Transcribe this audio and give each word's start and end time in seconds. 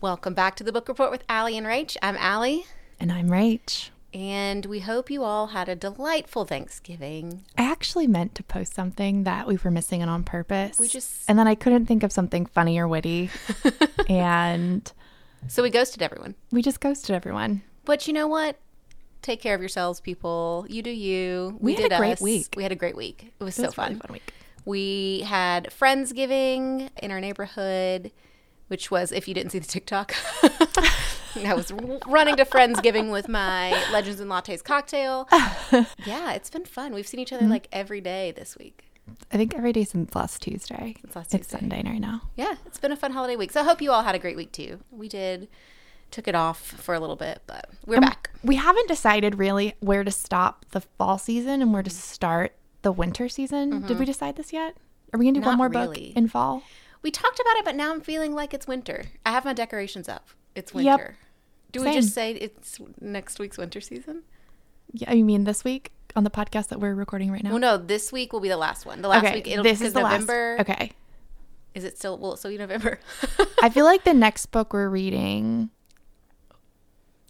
Welcome 0.00 0.34
back 0.34 0.54
to 0.56 0.64
the 0.64 0.72
book 0.72 0.88
report 0.88 1.10
with 1.10 1.24
Allie 1.28 1.56
and 1.56 1.66
Rach. 1.66 1.96
I'm 2.02 2.16
Allie, 2.16 2.66
And 3.00 3.10
I'm 3.10 3.28
Rach. 3.28 3.90
and 4.14 4.64
we 4.66 4.80
hope 4.80 5.10
you 5.10 5.24
all 5.24 5.48
had 5.48 5.68
a 5.68 5.74
delightful 5.74 6.44
Thanksgiving. 6.44 7.44
I 7.58 7.62
actually 7.64 8.06
meant 8.06 8.34
to 8.36 8.42
post 8.42 8.74
something 8.74 9.24
that 9.24 9.46
we 9.46 9.56
were 9.56 9.70
missing 9.70 10.00
it 10.00 10.08
on 10.08 10.22
purpose. 10.24 10.78
We 10.78 10.88
just- 10.88 11.28
and 11.28 11.38
then 11.38 11.48
I 11.48 11.54
couldn't 11.54 11.86
think 11.86 12.02
of 12.02 12.12
something 12.12 12.46
funny 12.46 12.78
or 12.78 12.86
witty, 12.88 13.30
and 14.08 14.90
So 15.48 15.62
we 15.62 15.70
ghosted 15.70 16.02
everyone. 16.02 16.34
we 16.52 16.62
just 16.62 16.80
ghosted 16.80 17.14
everyone. 17.14 17.62
But 17.84 18.06
you 18.06 18.12
know 18.12 18.26
what? 18.28 18.56
Take 19.22 19.40
care 19.40 19.54
of 19.54 19.60
yourselves, 19.60 20.00
people. 20.00 20.66
You 20.68 20.82
do 20.82 20.90
you. 20.90 21.56
We 21.60 21.74
had 21.74 21.92
a 21.92 21.98
great 21.98 22.12
us. 22.14 22.20
week. 22.20 22.54
We 22.56 22.62
had 22.62 22.72
a 22.72 22.76
great 22.76 22.96
week. 22.96 23.32
It 23.40 23.44
was 23.44 23.54
It 23.58 23.62
so 23.62 23.66
was 23.68 23.72
a 23.72 23.74
fun. 23.76 23.88
really 23.88 24.00
fun 24.00 24.12
week. 24.12 24.32
We 24.66 25.20
had 25.20 25.68
Friendsgiving 25.70 26.90
in 27.02 27.10
our 27.10 27.20
neighborhood, 27.20 28.10
which 28.68 28.90
was, 28.90 29.12
if 29.12 29.26
you 29.28 29.32
didn't 29.32 29.52
see 29.52 29.58
the 29.60 29.66
TikTok, 29.66 30.14
I 31.36 31.54
was 31.54 31.72
running 32.06 32.36
to 32.36 32.44
Friendsgiving 32.44 33.12
with 33.12 33.28
my 33.28 33.70
Legends 33.92 34.20
and 34.20 34.30
Lattes 34.30 34.64
cocktail. 34.64 35.28
yeah, 36.04 36.32
it's 36.32 36.50
been 36.50 36.64
fun. 36.64 36.92
We've 36.92 37.06
seen 37.06 37.20
each 37.20 37.30
Mm-hmm. 37.30 37.44
other 37.44 37.50
like 37.50 37.68
every 37.72 38.00
day 38.00 38.32
this 38.32 38.56
week. 38.58 38.82
I 39.30 39.36
think 39.36 39.54
every 39.54 39.72
day 39.72 39.84
since 39.84 40.12
last 40.16 40.42
Tuesday. 40.42 40.96
Since 41.00 41.14
last 41.14 41.32
It's 41.34 41.48
Sunday 41.48 41.82
right 41.84 42.00
now. 42.00 42.22
Yeah, 42.34 42.56
it's 42.66 42.78
been 42.78 42.90
a 42.90 42.96
fun 42.96 43.12
holiday 43.12 43.36
week. 43.36 43.52
So 43.52 43.60
I 43.60 43.64
hope 43.64 43.80
you 43.80 43.92
all 43.92 44.02
had 44.02 44.16
a 44.16 44.18
great 44.18 44.36
week 44.36 44.50
too. 44.50 44.80
We 44.90 45.08
did. 45.08 45.46
Took 46.10 46.26
it 46.26 46.34
off 46.34 46.60
for 46.60 46.92
a 46.94 46.98
little 47.00 47.14
bit, 47.16 47.42
but 47.46 47.68
we're 47.84 48.00
back. 48.00 48.30
We 48.42 48.56
haven't 48.56 48.88
decided 48.88 49.38
really 49.38 49.74
where 49.78 50.02
to 50.02 50.10
stop 50.10 50.64
the 50.72 50.80
fall 50.80 51.18
season 51.18 51.62
and 51.62 51.72
where 51.72 51.82
to 51.84 51.90
start 51.90 52.55
the 52.82 52.92
winter 52.92 53.28
season. 53.28 53.70
Did 53.70 53.88
we 53.88 53.94
mm-hmm. 53.94 54.04
decide 54.04 54.36
this 54.36 54.52
yet? 54.52 54.76
Are 55.12 55.18
we 55.18 55.26
gonna 55.26 55.34
do 55.34 55.40
Not 55.40 55.58
one 55.58 55.58
more 55.58 55.68
really. 55.68 56.08
book 56.08 56.16
in 56.16 56.28
fall? 56.28 56.62
We 57.02 57.10
talked 57.10 57.38
about 57.38 57.56
it, 57.56 57.64
but 57.64 57.76
now 57.76 57.92
I'm 57.92 58.00
feeling 58.00 58.34
like 58.34 58.52
it's 58.52 58.66
winter. 58.66 59.04
I 59.24 59.30
have 59.30 59.44
my 59.44 59.52
decorations 59.52 60.08
up. 60.08 60.28
It's 60.54 60.72
Yep. 60.74 60.98
winter. 60.98 61.16
Do 61.72 61.82
we 61.82 61.92
just 61.92 62.14
say 62.14 62.32
it's 62.32 62.80
next 63.00 63.38
week's 63.38 63.58
winter 63.58 63.80
season? 63.80 64.22
Yeah, 64.92 65.12
you 65.12 65.24
mean 65.24 65.44
this 65.44 65.62
week 65.64 65.92
on 66.14 66.24
the 66.24 66.30
podcast 66.30 66.68
that 66.68 66.80
we're 66.80 66.94
recording 66.94 67.30
right 67.30 67.42
now? 67.42 67.50
Well, 67.50 67.58
no, 67.58 67.76
this 67.76 68.12
week 68.12 68.32
will 68.32 68.40
be 68.40 68.48
the 68.48 68.56
last 68.56 68.86
one. 68.86 69.02
The 69.02 69.08
last 69.08 69.24
okay, 69.24 69.34
week, 69.34 69.48
it'll 69.48 69.62
this 69.62 69.80
is 69.80 69.92
the 69.92 70.00
November. 70.00 70.56
last. 70.58 70.70
Okay, 70.70 70.92
Is 71.74 71.84
it 71.84 71.98
still? 71.98 72.32
It 72.32 72.38
still 72.38 72.50
be 72.50 72.58
November? 72.58 72.98
I 73.62 73.68
feel 73.68 73.84
like 73.84 74.04
the 74.04 74.14
next 74.14 74.46
book 74.46 74.72
we're 74.72 74.88
reading 74.88 75.70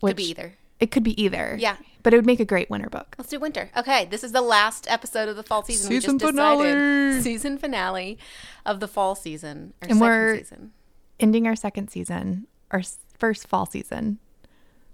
Could 0.00 0.16
be 0.16 0.30
either. 0.30 0.54
It 0.78 0.90
could 0.90 1.02
be 1.02 1.20
either. 1.20 1.56
Yeah. 1.58 1.76
But 2.06 2.14
it 2.14 2.18
would 2.18 2.26
make 2.26 2.38
a 2.38 2.44
great 2.44 2.70
winter 2.70 2.88
book. 2.88 3.16
Let's 3.18 3.30
do 3.30 3.40
winter. 3.40 3.68
Okay, 3.76 4.04
this 4.04 4.22
is 4.22 4.30
the 4.30 4.40
last 4.40 4.86
episode 4.88 5.28
of 5.28 5.34
the 5.34 5.42
fall 5.42 5.64
season. 5.64 5.88
we 5.90 5.96
Season 6.00 6.20
just 6.20 6.32
decided 6.36 6.62
finale. 6.70 7.20
season 7.20 7.58
finale 7.58 8.18
of 8.64 8.78
the 8.78 8.86
fall 8.86 9.16
season 9.16 9.72
or 9.82 9.88
And 9.88 9.98
second 9.98 10.00
we're- 10.00 10.38
season. 10.38 10.72
Ending 11.18 11.48
our 11.48 11.56
second 11.56 11.88
season, 11.90 12.46
our 12.70 12.82
first 13.18 13.48
fall 13.48 13.66
season. 13.66 14.20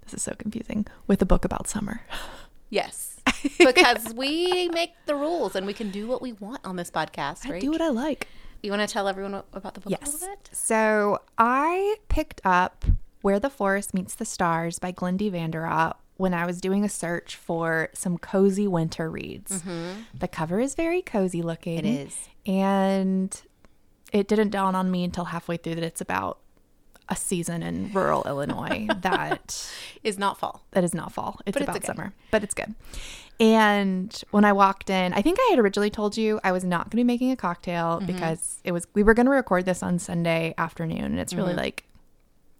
This 0.03 0.15
is 0.15 0.23
so 0.23 0.33
confusing. 0.39 0.87
With 1.05 1.21
a 1.21 1.25
book 1.27 1.45
about 1.45 1.67
summer. 1.67 2.01
Yes, 2.71 3.21
because 3.59 4.11
we 4.15 4.69
make 4.69 4.93
the 5.05 5.13
rules 5.13 5.55
and 5.55 5.67
we 5.67 5.73
can 5.73 5.91
do 5.91 6.07
what 6.07 6.19
we 6.19 6.33
want 6.33 6.61
on 6.65 6.77
this 6.77 6.89
podcast. 6.89 7.45
I 7.45 7.51
Right? 7.51 7.61
do 7.61 7.69
what 7.69 7.81
I 7.81 7.89
like. 7.89 8.27
You 8.63 8.71
want 8.71 8.81
to 8.81 8.91
tell 8.91 9.07
everyone 9.07 9.33
what, 9.33 9.45
about 9.53 9.75
the 9.75 9.81
book 9.81 9.91
a 9.93 9.97
Yes. 10.01 10.13
little 10.13 10.29
bit? 10.29 10.49
So 10.51 11.19
I 11.37 11.97
picked 12.09 12.41
up 12.43 12.85
Where 13.21 13.39
the 13.39 13.51
Forest 13.51 13.93
Meets 13.93 14.15
the 14.15 14.25
Stars 14.25 14.79
by 14.79 14.91
Glendy 14.91 15.29
Vanderah 15.31 15.93
when 16.17 16.33
I 16.33 16.45
was 16.45 16.61
doing 16.61 16.83
a 16.83 16.89
search 16.89 17.35
for 17.35 17.89
some 17.93 18.17
cozy 18.17 18.67
winter 18.67 19.09
reads. 19.09 19.63
The 20.17 20.27
cover 20.27 20.59
is 20.59 20.75
very 20.75 21.01
cozy 21.01 21.41
looking. 21.41 21.79
It 21.79 21.85
is. 21.85 22.29
And 22.45 23.41
it 24.11 24.27
didn't 24.27 24.51
dawn 24.51 24.75
on 24.75 24.91
me 24.91 25.03
until 25.03 25.25
halfway 25.25 25.57
through 25.57 25.75
that 25.75 25.83
it's 25.83 26.01
about 26.01 26.39
a 27.09 27.15
season 27.15 27.63
in 27.63 27.91
rural 27.91 28.23
Illinois 28.27 28.87
that 29.01 29.69
Is 30.03 30.17
not 30.17 30.37
fall. 30.37 30.63
that 30.71 30.83
is 30.83 30.93
not 30.93 31.11
fall. 31.11 31.39
It's 31.45 31.53
But 31.57 31.63
about 31.63 31.83
summer, 31.85 32.13
but 32.31 32.43
it's 32.43 32.53
good. 32.53 32.73
And 33.39 34.15
when 34.31 34.45
I 34.45 34.53
walked 34.53 34.89
in, 34.89 35.11
I 35.13 35.21
think 35.21 35.37
I 35.41 35.47
had 35.49 35.59
originally 35.59 35.89
told 35.89 36.15
you 36.15 36.39
I 36.43 36.51
was 36.51 36.63
not 36.63 36.83
going 36.85 36.91
to 36.91 36.95
be 36.97 37.03
making 37.03 37.31
a 37.31 37.35
cocktail 37.35 37.97
Mm-hmm. 37.97 38.05
because 38.05 38.61
it 38.63 38.71
was 38.71 38.87
we 38.93 39.03
were 39.03 39.13
going 39.13 39.25
to 39.25 39.31
record 39.31 39.65
this 39.65 39.81
on 39.83 39.99
Sunday 39.99 40.53
afternoon, 40.57 41.03
and 41.05 41.19
it's 41.19 41.33
really 41.33 41.49
Mm-hmm. 41.49 41.57
like 41.59 41.83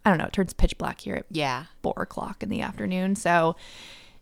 I 0.05 0.09
don't 0.09 0.17
know, 0.19 0.25
it 0.25 0.33
turns 0.33 0.53
pitch 0.53 0.77
black 0.77 1.01
here 1.01 1.15
at 1.15 1.25
Yeah. 1.29 1.65
four 1.81 1.93
o'clock 1.97 2.43
in 2.43 2.49
the 2.49 2.61
afternoon, 2.61 3.15
so 3.15 3.55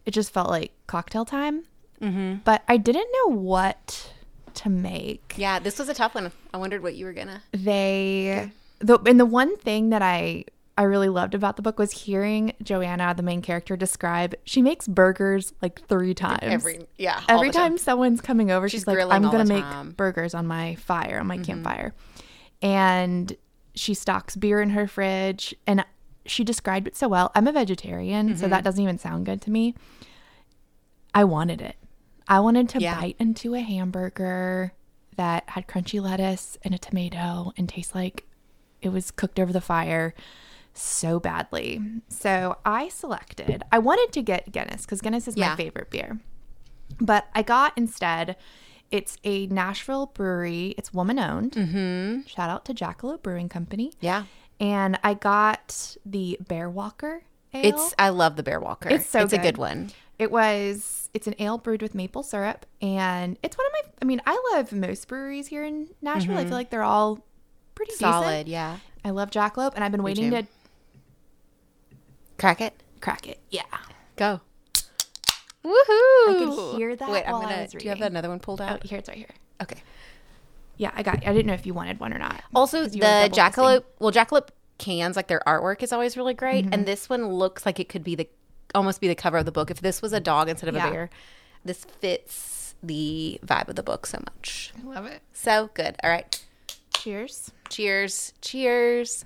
it 0.06 0.12
just 0.12 0.32
felt 0.34 0.50
like 0.50 0.72
cocktail 0.88 1.26
time. 1.26 1.64
Mm-hmm. 2.02 2.36
But 2.44 2.64
I 2.68 2.78
didn't 2.78 3.08
know 3.14 3.36
what 3.36 4.12
to 4.56 4.70
make. 4.70 5.36
Yeah, 5.38 5.60
this 5.60 5.78
was 5.80 5.88
a 5.90 5.94
tough 5.94 6.16
one. 6.16 6.32
I 6.54 6.58
wondered 6.58 6.84
what 6.84 6.96
you 6.96 7.06
were 7.06 7.14
gonna. 7.14 7.42
They 7.52 8.52
the 8.80 9.00
and 9.00 9.20
the 9.20 9.26
one 9.26 9.56
thing 9.58 9.90
that 9.90 10.02
I 10.02 10.46
I 10.78 10.84
really 10.84 11.10
loved 11.10 11.36
about 11.36 11.58
the 11.58 11.62
book 11.62 11.78
was 11.78 11.92
hearing 11.92 12.54
Joanna, 12.64 13.14
the 13.16 13.22
main 13.24 13.42
character, 13.42 13.78
describe 13.78 14.34
she 14.46 14.62
makes 14.62 14.88
burgers 14.88 15.54
like 15.62 15.86
three 15.88 16.14
times. 16.16 16.40
Every 16.42 16.88
yeah, 16.98 17.22
Every 17.30 17.50
the 17.50 17.54
time 17.54 17.78
someone's 17.78 18.22
coming 18.22 18.50
over, 18.52 18.68
she's, 18.68 18.82
She's 18.82 18.88
like, 18.88 18.98
"I'm 19.00 19.24
gonna 19.24 19.46
make. 19.46 19.64
Mm-hmm. 19.64 19.92
burgers 19.92 20.34
on 20.34 20.48
my 20.48 20.76
fire, 20.76 21.20
on 21.20 21.28
my 21.28 21.38
campfire," 21.38 21.94
and 22.62 23.36
she 23.76 23.94
stocks 23.94 24.36
beer 24.36 24.62
in 24.62 24.72
her 24.72 24.88
fridge. 24.88 25.56
And 25.66 25.86
she 26.26 26.44
described 26.44 26.88
it 26.88 26.96
so 26.96 27.08
well. 27.08 27.32
I'm 27.34 27.48
a 27.48 27.52
vegetarian, 27.52 28.36
so 28.36 28.44
Mm-hmm. 28.44 28.52
that 28.52 28.64
doesn't 28.64 28.82
even 28.84 28.98
sound 28.98 29.26
good 29.26 29.42
to 29.44 29.52
me. 29.52 29.74
I 31.14 31.24
wanted 31.24 31.62
it. 31.62 31.76
I 32.28 32.40
wanted 32.40 32.70
to 32.70 32.80
Yeah. 32.80 33.00
bite 33.00 33.16
into 33.20 33.54
a 33.56 33.62
hamburger 33.62 34.74
that 35.18 35.44
had 35.50 35.68
crunchy 35.68 36.02
lettuce 36.02 36.58
and 36.64 36.74
a 36.74 36.78
tomato 36.78 37.52
and 37.58 37.68
taste 37.68 37.94
like 37.94 38.26
it 38.82 38.90
was 38.90 39.12
cooked 39.12 39.40
over 39.40 39.52
the 39.52 39.62
fire 39.62 40.14
so 40.74 41.20
badly. 41.20 41.82
So 42.08 42.58
I 42.66 42.88
selected, 42.88 43.64
I 43.72 43.80
wanted 43.80 44.14
to 44.14 44.22
get 44.22 44.52
Guinness 44.52 44.84
because 44.86 45.02
Guinness 45.02 45.28
is 45.28 45.36
Yeah. 45.36 45.50
my 45.50 45.56
favorite 45.58 45.90
beer. 45.90 46.20
But 47.00 47.28
I 47.36 47.42
got 47.42 47.74
instead, 47.78 48.38
it's 48.92 49.18
a 49.24 49.48
Nashville 49.48 50.08
brewery. 50.08 50.76
It's 50.78 50.94
woman 50.94 51.18
owned. 51.20 51.54
Mm-hmm. 51.54 52.28
Shout 52.28 52.50
out 52.50 52.66
to 52.66 52.74
Jackalope 52.74 53.22
Brewing 53.24 53.50
Company. 53.50 53.94
Yeah, 54.02 54.26
And 54.60 55.00
I 55.04 55.14
got 55.14 55.96
the 56.06 56.38
Bear 56.48 56.70
Walker 56.70 57.24
ale. 57.54 57.62
it's. 57.76 57.94
I 57.98 58.10
love 58.10 58.36
the 58.36 58.44
Bear 58.44 58.60
Walker. 58.60 58.90
It's 58.90 59.08
so 59.08 59.22
It's 59.22 59.34
a 59.34 59.38
good. 59.38 59.44
good 59.56 59.58
one. 59.58 59.92
It 60.20 60.32
was 60.32 61.10
it's 61.14 61.26
an 61.28 61.36
ale 61.40 61.58
brewed 61.58 61.82
with 61.82 61.96
maple 61.96 62.22
syrup 62.24 62.66
and 62.82 63.38
it's 63.44 63.58
one 63.58 63.66
of 63.68 63.72
my 63.74 63.92
I 64.02 64.06
mean, 64.06 64.22
I 64.26 64.42
love 64.54 64.72
most 64.72 65.08
breweries 65.08 65.48
here 65.48 65.64
in 65.66 65.88
Nashville. 66.02 66.38
I 66.38 66.44
feel 66.46 66.54
like 66.54 66.70
they're 66.70 66.84
all 66.84 67.20
pretty 67.76 67.94
Mm-hmm. 67.94 68.00
Solid. 68.06 68.24
Solid. 68.26 68.48
Yeah. 68.48 68.78
I 69.04 69.10
love 69.10 69.32
Jackalope 69.32 69.74
and 69.76 69.84
I've 69.84 69.92
been 69.92 70.04
waiting 70.04 70.30
to 70.32 70.46
Crack 72.38 72.62
it. 72.62 72.74
crack 73.02 73.28
it. 73.28 73.40
Yeah. 73.50 73.64
Go. 74.16 74.42
Woohoo! 75.64 75.70
I 75.70 76.36
could 76.38 76.78
hear 76.78 76.96
that 76.96 77.10
Wait, 77.10 77.24
I'm 77.26 77.42
gonna. 77.42 77.62
was 77.64 77.72
Do 77.72 77.78
you 77.84 77.90
have 77.90 77.98
reading. 78.00 78.14
another 78.14 78.30
one 78.30 78.40
pulled 78.40 78.62
Oh, 78.62 78.66
out? 78.66 78.84
here 78.84 78.98
it's 78.98 79.08
right 79.10 79.18
here. 79.18 79.30
Okay. 79.62 79.82
Yeah, 80.78 80.92
I 80.96 81.04
got 81.04 81.18
I 81.28 81.34
didn't 81.34 81.46
know 81.46 81.54
if 81.54 81.66
you 81.66 81.74
wanted 81.74 82.00
one 82.00 82.14
or 82.14 82.18
not. 82.18 82.42
Also, 82.56 82.88
the 82.88 82.96
you 82.98 83.02
were 83.02 83.30
jackalope. 83.30 83.84
Well, 84.00 84.12
jackalope 84.12 84.50
cans, 84.80 85.16
like 85.16 85.28
their 85.28 85.42
artwork 85.46 85.84
is 85.84 85.94
always 85.94 86.18
really 86.18 86.34
great, 86.34 86.66
Mm-hmm. 86.66 86.74
and 86.74 86.86
this 86.88 87.08
one 87.10 87.28
looks 87.28 87.66
like 87.66 87.80
it 87.80 87.88
could 87.90 88.04
be 88.04 88.16
the 88.16 88.28
almost 88.74 89.02
be 89.02 89.08
the 89.08 89.16
cover 89.16 89.38
of 89.38 89.46
the 89.46 89.52
book. 89.52 89.70
If 89.70 89.82
this 89.82 90.02
was 90.02 90.14
a 90.14 90.20
dog 90.20 90.50
instead 90.50 90.70
of 90.70 90.76
Yeah. 90.76 90.88
a 90.88 90.92
bear, 90.92 91.10
this 91.64 91.84
fits 91.86 92.74
the 92.82 93.40
vibe 93.46 93.68
of 93.68 93.76
the 93.76 93.84
book 93.84 94.08
so 94.08 94.18
much. 94.36 94.74
I 94.82 94.88
love 94.88 95.06
it. 95.06 95.22
So 95.34 95.70
good. 95.76 95.96
All 96.04 96.10
right. 96.10 96.44
Cheers. 96.96 97.52
Cheers. 97.70 98.34
Cheers. 98.42 99.24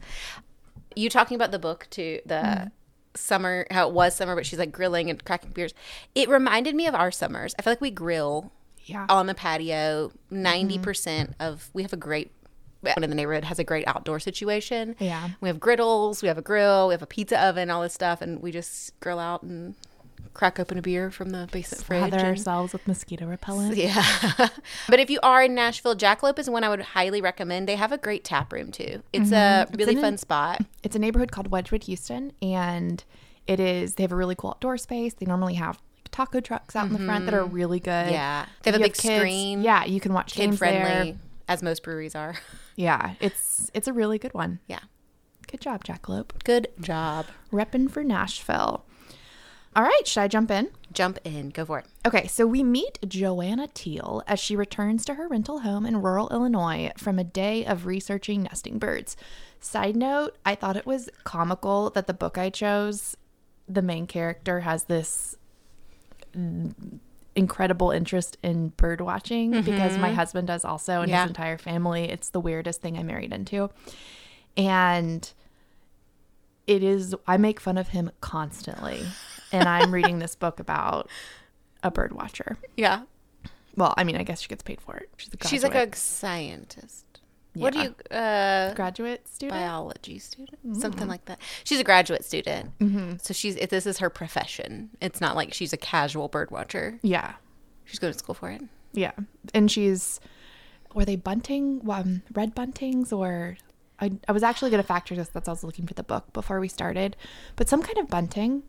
You 0.95 1.09
talking 1.09 1.35
about 1.35 1.51
the 1.51 1.59
book 1.59 1.87
to 1.91 2.19
the 2.25 2.71
summer, 3.15 3.65
how 3.71 3.87
it 3.87 3.93
was 3.93 4.15
summer, 4.15 4.35
but 4.35 4.45
she's 4.45 4.59
like 4.59 4.71
grilling 4.71 5.09
and 5.09 5.23
cracking 5.23 5.51
beers. 5.51 5.73
It 6.13 6.29
reminded 6.29 6.75
me 6.75 6.87
of 6.87 6.95
our 6.95 7.11
summers. 7.11 7.55
I 7.57 7.61
feel 7.61 7.71
like 7.71 7.81
we 7.81 7.91
grill 7.91 8.51
Yeah. 8.85 9.05
on 9.09 9.27
the 9.27 9.33
patio. 9.35 10.11
Mm-hmm. 10.31 10.45
90% 10.81 11.33
of, 11.39 11.69
we 11.73 11.81
have 11.83 11.93
a 11.93 11.97
great, 11.97 12.31
one 12.81 13.03
in 13.03 13.09
the 13.09 13.15
neighborhood 13.15 13.45
has 13.45 13.57
a 13.57 13.63
great 13.63 13.87
outdoor 13.87 14.19
situation. 14.19 14.95
Yeah. 14.99 15.29
We 15.41 15.49
have 15.49 15.59
griddles, 15.59 16.21
we 16.21 16.27
have 16.27 16.37
a 16.37 16.41
grill, 16.43 16.89
we 16.89 16.93
have 16.93 17.01
a 17.01 17.07
pizza 17.07 17.41
oven, 17.43 17.69
all 17.71 17.81
this 17.81 17.93
stuff, 17.93 18.21
and 18.21 18.41
we 18.41 18.51
just 18.51 18.99
grill 18.99 19.17
out 19.19 19.41
and 19.43 19.73
crack 20.35 20.59
open 20.59 20.77
a 20.77 20.81
beer 20.83 21.09
from 21.09 21.31
the 21.31 21.49
basement 21.51 21.83
fridge. 21.83 22.01
Lather 22.03 22.17
and- 22.17 22.27
ourselves 22.27 22.73
with 22.73 22.87
mosquito 22.87 23.25
repellent. 23.25 23.75
yeah. 23.77 24.05
but 24.87 24.99
if 24.99 25.09
you 25.09 25.19
are 25.23 25.41
in 25.43 25.55
Nashville, 25.55 25.95
Jackalope 25.95 26.37
is 26.37 26.47
one 26.49 26.63
I 26.63 26.69
would 26.69 26.81
highly 26.81 27.21
recommend. 27.21 27.67
They 27.67 27.75
have 27.75 27.91
a 27.91 27.97
great 27.97 28.23
tap 28.23 28.53
room 28.53 28.71
too. 28.71 29.01
It's 29.11 29.31
a 29.31 29.67
really 29.75 29.95
in- 29.95 30.01
fun 30.01 30.17
spot. 30.17 30.61
It's 30.83 30.95
a 30.95 30.99
neighborhood 30.99 31.31
called 31.31 31.49
Wedgewood, 31.49 31.83
Houston, 31.85 32.31
and 32.41 33.03
it 33.47 33.59
is 33.59 33.95
they 33.95 34.03
have 34.03 34.11
a 34.11 34.15
really 34.15 34.35
cool 34.35 34.51
outdoor 34.51 34.77
space. 34.77 35.13
They 35.15 35.25
normally 35.25 35.55
have 35.55 35.75
like 36.03 36.11
taco 36.11 36.39
trucks 36.39 36.75
out 36.75 36.87
in 36.87 36.93
the 36.93 36.99
front 36.99 37.25
that 37.25 37.33
are 37.33 37.45
really 37.45 37.79
good. 37.79 37.91
Mm-hmm. 38.05 38.13
Yeah. 38.13 38.45
They 38.63 38.71
have 38.71 38.79
a 38.79 38.83
big 38.83 38.95
screen. 38.95 39.63
Yeah, 39.63 39.85
you 39.85 39.99
can 39.99 40.13
watch 40.13 40.33
Kid 40.33 40.41
games 40.41 40.57
friendly, 40.59 41.11
there. 41.11 41.19
as 41.47 41.63
most 41.63 41.81
breweries 41.83 42.15
are. 42.15 42.35
Yeah, 42.77 43.13
it's 43.21 43.71
it's 43.73 43.87
a 43.87 43.93
really 43.93 44.17
good 44.19 44.33
one. 44.33 44.59
Yeah. 44.67 44.79
Good 45.49 45.61
job, 45.61 45.85
Jackalope. 45.85 46.31
Good 46.43 46.67
job. 46.81 47.27
Reppin' 47.53 47.89
for 47.89 48.03
Nashville. 48.03 48.84
All 49.75 49.83
right, 49.83 50.07
should 50.07 50.21
I 50.21 50.27
jump 50.29 50.51
in? 50.51 50.69
Jump 50.93 51.19
in. 51.25 51.49
Go 51.49 51.65
for 51.65 51.79
it. 51.79 51.85
Okay, 52.05 52.27
so 52.27 52.47
we 52.47 52.63
meet 52.63 52.97
Joanna 53.05 53.67
Teal 53.73 54.23
as 54.25 54.39
she 54.39 54.55
returns 54.55 55.03
to 55.05 55.15
her 55.15 55.27
rental 55.27 55.59
home 55.59 55.85
in 55.85 56.01
rural 56.01 56.29
Illinois 56.29 56.91
from 56.97 57.19
a 57.19 57.25
day 57.25 57.65
of 57.65 57.85
researching 57.85 58.43
nesting 58.43 58.79
birds. 58.79 59.17
Side 59.59 59.97
note, 59.97 60.37
I 60.45 60.55
thought 60.55 60.77
it 60.77 60.85
was 60.85 61.09
comical 61.25 61.89
that 61.89 62.07
the 62.07 62.13
book 62.13 62.37
I 62.37 62.49
chose, 62.49 63.17
the 63.67 63.81
main 63.81 64.07
character 64.07 64.61
has 64.61 64.85
this 64.85 65.35
incredible 67.35 67.91
interest 67.91 68.37
in 68.41 68.69
bird 68.69 69.01
watching 69.01 69.51
mm-hmm. 69.51 69.69
because 69.69 69.97
my 69.97 70.13
husband 70.13 70.47
does 70.47 70.63
also 70.63 71.01
and 71.01 71.09
Yeah. 71.09 71.23
his 71.23 71.31
entire 71.31 71.57
family. 71.57 72.05
It's 72.05 72.29
the 72.29 72.39
weirdest 72.39 72.81
thing 72.81 72.97
I 72.97 73.03
married 73.03 73.33
into. 73.33 73.69
And 74.55 75.29
it 76.65 76.81
is 76.81 77.13
I 77.27 77.35
make 77.37 77.59
fun 77.59 77.77
of 77.77 77.89
him 77.89 78.11
constantly. 78.21 79.05
And 79.51 79.67
I'm 79.67 79.93
reading 79.93 80.19
this 80.19 80.35
book 80.35 80.59
about 80.59 81.09
a 81.83 81.91
bird 81.91 82.13
watcher. 82.13 82.57
Yeah. 82.77 83.03
Well, 83.75 83.93
I 83.97 84.03
mean, 84.03 84.15
I 84.15 84.23
guess 84.23 84.41
she 84.41 84.47
gets 84.47 84.63
paid 84.63 84.79
for 84.81 84.95
it. 84.95 85.09
She's 85.17 85.27
a 85.33 85.37
graduate, 85.37 85.49
She's 85.49 85.63
like 85.63 85.75
a 85.75 85.95
scientist. 85.95 87.01
What 87.53 87.71
do 87.71 87.79
you 87.79 87.95
uh 88.17 88.73
graduate 88.73 89.25
student. 89.29 89.57
biology 89.57 90.19
student? 90.19 90.59
Mm-hmm. 90.67 90.81
Something 90.81 91.07
like 91.07 91.23
that. 91.25 91.39
She's 91.63 91.79
a 91.79 91.85
graduate 91.85 92.25
student. 92.25 92.71
So 93.21 93.33
she's 93.33 93.55
this 93.55 93.85
is 93.85 93.99
her 93.99 94.09
profession. 94.09 94.89
It's 95.01 95.21
not 95.21 95.37
like 95.37 95.53
she's 95.53 95.71
a 95.71 95.77
casual 95.77 96.27
bird 96.27 96.51
watcher. 96.51 96.99
Yeah, 97.01 97.35
She's 97.85 97.99
going 97.99 98.11
to 98.11 98.19
school 98.19 98.35
for 98.35 98.49
it. 98.49 98.61
yeah, 98.93 99.11
and 99.53 99.71
she's 99.71 100.19
were 100.93 101.05
they 101.05 101.15
bunting, 101.15 101.81
um, 101.89 102.23
red 102.33 102.55
buntings, 102.55 103.13
or 103.13 103.55
I 104.01 104.11
I 104.27 104.31
was 104.33 104.43
actually 104.43 104.71
going 104.71 104.81
to 104.83 104.87
factor 104.87 105.15
this. 105.15 105.29
That's 105.29 105.47
I 105.47 105.51
was 105.51 105.63
looking 105.63 105.87
for 105.87 105.93
the 105.93 106.03
book 106.03 106.33
before 106.33 106.59
we 106.59 106.67
started, 106.67 107.15
but 107.55 107.69
some 107.69 107.81
kind 107.81 107.97
of 107.99 108.07
bunting. 108.09 108.63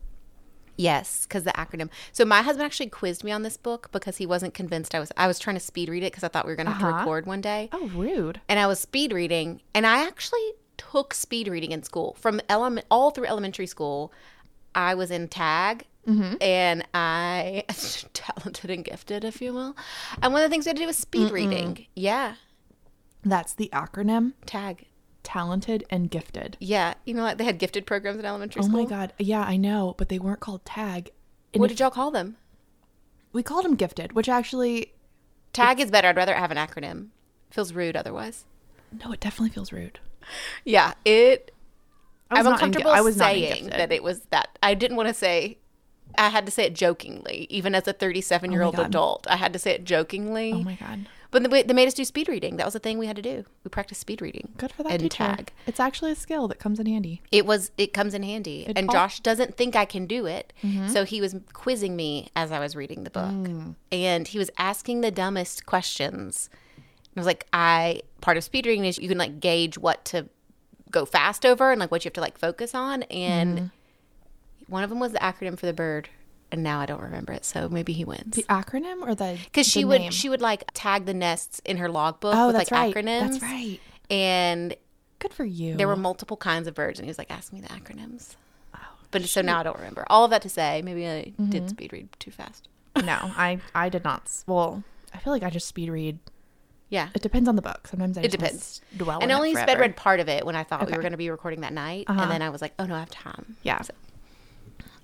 Yes, 0.76 1.23
because 1.25 1.44
the 1.44 1.52
acronym. 1.52 1.88
So 2.12 2.25
my 2.25 2.43
husband 2.43 2.67
actually 2.67 2.88
quizzed 2.90 3.25
me 3.25 3.32
on 3.32 3.43
this 3.43 3.56
book 3.56 3.88
because 3.93 4.19
he 4.19 4.26
wasn't 4.26 4.52
convinced 4.55 4.94
I 4.94 5.00
was. 5.00 5.11
I 5.17 5.26
was 5.26 5.38
trying 5.38 5.56
to 5.56 5.61
speed 5.61 5.88
read 5.88 6.02
it 6.02 6.12
because 6.12 6.23
I 6.25 6.28
thought 6.28 6.44
we 6.44 6.52
were 6.52 6.56
going 6.56 6.67
to 6.67 6.73
have 6.73 6.81
to 6.82 6.87
Uh-huh. 6.88 6.99
record 6.99 7.26
one 7.26 7.40
day, 7.40 7.70
Oh, 7.73 7.87
rude. 7.88 8.40
and 8.49 8.58
I 8.58 8.67
was 8.67 8.78
speed 8.81 9.12
reading, 9.12 9.62
and 9.75 9.87
I 9.87 10.06
actually 10.06 10.52
took 10.76 11.14
speed 11.14 11.49
reading 11.49 11.73
in 11.73 11.82
school 11.82 12.17
from 12.20 12.40
element 12.49 12.87
all 12.90 13.11
through 13.11 13.26
elementary 13.26 13.67
school. 13.67 14.12
I 14.75 14.94
was 14.94 15.11
in 15.11 15.28
tag. 15.28 15.87
And 16.40 16.87
I 16.94 17.64
talented 18.12 18.70
and 18.70 18.84
gifted, 18.84 19.25
if 19.25 19.43
you 19.43 19.52
will. 19.52 19.76
And 20.22 20.32
one 20.32 20.40
of 20.44 20.49
the 20.49 20.55
things 20.55 20.64
we 20.67 20.69
had 20.70 20.76
to 20.76 20.82
do 20.82 20.87
was 20.87 20.96
speed 20.96 21.32
reading. 21.32 21.87
Yeah, 21.96 22.34
That's 23.25 23.55
the 23.55 23.69
acronym. 23.72 24.34
tag. 24.44 24.87
Talented 25.36 25.84
and 25.90 26.10
gifted. 26.10 26.56
Yeah, 26.60 26.94
you 27.04 27.12
know, 27.12 27.22
like 27.22 27.36
they 27.36 27.44
had 27.44 27.58
gifted 27.58 27.84
programs 27.86 28.18
in 28.18 28.24
elementary 28.24 28.60
Oh 28.60 28.64
school. 28.68 28.82
my 28.84 28.88
god. 28.88 29.12
Yeah, 29.18 29.42
I 29.42 29.56
know, 29.58 29.94
but 29.98 30.08
they 30.08 30.18
weren't 30.18 30.40
called 30.40 30.64
tag. 30.64 31.10
And 31.52 31.60
What 31.60 31.68
did 31.68 31.78
y'all 31.78 31.90
call 31.90 32.10
them? 32.10 32.36
we 33.32 33.42
called 33.42 33.64
them 33.66 33.74
gifted, 33.74 34.12
which 34.14 34.28
actually 34.30 34.92
Tag 35.52 35.78
is 35.78 35.90
better. 35.90 36.08
I'd 36.08 36.16
rather 36.16 36.34
have 36.34 36.50
an 36.50 36.56
acronym. 36.56 37.08
Feels 37.50 37.74
rude 37.74 37.96
otherwise. 37.96 38.44
no, 39.04 39.12
it 39.12 39.20
definitely 39.20 39.50
feels 39.50 39.72
rude. 39.72 39.98
Yeah, 40.64 40.94
it. 41.04 41.52
I 42.30 42.38
was 42.38 42.38
I'm 42.38 42.44
not 42.44 42.48
in- 42.48 42.54
uncomfortable 42.68 42.90
I 42.92 43.00
was 43.02 43.16
not 43.18 43.24
saying 43.32 43.66
that 43.68 43.92
it 43.92 44.02
was 44.02 44.20
that. 44.30 44.58
I 44.62 44.72
didn't 44.74 44.96
want 44.96 45.08
to 45.08 45.14
say. 45.14 45.58
I 46.16 46.30
had 46.30 46.46
to 46.46 46.52
say 46.52 46.64
it 46.64 46.74
jokingly, 46.74 47.46
even 47.50 47.74
as 47.74 47.86
a 47.86 47.92
37 47.92 48.50
year 48.52 48.62
old 48.62 48.78
adult. 48.78 49.26
I 49.28 49.36
had 49.36 49.52
to 49.52 49.58
say 49.58 49.72
it 49.72 49.84
jokingly. 49.84 50.52
Oh 50.54 50.62
my 50.62 50.76
god. 50.76 51.08
But 51.42 51.50
they, 51.50 51.62
they 51.62 51.74
made 51.74 51.86
us 51.88 51.94
do 51.94 52.04
speed 52.04 52.28
reading. 52.28 52.56
That 52.56 52.64
was 52.66 52.72
the 52.74 52.78
thing 52.80 52.98
we 52.98 53.06
had 53.06 53.16
to 53.16 53.22
do. 53.22 53.44
We 53.64 53.68
practiced 53.68 54.00
speed 54.00 54.22
reading. 54.22 54.52
Good 54.56 54.72
for 54.72 54.82
that 54.84 54.92
and 54.92 55.02
teacher. 55.02 55.16
tag. 55.24 55.52
It's 55.66 55.78
actually 55.80 56.12
a 56.12 56.16
skill 56.16 56.48
that 56.48 56.58
comes 56.58 56.80
in 56.80 56.86
handy. 56.86 57.20
It 57.30 57.44
was. 57.46 57.70
It 57.76 57.92
comes 57.92 58.14
in 58.14 58.22
handy. 58.22 58.64
and 58.66 58.76
all- 58.78 58.82
Mm-hmm. 58.84 58.92
Josh 58.92 59.20
doesn't 59.20 59.56
think 59.56 59.76
I 59.76 59.84
can 59.84 60.06
do 60.06 60.26
it, 60.26 60.52
so 60.88 61.04
he 61.04 61.20
was 61.20 61.34
quizzing 61.52 61.94
me 61.96 62.28
as 62.36 62.50
I 62.52 62.58
was 62.60 62.74
reading 62.76 63.04
the 63.04 63.10
book, 63.10 63.24
Mm. 63.30 63.74
and 63.92 64.26
he 64.28 64.38
was 64.38 64.50
asking 64.58 65.00
the 65.02 65.10
dumbest 65.10 65.66
questions. 65.66 66.48
I 67.16 67.20
was 67.20 67.26
like, 67.26 67.46
I 67.52 68.02
part 68.20 68.36
of 68.36 68.44
speed 68.44 68.66
reading 68.66 68.84
is 68.84 68.98
you 68.98 69.08
can 69.08 69.18
like 69.18 69.40
gauge 69.40 69.78
what 69.78 70.04
to 70.06 70.28
go 70.90 71.04
fast 71.04 71.44
over 71.46 71.70
and 71.72 71.80
like 71.80 71.90
what 71.90 72.04
you 72.04 72.08
have 72.08 72.14
to 72.14 72.20
like 72.20 72.38
focus 72.38 72.74
on, 72.74 73.02
and 73.04 73.58
Mm-hmm. 73.58 73.66
one 74.72 74.82
of 74.84 74.90
them 74.90 75.00
was 75.00 75.12
the 75.12 75.18
acronym 75.18 75.58
for 75.58 75.66
the 75.66 75.72
bird, 75.72 76.08
and 76.52 76.62
now 76.62 76.81
I 76.81 76.87
don't 76.87 77.02
remember 77.02 77.32
it. 77.32 77.44
So 77.44 77.69
maybe 77.69 77.93
he 77.93 78.04
wins 78.04 78.37
The 78.37 78.43
acronym 78.44 79.02
or 79.02 79.14
the 79.14 79.38
because 79.44 79.66
she 79.66 79.84
would 79.84 80.00
name? 80.00 80.10
she 80.12 80.28
would 80.28 80.40
like 80.40 80.64
tag 80.75 81.04
the 81.06 81.14
nests 81.14 81.60
in 81.64 81.76
her 81.78 81.88
logbook 81.88 82.34
Oh, 82.37 82.48
with 82.48 82.56
that's 82.56 82.70
like 82.70 82.94
right. 82.94 83.04
acronyms. 83.04 83.20
That's 83.32 83.43
right. 83.43 83.81
And 84.10 84.76
Good 85.19 85.32
for 85.32 85.44
you. 85.44 85.76
there 85.76 85.88
were 85.88 85.96
multiple 85.96 86.37
kinds 86.37 86.69
of 86.69 86.75
birds, 86.75 86.98
and 86.98 87.06
he 87.06 87.10
was 87.10 87.19
like, 87.19 87.31
"Ask 87.31 87.52
me 87.52 87.60
the 87.60 87.69
acronyms." 87.69 88.37
Oh, 88.75 88.78
But 89.10 89.25
so 89.25 89.40
now 89.43 89.60
I 89.60 89.62
don't 89.62 89.76
remember. 89.76 90.04
All 90.08 90.25
of 90.25 90.31
that 90.31 90.43
to 90.43 90.48
say, 90.48 90.82
maybe 90.82 91.06
I 91.06 91.32
Mm-hmm. 91.40 91.50
did 91.50 91.70
speed 91.70 91.93
read 91.93 92.08
too 92.19 92.31
fast. 92.31 92.69
no, 92.96 93.19
I 93.37 93.58
I 93.75 93.88
did 93.88 94.04
not. 94.04 94.31
Well, 94.46 94.84
I 95.14 95.19
feel 95.19 95.32
like 95.32 95.43
I 95.43 95.50
just 95.50 95.66
speed 95.69 95.88
read. 95.90 96.19
Yeah, 96.88 97.08
It 97.16 97.22
depends 97.22 97.48
on 97.48 97.56
the 97.56 97.62
book. 97.62 97.88
Sometimes 97.88 98.16
I 98.16 98.20
it 98.20 98.25
just 98.31 98.38
depends. 98.38 98.81
dwell. 98.96 99.16
and 99.20 99.25
in 99.25 99.31
I 99.32 99.34
it 99.34 99.37
only 99.38 99.54
sped 99.56 99.81
read 99.81 99.96
part 99.96 100.20
of 100.20 100.28
it 100.28 100.46
when 100.46 100.54
I 100.54 100.62
thought 100.62 100.87
we 100.87 100.93
were 100.93 101.00
going 101.02 101.10
to 101.10 101.16
be 101.19 101.31
recording 101.31 101.62
that 101.62 101.72
night, 101.72 102.04
Uh-huh. 102.06 102.22
and 102.22 102.31
then 102.31 102.43
I 102.43 102.50
was 102.50 102.62
like, 102.62 102.75
"Oh 102.78 102.84
no, 102.87 102.94
I 102.94 103.00
have 103.00 103.10
time." 103.10 103.56
Yeah. 103.64 103.82
So- 103.82 103.93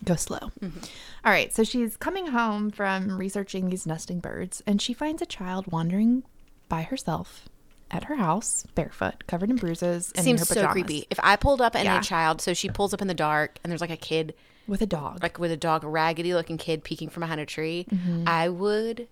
Go 0.04 0.16
slow. 0.16 0.50
All 0.62 1.30
right, 1.32 1.54
so 1.54 1.62
she's 1.64 1.96
coming 1.96 2.28
home 2.28 2.70
from 2.70 3.16
researching 3.18 3.68
these 3.70 3.86
nesting 3.86 4.18
birds, 4.20 4.62
and 4.66 4.82
she 4.82 4.92
finds 4.94 5.22
a 5.22 5.26
child 5.26 5.70
wandering 5.70 6.24
by 6.68 6.82
herself 6.82 7.48
at 7.90 8.04
her 8.04 8.16
house, 8.16 8.64
barefoot, 8.74 9.26
covered 9.26 9.50
in 9.50 9.56
bruises, 9.56 10.12
and 10.16 10.24
Seems 10.24 10.48
so 10.48 10.66
creepy. 10.68 11.06
If 11.10 11.20
I 11.22 11.36
pulled 11.36 11.60
up 11.60 11.74
and 11.76 11.84
Yeah. 11.84 12.00
a 12.00 12.02
child, 12.02 12.40
so 12.40 12.54
she 12.54 12.68
pulls 12.68 12.92
up 12.94 13.02
in 13.02 13.06
the 13.08 13.14
dark, 13.14 13.58
and 13.62 13.70
there's 13.70 13.80
like 13.82 13.90
a 13.90 13.96
kid, 13.96 14.34
with 14.66 14.80
a 14.82 14.86
dog. 14.86 15.22
like 15.22 15.38
with 15.38 15.52
a 15.52 15.56
dog, 15.56 15.84
a 15.84 15.88
raggedy 15.88 16.32
looking 16.34 16.56
kid 16.58 16.82
peeking 16.84 17.08
from 17.10 17.20
behind 17.20 17.40
a 17.40 17.46
tree, 17.46 17.86
Mm-hmm. 17.90 18.24
I 18.26 18.48
would 18.48 19.08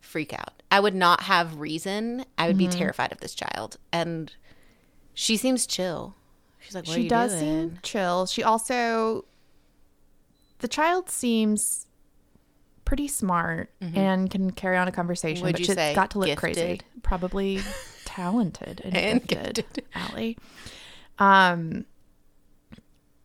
freak 0.00 0.32
out. 0.32 0.62
I 0.70 0.78
would 0.80 0.94
not 0.94 1.22
have 1.24 1.58
reason. 1.58 2.24
I 2.38 2.46
would 2.46 2.56
Mm-hmm. 2.56 2.70
be 2.70 2.78
terrified 2.78 3.12
of 3.12 3.18
this 3.20 3.34
child, 3.34 3.76
and 3.92 4.32
she 5.12 5.36
seems 5.36 5.66
chill. 5.66 6.14
She's 6.60 6.74
like, 6.74 6.86
"What 6.86 6.96
are 6.96 7.00
she 7.00 7.08
does 7.08 7.32
doing?" 7.32 7.70
seem 7.70 7.78
chill. 7.82 8.26
She 8.26 8.42
also, 8.44 9.24
the 10.60 10.68
child 10.68 11.10
seems 11.10 11.86
pretty 12.84 13.06
smart 13.08 13.70
and 13.80 14.30
can 14.30 14.50
carry 14.50 14.76
on 14.76 14.88
a 14.88 14.92
conversation. 14.92 15.38
Mm-hmm. 15.38 15.46
Would 15.46 15.52
but 15.52 15.64
she's 15.66 15.94
got 15.94 16.10
to 16.12 16.18
look 16.18 16.36
crazy. 16.36 16.80
Probably 17.02 17.60
talented 18.04 18.80
and, 18.84 18.96
And 18.96 19.26
gifted, 19.26 19.54
gifted. 19.56 19.84
Allie. 19.94 20.38
Um, 21.18 21.84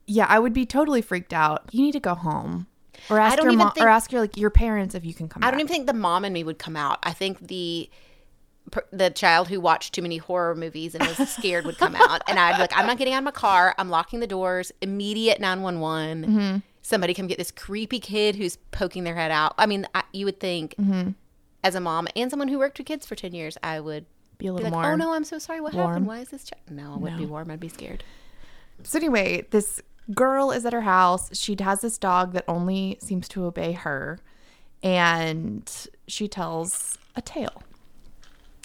yeah, 0.07 0.25
I 0.29 0.37
would 0.39 0.53
be 0.53 0.65
totally 0.65 1.01
freaked 1.01 1.33
out. 1.33 1.69
You 1.71 1.81
need 1.83 1.93
to 1.93 1.99
go 1.99 2.13
home, 2.13 2.67
or 3.09 3.19
ask 3.19 3.41
your 3.41 3.51
mom, 3.53 3.71
think- 3.71 3.85
or 3.85 3.89
ask 3.89 4.11
your 4.11 4.21
like 4.21 4.37
your 4.37 4.49
parents 4.51 4.93
if 4.95 5.03
you 5.03 5.13
can 5.13 5.27
come. 5.27 5.41
Out. 5.43 5.47
I 5.47 5.51
don't 5.51 5.59
even 5.61 5.71
think 5.71 5.87
the 5.87 5.93
mom 5.93 6.25
and 6.25 6.33
me 6.33 6.43
would 6.43 6.59
come 6.59 6.75
out. 6.75 6.99
I 7.03 7.11
think 7.13 7.47
the 7.47 7.89
the 8.91 9.09
child 9.11 9.47
who 9.47 9.59
watched 9.59 9.93
too 9.93 10.01
many 10.01 10.17
horror 10.17 10.55
movies 10.55 10.95
and 10.95 11.05
was 11.07 11.29
scared 11.29 11.65
would 11.65 11.77
come 11.77 11.95
out, 11.99 12.21
and 12.27 12.37
I'd 12.37 12.53
be 12.53 12.59
like, 12.59 12.77
"I'm 12.77 12.85
not 12.85 12.97
getting 12.97 13.13
out 13.13 13.19
of 13.19 13.23
my 13.23 13.31
car. 13.31 13.73
I'm 13.79 13.89
locking 13.89 14.19
the 14.19 14.27
doors. 14.27 14.71
Immediate 14.81 15.39
911. 15.39 16.61
Somebody 16.85 17.13
come 17.15 17.25
get 17.27 17.37
this 17.39 17.49
creepy 17.51 17.99
kid 17.99 18.35
who's 18.35 18.57
poking 18.71 19.03
their 19.05 19.15
head 19.15 19.31
out." 19.31 19.55
I 19.57 19.65
mean, 19.65 19.87
I, 19.95 20.03
you 20.13 20.25
would 20.25 20.39
think 20.39 20.75
Mm-hmm. 20.77 21.11
as 21.63 21.73
a 21.75 21.79
mom 21.79 22.07
and 22.15 22.29
someone 22.29 22.47
who 22.47 22.59
worked 22.59 22.77
with 22.77 22.85
kids 22.87 23.05
for 23.07 23.15
ten 23.15 23.33
years, 23.33 23.57
I 23.63 23.79
would 23.79 24.05
be 24.37 24.47
a 24.47 24.49
be 24.49 24.51
little 24.51 24.65
like, 24.71 24.73
more. 24.73 24.91
"Oh 24.91 24.95
no, 24.95 25.13
I'm 25.13 25.23
so 25.23 25.39
sorry. 25.39 25.61
What 25.61 25.73
warm. 25.73 25.87
happened? 25.87 26.07
Why 26.07 26.19
is 26.19 26.29
this 26.29 26.43
child?" 26.43 26.61
No, 26.69 26.93
I 26.93 26.97
wouldn't 26.97 27.19
be 27.19 27.25
warm. 27.25 27.49
I'd 27.49 27.59
be 27.59 27.69
scared. 27.69 28.03
So 28.83 28.99
anyway, 28.99 29.47
this 29.49 29.81
girl 30.13 30.51
is 30.51 30.65
at 30.65 30.73
her 30.73 30.81
house. 30.81 31.35
She 31.35 31.55
has 31.59 31.81
this 31.81 31.97
dog 31.97 32.33
that 32.33 32.45
only 32.47 32.97
seems 33.01 33.27
to 33.29 33.45
obey 33.45 33.71
her, 33.71 34.19
and 34.83 35.71
she 36.07 36.27
tells 36.27 36.97
a 37.15 37.21
tale 37.21 37.63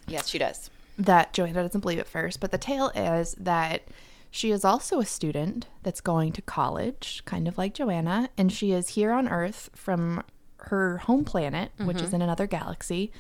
Yes, 0.07 0.29
she 0.29 0.39
does. 0.39 0.69
that 0.99 1.33
Joanna 1.33 1.63
doesn't 1.63 1.81
believe 1.81 1.99
at 2.01 2.07
first. 2.09 2.41
But 2.41 2.51
the 2.51 2.59
tale 2.59 2.89
is 2.95 3.35
that 3.39 3.83
she 4.31 4.51
is 4.51 4.65
also 4.65 5.01
a 5.01 5.07
student 5.07 5.67
that's 5.83 6.01
going 6.01 6.33
to 6.33 6.43
college, 6.43 7.23
kind 7.25 7.49
of 7.49 7.59
like 7.59 7.75
Joanna, 7.75 8.31
and 8.39 8.53
she 8.53 8.73
is 8.73 8.91
here 8.91 9.13
on 9.13 9.29
Earth 9.29 9.71
from 9.75 10.23
her 10.65 10.99
home 10.99 11.25
planet, 11.25 11.73
which 11.79 11.97
is 11.97 12.09
mm-hmm. 12.09 12.17
in 12.17 12.23
another 12.23 12.47
galaxy, 12.47 13.11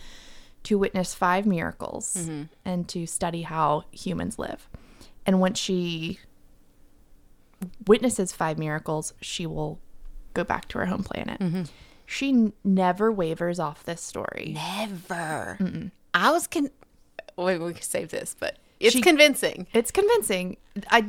to 0.62 0.78
witness 0.78 1.14
five 1.14 1.46
miracles 1.46 2.16
mm-hmm. 2.16 2.42
and 2.64 2.86
to 2.88 3.06
study 3.06 3.42
how 3.42 3.84
humans 3.90 4.38
live. 4.38 4.68
And 5.26 5.40
once 5.40 5.58
she 5.58 6.20
witnesses 7.86 8.32
five 8.32 8.58
miracles, 8.58 9.12
she 9.20 9.46
will 9.46 9.80
go 10.34 10.44
back 10.44 10.68
to 10.68 10.78
her 10.78 10.86
home 10.86 11.02
planet. 11.02 11.40
Mm-hmm. 11.40 11.62
She 12.06 12.28
n- 12.28 12.52
never 12.64 13.10
wavers 13.10 13.58
off 13.58 13.84
this 13.84 14.00
story. 14.00 14.52
Never. 14.54 15.58
I 16.14 16.30
was 16.30 16.46
con. 16.46 16.70
Wait, 17.36 17.58
we 17.58 17.72
can 17.72 17.82
save 17.82 18.10
this, 18.10 18.36
but 18.38 18.58
it's 18.80 18.94
She- 18.96 19.02
convincing. 19.02 19.66
It's 19.72 19.90
convincing. 19.90 20.56
I 20.90 21.04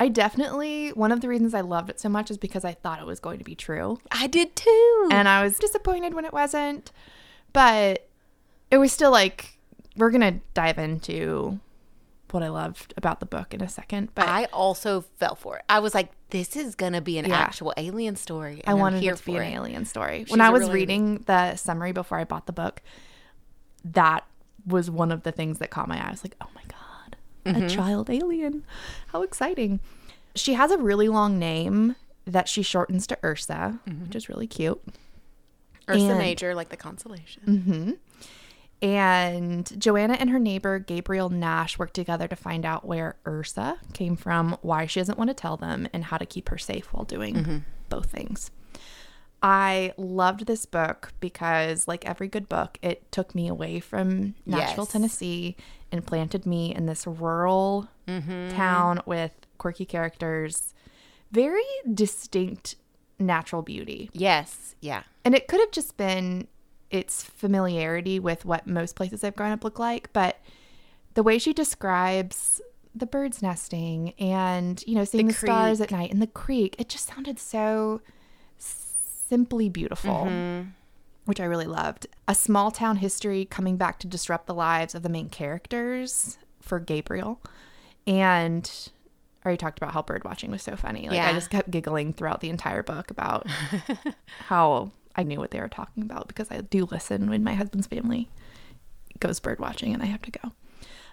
I 0.00 0.08
definitely 0.08 0.90
one 0.90 1.12
of 1.12 1.20
the 1.20 1.28
reasons 1.28 1.54
I 1.54 1.60
loved 1.60 1.88
it 1.90 2.00
so 2.00 2.08
much 2.08 2.30
is 2.30 2.36
because 2.38 2.64
I 2.64 2.72
thought 2.72 2.98
it 3.00 3.06
was 3.06 3.20
going 3.20 3.38
to 3.38 3.44
be 3.44 3.54
true. 3.54 3.98
I 4.10 4.26
did 4.26 4.56
too. 4.56 5.08
And 5.12 5.28
I 5.28 5.42
was 5.44 5.58
disappointed 5.58 6.14
when 6.14 6.24
it 6.24 6.32
wasn't, 6.32 6.90
but 7.52 8.08
it 8.70 8.78
was 8.78 8.90
still 8.92 9.10
like 9.12 9.58
we're 9.96 10.10
going 10.10 10.22
to 10.22 10.40
dive 10.54 10.78
into 10.78 11.60
what 12.32 12.42
I 12.42 12.48
loved 12.48 12.94
about 12.96 13.20
the 13.20 13.26
book 13.26 13.52
in 13.52 13.60
a 13.60 13.68
second, 13.68 14.08
but 14.14 14.26
I 14.26 14.44
also 14.46 15.02
fell 15.02 15.34
for 15.34 15.58
it. 15.58 15.64
I 15.68 15.80
was 15.80 15.92
like, 15.94 16.08
this 16.30 16.56
is 16.56 16.74
gonna 16.74 17.02
be 17.02 17.18
an 17.18 17.26
Yeah. 17.26 17.36
actual 17.36 17.74
alien 17.76 18.16
story. 18.16 18.62
I 18.66 18.72
wanted 18.72 19.04
it 19.04 19.16
to 19.18 19.22
be 19.26 19.34
for 19.34 19.42
an 19.42 19.52
it. 19.52 19.54
alien 19.56 19.84
story. 19.84 20.20
She's 20.20 20.30
when 20.30 20.40
I 20.40 20.48
was 20.48 20.62
real 20.62 20.72
reading 20.72 21.18
the 21.26 21.56
summary 21.56 21.92
before 21.92 22.16
I 22.18 22.24
bought 22.24 22.46
the 22.46 22.54
book, 22.54 22.80
that 23.84 24.24
was 24.66 24.90
one 24.90 25.12
of 25.12 25.24
the 25.24 25.30
things 25.32 25.58
that 25.58 25.68
caught 25.70 25.88
my 25.88 25.98
eye. 26.02 26.08
I 26.08 26.10
was 26.10 26.24
like, 26.24 26.36
oh 26.40 26.48
my 26.54 26.62
God, 26.68 26.78
Mm-hmm. 27.44 27.62
a 27.64 27.68
child 27.68 28.08
alien. 28.10 28.64
How 29.08 29.22
exciting. 29.22 29.80
She 30.34 30.54
has 30.54 30.70
a 30.70 30.78
really 30.78 31.08
long 31.08 31.38
name 31.38 31.96
that 32.26 32.48
she 32.48 32.62
shortens 32.62 33.06
to 33.08 33.18
Ursa, 33.24 33.80
Mm-hmm. 33.86 34.04
which 34.04 34.14
is 34.16 34.28
really 34.28 34.46
cute. 34.46 34.80
Ursa 35.90 36.10
and- 36.10 36.18
Major, 36.18 36.54
like 36.54 36.68
the 36.68 36.76
constellation. 36.76 37.98
And 38.80 39.80
Joanna 39.80 40.14
and 40.14 40.30
her 40.30 40.40
neighbor 40.40 40.80
Gabriel 40.80 41.30
Nash 41.30 41.78
work 41.78 41.92
together 41.92 42.26
to 42.26 42.34
find 42.34 42.64
out 42.64 42.84
where 42.84 43.14
Ursa 43.26 43.78
came 43.92 44.16
from, 44.16 44.56
why 44.62 44.86
she 44.86 44.98
doesn't 44.98 45.18
want 45.18 45.30
to 45.30 45.34
tell 45.34 45.56
them, 45.56 45.86
and 45.92 46.04
how 46.04 46.16
to 46.18 46.26
keep 46.26 46.48
her 46.48 46.58
safe 46.58 46.92
while 46.92 47.04
doing 47.04 47.64
both 47.88 48.06
things. 48.10 48.50
I 49.42 49.92
loved 49.96 50.46
this 50.46 50.66
book 50.66 51.12
because, 51.18 51.88
like 51.88 52.06
every 52.06 52.28
good 52.28 52.48
book, 52.48 52.78
it 52.80 53.10
took 53.10 53.34
me 53.34 53.48
away 53.48 53.80
from 53.80 54.34
Nashville, 54.46 54.84
Yes. 54.84 54.92
Tennessee, 54.92 55.56
and 55.90 56.06
planted 56.06 56.46
me 56.46 56.74
in 56.74 56.86
this 56.86 57.06
rural 57.06 57.88
mm-hmm. 58.06 58.56
town 58.56 59.02
with 59.04 59.32
quirky 59.58 59.84
characters, 59.84 60.74
very 61.32 61.64
distinct 61.92 62.76
natural 63.18 63.62
beauty. 63.62 64.10
Yes, 64.12 64.74
yeah. 64.80 65.02
And 65.24 65.34
it 65.34 65.48
could 65.48 65.60
have 65.60 65.72
just 65.72 65.96
been 65.96 66.46
its 66.90 67.24
familiarity 67.24 68.20
with 68.20 68.44
what 68.44 68.66
most 68.66 68.94
places 68.94 69.24
I've 69.24 69.36
grown 69.36 69.52
up 69.52 69.64
look 69.64 69.78
like, 69.78 70.12
but 70.12 70.38
the 71.14 71.22
way 71.22 71.38
she 71.38 71.52
describes 71.52 72.60
the 72.94 73.06
birds 73.06 73.42
nesting 73.42 74.12
and, 74.18 74.82
you 74.86 74.94
know, 74.94 75.04
seeing 75.04 75.28
the, 75.28 75.32
stars 75.32 75.80
at 75.80 75.90
night 75.90 76.12
and 76.12 76.20
the 76.20 76.26
creek, 76.26 76.76
it 76.78 76.88
just 76.88 77.06
sounded 77.06 77.38
so 77.38 78.02
simply 79.32 79.70
beautiful, 79.70 80.26
mm-hmm. 80.26 80.68
which 81.24 81.40
I 81.40 81.44
really 81.44 81.66
loved. 81.66 82.06
A 82.28 82.34
small 82.34 82.70
town 82.70 82.96
history 82.96 83.46
coming 83.46 83.78
back 83.78 83.98
to 84.00 84.06
disrupt 84.06 84.46
the 84.46 84.52
lives 84.52 84.94
of 84.94 85.02
the 85.02 85.08
main 85.08 85.30
characters 85.30 86.36
for 86.60 86.78
Gabriel. 86.78 87.40
And 88.06 88.70
I 89.42 89.48
already 89.48 89.56
talked 89.56 89.78
about 89.78 89.94
how 89.94 90.02
bird 90.02 90.22
watching 90.24 90.50
was 90.50 90.60
so 90.62 90.76
funny. 90.76 91.08
Like 91.08 91.18
I 91.18 91.32
just 91.32 91.48
kept 91.48 91.70
giggling 91.70 92.12
throughout 92.12 92.42
the 92.42 92.50
entire 92.50 92.82
book 92.82 93.10
about 93.10 93.46
how 94.48 94.90
I 95.16 95.22
knew 95.22 95.38
what 95.38 95.50
they 95.50 95.60
were 95.60 95.68
talking 95.68 96.02
about 96.02 96.28
because 96.28 96.50
I 96.50 96.60
do 96.60 96.84
listen 96.84 97.30
when 97.30 97.42
my 97.42 97.54
husband's 97.54 97.86
family 97.86 98.28
goes 99.18 99.40
bird 99.40 99.60
watching 99.60 99.94
and 99.94 100.02
I 100.02 100.06
have 100.06 100.20
to 100.22 100.30
go. 100.30 100.52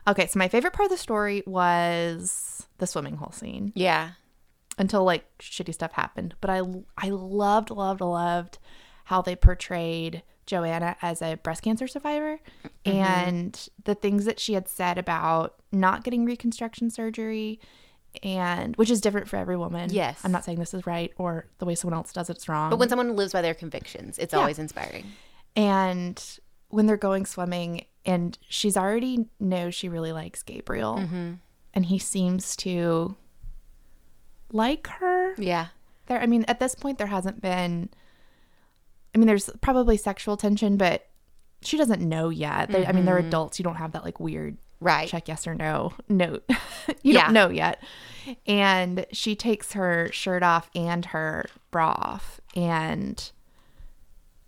Okay, 0.09 0.27
so 0.27 0.37
my 0.39 0.49
favorite 0.49 0.73
part 0.73 0.87
of 0.87 0.91
the 0.91 0.97
story 0.97 1.41
was 1.45 2.67
the 2.79 2.87
swimming 2.87 3.15
hole 3.15 3.31
scene 3.31 3.71
Yeah. 3.75 4.11
Until 4.79 5.03
like 5.03 5.25
shitty 5.39 5.73
stuff 5.73 5.91
happened. 5.93 6.33
But 6.41 6.49
I 6.49 6.61
I 6.97 7.09
loved 7.09 7.69
loved 7.69 8.01
loved 8.01 8.57
how 9.05 9.21
they 9.21 9.35
portrayed 9.35 10.23
Joanna 10.45 10.95
as 11.01 11.21
a 11.21 11.35
breast 11.35 11.61
cancer 11.63 11.87
survivor 11.87 12.39
Mm-hmm. 12.85 12.97
and 12.97 13.69
the 13.83 13.93
things 13.93 14.25
that 14.25 14.39
she 14.39 14.53
had 14.53 14.67
said 14.67 14.97
about 14.97 15.55
not 15.71 16.03
getting 16.03 16.25
reconstruction 16.25 16.89
surgery 16.89 17.59
and 18.23 18.75
which 18.77 18.89
is 18.89 19.01
different 19.01 19.27
for 19.27 19.35
every 19.35 19.57
woman. 19.57 19.89
Yes. 19.91 20.21
I'm 20.23 20.31
not 20.31 20.43
saying 20.43 20.57
this 20.59 20.73
is 20.73 20.87
right 20.87 21.11
or 21.17 21.45
the 21.59 21.65
way 21.65 21.75
someone 21.75 21.95
else 21.97 22.11
does 22.13 22.29
it's 22.29 22.49
wrong. 22.49 22.69
But 22.71 22.79
when 22.79 22.89
someone 22.89 23.15
lives 23.15 23.33
by 23.33 23.41
their 23.43 23.53
convictions, 23.53 24.17
it's 24.17 24.33
always 24.33 24.57
inspiring. 24.59 25.05
and 25.55 26.39
when 26.69 26.85
they're 26.85 26.97
going 26.97 27.25
swimming 27.25 27.85
and 28.05 28.37
she's 28.47 28.77
already 28.77 29.27
knows 29.39 29.73
she 29.75 29.89
really 29.89 30.11
likes 30.11 30.41
Gabriel 30.43 30.95
Mm-hmm. 30.97 31.33
and 31.73 31.85
he 31.85 31.97
seems 31.99 32.55
to 32.57 33.15
like 34.51 34.87
her 34.87 35.35
Yeah. 35.37 35.67
there 36.07 36.19
i 36.21 36.25
mean 36.25 36.43
at 36.47 36.59
this 36.59 36.75
point 36.75 36.97
there 36.97 37.07
hasn't 37.07 37.41
been 37.41 37.89
i 39.13 39.17
mean 39.17 39.27
there's 39.27 39.49
probably 39.61 39.97
sexual 39.97 40.37
tension 40.37 40.77
but 40.77 41.07
she 41.61 41.77
doesn't 41.77 42.01
know 42.01 42.29
yet 42.29 42.69
They- 42.71 42.85
i 42.85 42.91
mean 42.91 43.05
they're 43.05 43.17
mm-hmm. 43.17 43.27
adults 43.27 43.59
you 43.59 43.63
don't 43.63 43.75
have 43.75 43.91
that 43.93 44.03
like 44.03 44.19
weird 44.19 44.57
Right. 44.81 45.09
check 45.09 45.27
yes 45.27 45.45
or 45.45 45.53
no 45.55 45.91
note 46.07 46.43
you 47.03 47.13
Yeah. 47.15 47.25
don't 47.25 47.33
know 47.33 47.49
yet 47.49 47.83
and 48.47 49.05
she 49.11 49.35
takes 49.35 49.73
her 49.73 50.09
shirt 50.13 50.41
off 50.41 50.69
and 50.73 51.03
her 51.07 51.45
bra 51.69 51.89
off 51.91 52.39
and 52.55 53.31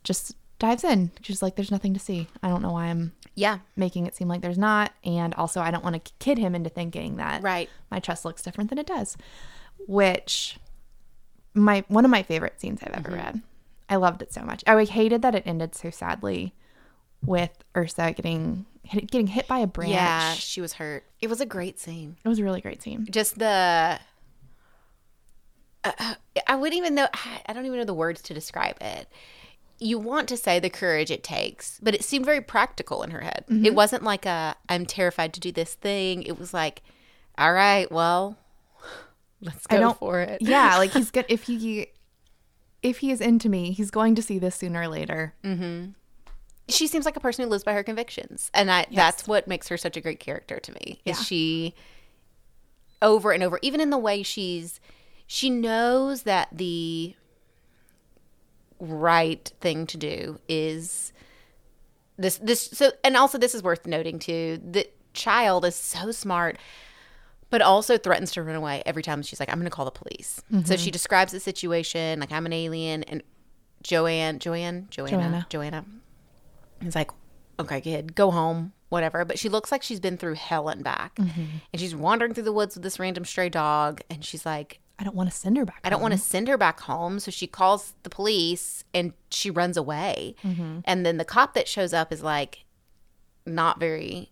just 0.04 0.36
dives 0.60 0.84
in 0.84 1.12
she's 1.22 1.42
like 1.42 1.56
there's 1.56 1.72
nothing 1.72 1.94
to 1.94 2.00
see 2.00 2.28
i 2.44 2.48
don't 2.48 2.62
know 2.62 2.72
why 2.72 2.86
i'm 2.86 3.12
Yeah. 3.36 3.60
making 3.76 4.06
it 4.06 4.16
seem 4.16 4.28
like 4.28 4.42
there's 4.42 4.58
not 4.58 4.94
and 5.04 5.34
also 5.34 5.60
i 5.60 5.70
don't 5.72 5.84
want 5.84 6.04
to 6.04 6.12
kid 6.20 6.38
him 6.38 6.56
into 6.56 6.70
thinking 6.70 7.18
that 7.18 7.42
Right. 7.44 7.70
my 7.90 8.00
chest 8.00 8.24
looks 8.26 8.42
different 8.42 8.70
than 8.70 8.80
it 8.80 8.88
does 8.88 9.18
which 9.88 10.58
my 11.54 11.84
one 11.88 12.06
of 12.06 12.12
my 12.12 12.24
favorite 12.24 12.60
scenes 12.60 12.80
i've 12.84 12.92
Mm-hmm. 12.94 13.06
ever 13.14 13.16
read 13.16 13.42
i 13.90 13.96
loved 13.98 14.22
it 14.22 14.32
so 14.34 14.42
much 14.42 14.64
i 14.68 14.84
hated 14.84 15.22
that 15.22 15.36
it 15.36 15.44
ended 15.46 15.76
so 15.76 15.90
sadly 15.90 16.54
with 17.26 17.52
ursa 17.76 18.14
getting 18.14 18.66
hit, 18.84 19.10
getting 19.12 19.28
hit 19.28 19.48
by 19.48 19.60
a 19.60 19.68
branch 19.68 19.92
Yeah. 19.94 20.34
She 20.34 20.60
was 20.62 20.74
hurt. 20.74 21.04
It 21.22 21.30
was 21.30 21.40
a 21.42 21.46
great 21.46 21.80
scene. 21.80 22.18
it 22.24 22.28
was 22.30 22.40
a 22.40 22.44
really 22.44 22.62
great 22.62 22.82
scene 22.82 23.06
Just 23.12 23.38
the. 23.38 24.00
Uh, 25.84 26.14
I 26.48 26.56
wouldn't 26.56 26.78
even 26.78 26.94
know. 26.96 27.08
I 27.48 27.54
don't 27.54 27.66
even 27.66 27.80
know 27.80 27.86
the 27.86 27.94
words 27.94 28.22
to 28.24 28.34
describe 28.34 28.78
it. 28.82 29.08
You 29.80 29.98
want 29.98 30.30
to 30.30 30.38
say 30.38 30.60
the 30.60 30.70
courage 30.70 31.10
it 31.10 31.24
takes, 31.24 31.80
but 31.82 31.96
it 31.96 32.04
seemed 32.04 32.24
very 32.26 32.42
practical 32.42 33.02
in 33.02 33.10
her 33.12 33.22
head. 33.22 33.46
Mm-hmm. 33.50 33.66
It 33.66 33.74
wasn't 33.74 34.04
like 34.04 34.28
a 34.28 34.56
"I'm 34.70 34.86
terrified 34.86 35.34
to 35.34 35.40
do 35.40 35.52
this 35.52 35.74
thing." 35.74 36.22
It 36.24 36.38
was 36.38 36.54
like, 36.54 36.84
"All 37.38 37.52
right, 37.54 37.92
well, 37.92 38.38
let's 39.42 39.66
I 39.70 39.76
go 39.76 39.82
don't- 39.82 39.98
for 39.98 40.20
it." 40.22 40.42
yeah 40.42 40.78
like 40.78 40.92
he's 40.98 41.12
good 41.12 41.26
if 41.30 41.44
he 41.44 41.88
if 42.84 43.00
he 43.00 43.12
is 43.12 43.22
into 43.22 43.50
me 43.50 43.72
he's 43.72 43.92
going 43.92 44.16
to 44.16 44.22
see 44.22 44.40
this 44.40 44.56
sooner 44.56 44.82
or 44.82 44.88
later 44.88 45.34
mm-hmm. 45.44 45.92
she 46.68 46.88
seems 46.88 47.06
like 47.06 47.16
a 47.16 47.20
person 47.20 47.44
who 47.44 47.50
lives 47.50 47.64
by 47.64 47.74
her 47.74 47.84
convictions 47.84 48.50
and 48.54 48.72
i 48.72 48.86
that's 48.94 49.28
what 49.28 49.48
makes 49.48 49.68
her 49.68 49.78
such 49.78 49.98
a 49.98 50.02
great 50.02 50.20
character 50.20 50.60
to 50.60 50.72
me 50.74 51.00
is 51.06 51.18
Yeah. 51.18 51.24
she 51.24 51.76
over 53.02 53.32
and 53.32 53.44
over 53.44 53.60
even 53.62 53.82
in 53.82 53.90
the 53.90 53.98
way 53.98 54.24
she's 54.24 54.80
she 55.28 55.50
knows 55.50 56.24
that 56.24 56.50
the 56.52 57.16
right 58.80 59.52
thing 59.62 59.86
to 59.88 59.98
do 59.98 60.40
is 60.50 61.14
this 62.18 62.38
this 62.40 62.62
so 62.74 62.92
and 63.04 63.16
also 63.16 63.38
this 63.38 63.54
is 63.54 63.62
worth 63.64 63.86
noting 63.86 64.18
too 64.20 64.60
the 64.64 64.88
child 65.14 65.66
is 65.66 65.76
so 65.76 66.12
smart 66.12 66.58
but 67.52 67.62
also 67.62 67.98
threatens 67.98 68.32
to 68.32 68.42
run 68.42 68.56
away 68.56 68.82
every 68.86 69.04
time 69.04 69.22
she's 69.22 69.40
like 69.40 69.50
i'm 69.50 69.60
going 69.60 69.70
to 69.70 69.76
call 69.76 69.86
the 69.86 69.92
police. 69.92 70.42
So 70.66 70.76
she 70.76 70.86
mm-hmm. 70.86 70.92
describes 70.92 71.32
the 71.32 71.40
situation 71.40 72.20
like 72.20 72.32
i'm 72.32 72.48
an 72.48 72.54
alien 72.54 73.04
and 73.04 73.22
joanne 73.84 74.40
joanne 74.40 74.88
joanna 74.90 75.12
Joanna. 75.12 75.46
joanna 75.50 75.86
is 76.82 76.96
like 76.96 77.12
okay 77.60 77.82
kid 77.82 78.16
go 78.16 78.32
home 78.32 78.74
whatever. 78.92 79.24
But 79.26 79.40
she 79.40 79.50
looks 79.50 79.72
like 79.72 79.82
she's 79.82 80.00
been 80.00 80.18
through 80.18 80.36
hell 80.36 80.68
and 80.68 80.84
back. 80.84 81.16
Mm-hmm. 81.16 81.44
And 81.72 81.80
she's 81.80 81.96
wandering 81.96 82.34
through 82.34 82.44
the 82.44 82.52
woods 82.52 82.76
with 82.76 82.84
this 82.84 83.00
random 83.00 83.26
stray 83.26 83.50
dog 83.50 84.02
and 84.10 84.24
she's 84.24 84.46
like 84.46 84.80
i 85.00 85.04
don't 85.04 85.16
want 85.16 85.32
to 85.32 85.36
send 85.36 85.58
her 85.58 85.66
back 85.66 85.80
I 85.84 85.90
don't 85.90 86.02
want 86.02 86.14
to 86.14 86.20
send 86.20 86.48
her 86.48 86.58
back 86.58 86.82
home. 86.82 87.20
So 87.20 87.32
she 87.32 87.48
calls 87.48 87.96
the 88.04 88.10
police 88.10 88.84
and 88.94 89.14
she 89.32 89.50
runs 89.50 89.78
away. 89.78 90.36
Mm-hmm. 90.44 90.80
And 90.86 91.06
then 91.06 91.18
the 91.18 91.26
cop 91.26 91.54
that 91.56 91.68
shows 91.68 91.94
up 91.94 92.12
is 92.12 92.22
like 92.22 92.66
not 93.46 93.80
very 93.80 94.31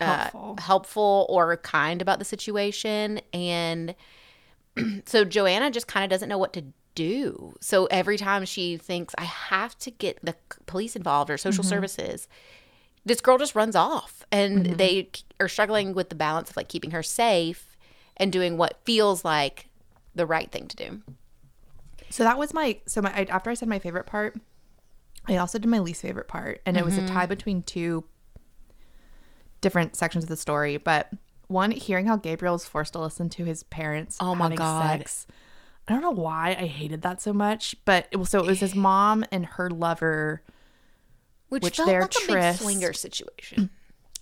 uh, 0.00 0.06
Helpful. 0.30 0.56
helpful 0.58 1.26
or 1.28 1.56
kind 1.58 2.00
about 2.02 2.18
the 2.18 2.24
situation. 2.24 3.20
And 3.32 3.94
so 5.06 5.24
Joanna 5.24 5.70
just 5.70 5.86
kind 5.86 6.04
of 6.04 6.10
doesn't 6.10 6.28
know 6.28 6.38
what 6.38 6.52
to 6.54 6.64
do. 6.94 7.54
So 7.60 7.86
every 7.86 8.16
time 8.16 8.44
she 8.44 8.76
thinks, 8.76 9.14
I 9.18 9.24
have 9.24 9.78
to 9.78 9.90
get 9.90 10.18
the 10.24 10.34
police 10.66 10.96
involved 10.96 11.30
or 11.30 11.38
social 11.38 11.64
services, 11.64 12.28
this 13.04 13.20
girl 13.20 13.38
just 13.38 13.54
runs 13.54 13.76
off. 13.76 14.24
And 14.32 14.66
they 14.66 15.10
are 15.38 15.48
struggling 15.48 15.94
with 15.94 16.08
the 16.08 16.14
balance 16.14 16.50
of 16.50 16.56
like 16.56 16.68
keeping 16.68 16.90
her 16.92 17.02
safe 17.02 17.76
and 18.16 18.32
doing 18.32 18.56
what 18.56 18.80
feels 18.84 19.24
like 19.24 19.68
the 20.14 20.26
right 20.26 20.50
thing 20.50 20.66
to 20.68 20.76
do. 20.76 21.00
So 22.10 22.24
that 22.24 22.36
was 22.38 22.52
my 22.52 22.78
so 22.86 23.00
my 23.00 23.10
after 23.26 23.50
I 23.50 23.54
said 23.54 23.68
my 23.68 23.78
favorite 23.78 24.06
part, 24.06 24.36
I 25.26 25.36
also 25.36 25.58
did 25.58 25.68
my 25.68 25.78
least 25.78 26.02
favorite 26.02 26.26
part, 26.28 26.60
and 26.66 26.76
it 26.76 26.84
was 26.84 26.98
a 26.98 27.02
Mm-hmm. 27.02 27.14
tie 27.14 27.26
between 27.26 27.62
two 27.62 28.04
different 29.60 29.96
sections 29.96 30.24
of 30.24 30.28
the 30.28 30.36
story. 30.36 30.76
But 30.76 31.10
one, 31.48 31.70
hearing 31.70 32.06
how 32.06 32.16
Gabriel 32.16 32.54
was 32.54 32.64
forced 32.64 32.92
to 32.94 33.00
listen 33.00 33.28
to 33.30 33.44
his 33.44 33.62
parents. 33.64 34.16
Oh 34.20 34.34
my 34.34 34.54
God. 34.54 34.98
Sex. 35.00 35.26
I 35.88 35.92
don't 35.92 36.02
know 36.02 36.10
why 36.10 36.50
I 36.50 36.66
hated 36.66 37.02
that 37.02 37.20
so 37.20 37.32
much, 37.32 37.74
but 37.84 38.06
it 38.12 38.16
was 38.16 38.28
so 38.30 38.40
it 38.40 38.46
was 38.46 38.60
his 38.60 38.74
mom 38.74 39.24
and 39.32 39.44
her 39.46 39.68
lover. 39.70 40.42
Which, 41.48 41.64
Which 41.64 41.76
felt 41.78 41.88
their 41.88 42.02
like 42.02 42.14
a 42.14 42.18
big 42.20 42.28
tryst- 42.28 42.62
swinger 42.62 42.92
situation. 42.92 43.70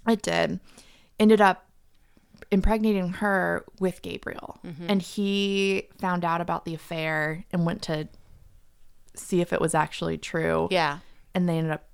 It 0.09 0.23
did. 0.23 0.61
Ended 1.21 1.43
up 1.43 1.67
impregnating 2.51 3.11
her 3.15 3.67
with 3.79 4.01
Gabriel. 4.01 4.59
Mm-hmm. 4.65 4.87
And 4.89 5.03
he 5.03 5.89
found 6.01 6.25
out 6.25 6.41
about 6.41 6.65
the 6.65 6.73
affair 6.75 7.45
and 7.53 7.67
went 7.67 7.83
to 7.83 8.09
see 9.15 9.43
if 9.43 9.53
it 9.53 9.61
was 9.61 9.75
actually 9.75 10.17
true. 10.17 10.69
yeah. 10.71 11.01
And 11.35 11.47
they 11.47 11.59
ended 11.59 11.73
up 11.75 11.85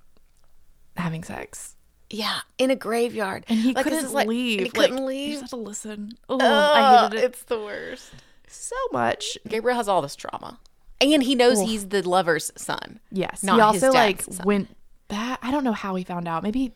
having 0.96 1.24
sex. 1.24 1.73
Yeah. 2.14 2.40
In 2.58 2.70
a 2.70 2.76
graveyard. 2.76 3.44
And 3.48 3.58
he 3.58 3.72
Like, 3.74 3.84
couldn't 3.84 4.12
like- 4.12 4.28
leave. 4.28 4.58
He 4.60 4.64
Like, 4.66 4.74
couldn't 4.74 4.98
You 4.98 5.04
leave. 5.04 5.30
just 5.32 5.42
have 5.42 5.50
to 5.50 5.56
listen. 5.56 6.16
Oh, 6.28 6.38
I 6.40 7.04
hated 7.08 7.18
it 7.18 7.24
It's 7.24 7.42
the 7.44 7.58
worst. 7.58 8.10
so 8.48 8.76
much. 8.92 9.36
Gabriel 9.48 9.76
has 9.76 9.88
all 9.88 10.00
this 10.02 10.14
trauma. 10.16 10.58
And 11.00 11.22
he 11.22 11.34
knows 11.34 11.60
he's 11.60 11.88
the 11.88 12.08
lover's 12.08 12.52
son. 12.56 13.00
Yes. 13.10 13.42
Not 13.42 13.58
he 13.70 13.74
his 13.74 13.82
also 13.84 13.94
like 13.94 14.22
son. 14.22 14.46
went 14.46 14.76
back. 15.08 15.38
I 15.42 15.50
don't 15.50 15.64
know 15.64 15.72
how 15.72 15.96
he 15.96 16.04
found 16.04 16.28
out. 16.28 16.42
Maybe 16.42 16.72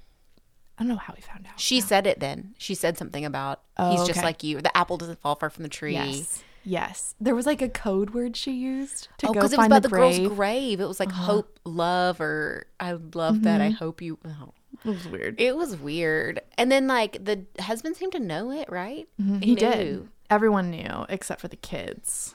I 0.77 0.83
don't 0.83 0.89
know 0.89 0.97
how 0.97 1.15
he 1.15 1.23
found 1.23 1.47
out. 1.47 1.59
She 1.59 1.81
said 1.81 2.07
it 2.07 2.21
then. 2.21 2.55
She 2.59 2.75
said 2.75 2.99
something 2.99 3.25
about 3.25 3.63
Oh, 3.77 3.93
he's 3.93 4.07
just 4.07 4.23
like 4.23 4.43
you. 4.43 4.61
The 4.61 4.77
apple 4.77 4.97
doesn't 4.97 5.21
fall 5.21 5.35
far 5.37 5.51
from 5.51 5.63
the 5.63 5.69
tree. 5.69 5.93
Yes. 5.95 6.43
Yes. 6.65 7.15
There 7.21 7.35
was 7.35 7.47
like 7.47 7.63
a 7.63 7.69
code 7.69 8.11
word 8.11 8.37
she 8.37 8.53
used 8.53 9.09
to 9.19 9.29
Oh, 9.29 9.33
go 9.33 9.35
because 9.41 9.53
it 9.53 9.57
was 9.57 9.63
find 9.65 9.73
about 9.73 9.83
the, 9.83 9.89
the, 9.89 9.95
grave. 9.97 10.15
Uh-huh. 10.15 10.23
girl's 10.25 10.37
grave. 10.37 10.81
It 10.81 10.87
was 10.89 11.01
like 11.01 11.11
hope, 11.13 11.59
love, 11.65 12.21
or 12.21 12.67
I 12.79 12.93
love 12.93 13.45
that. 13.45 13.61
I 13.61 13.71
hope 13.71 14.03
you. 14.03 14.19
Oh. 14.27 14.53
It 14.85 14.89
was 14.91 15.09
weird. 15.09 15.41
It 15.41 15.57
was 15.57 15.77
weird. 15.77 16.41
And 16.57 16.71
then 16.71 16.87
like 16.87 17.25
the 17.25 17.45
husband 17.61 17.97
seemed 17.97 18.13
to 18.13 18.21
know 18.21 18.51
it, 18.51 18.69
right? 18.71 19.09
He, 19.41 19.55
did. 19.55 20.09
Everyone 20.31 20.71
knew 20.71 21.05
except 21.09 21.41
for 21.41 21.49
the 21.49 21.57
kids. 21.57 22.35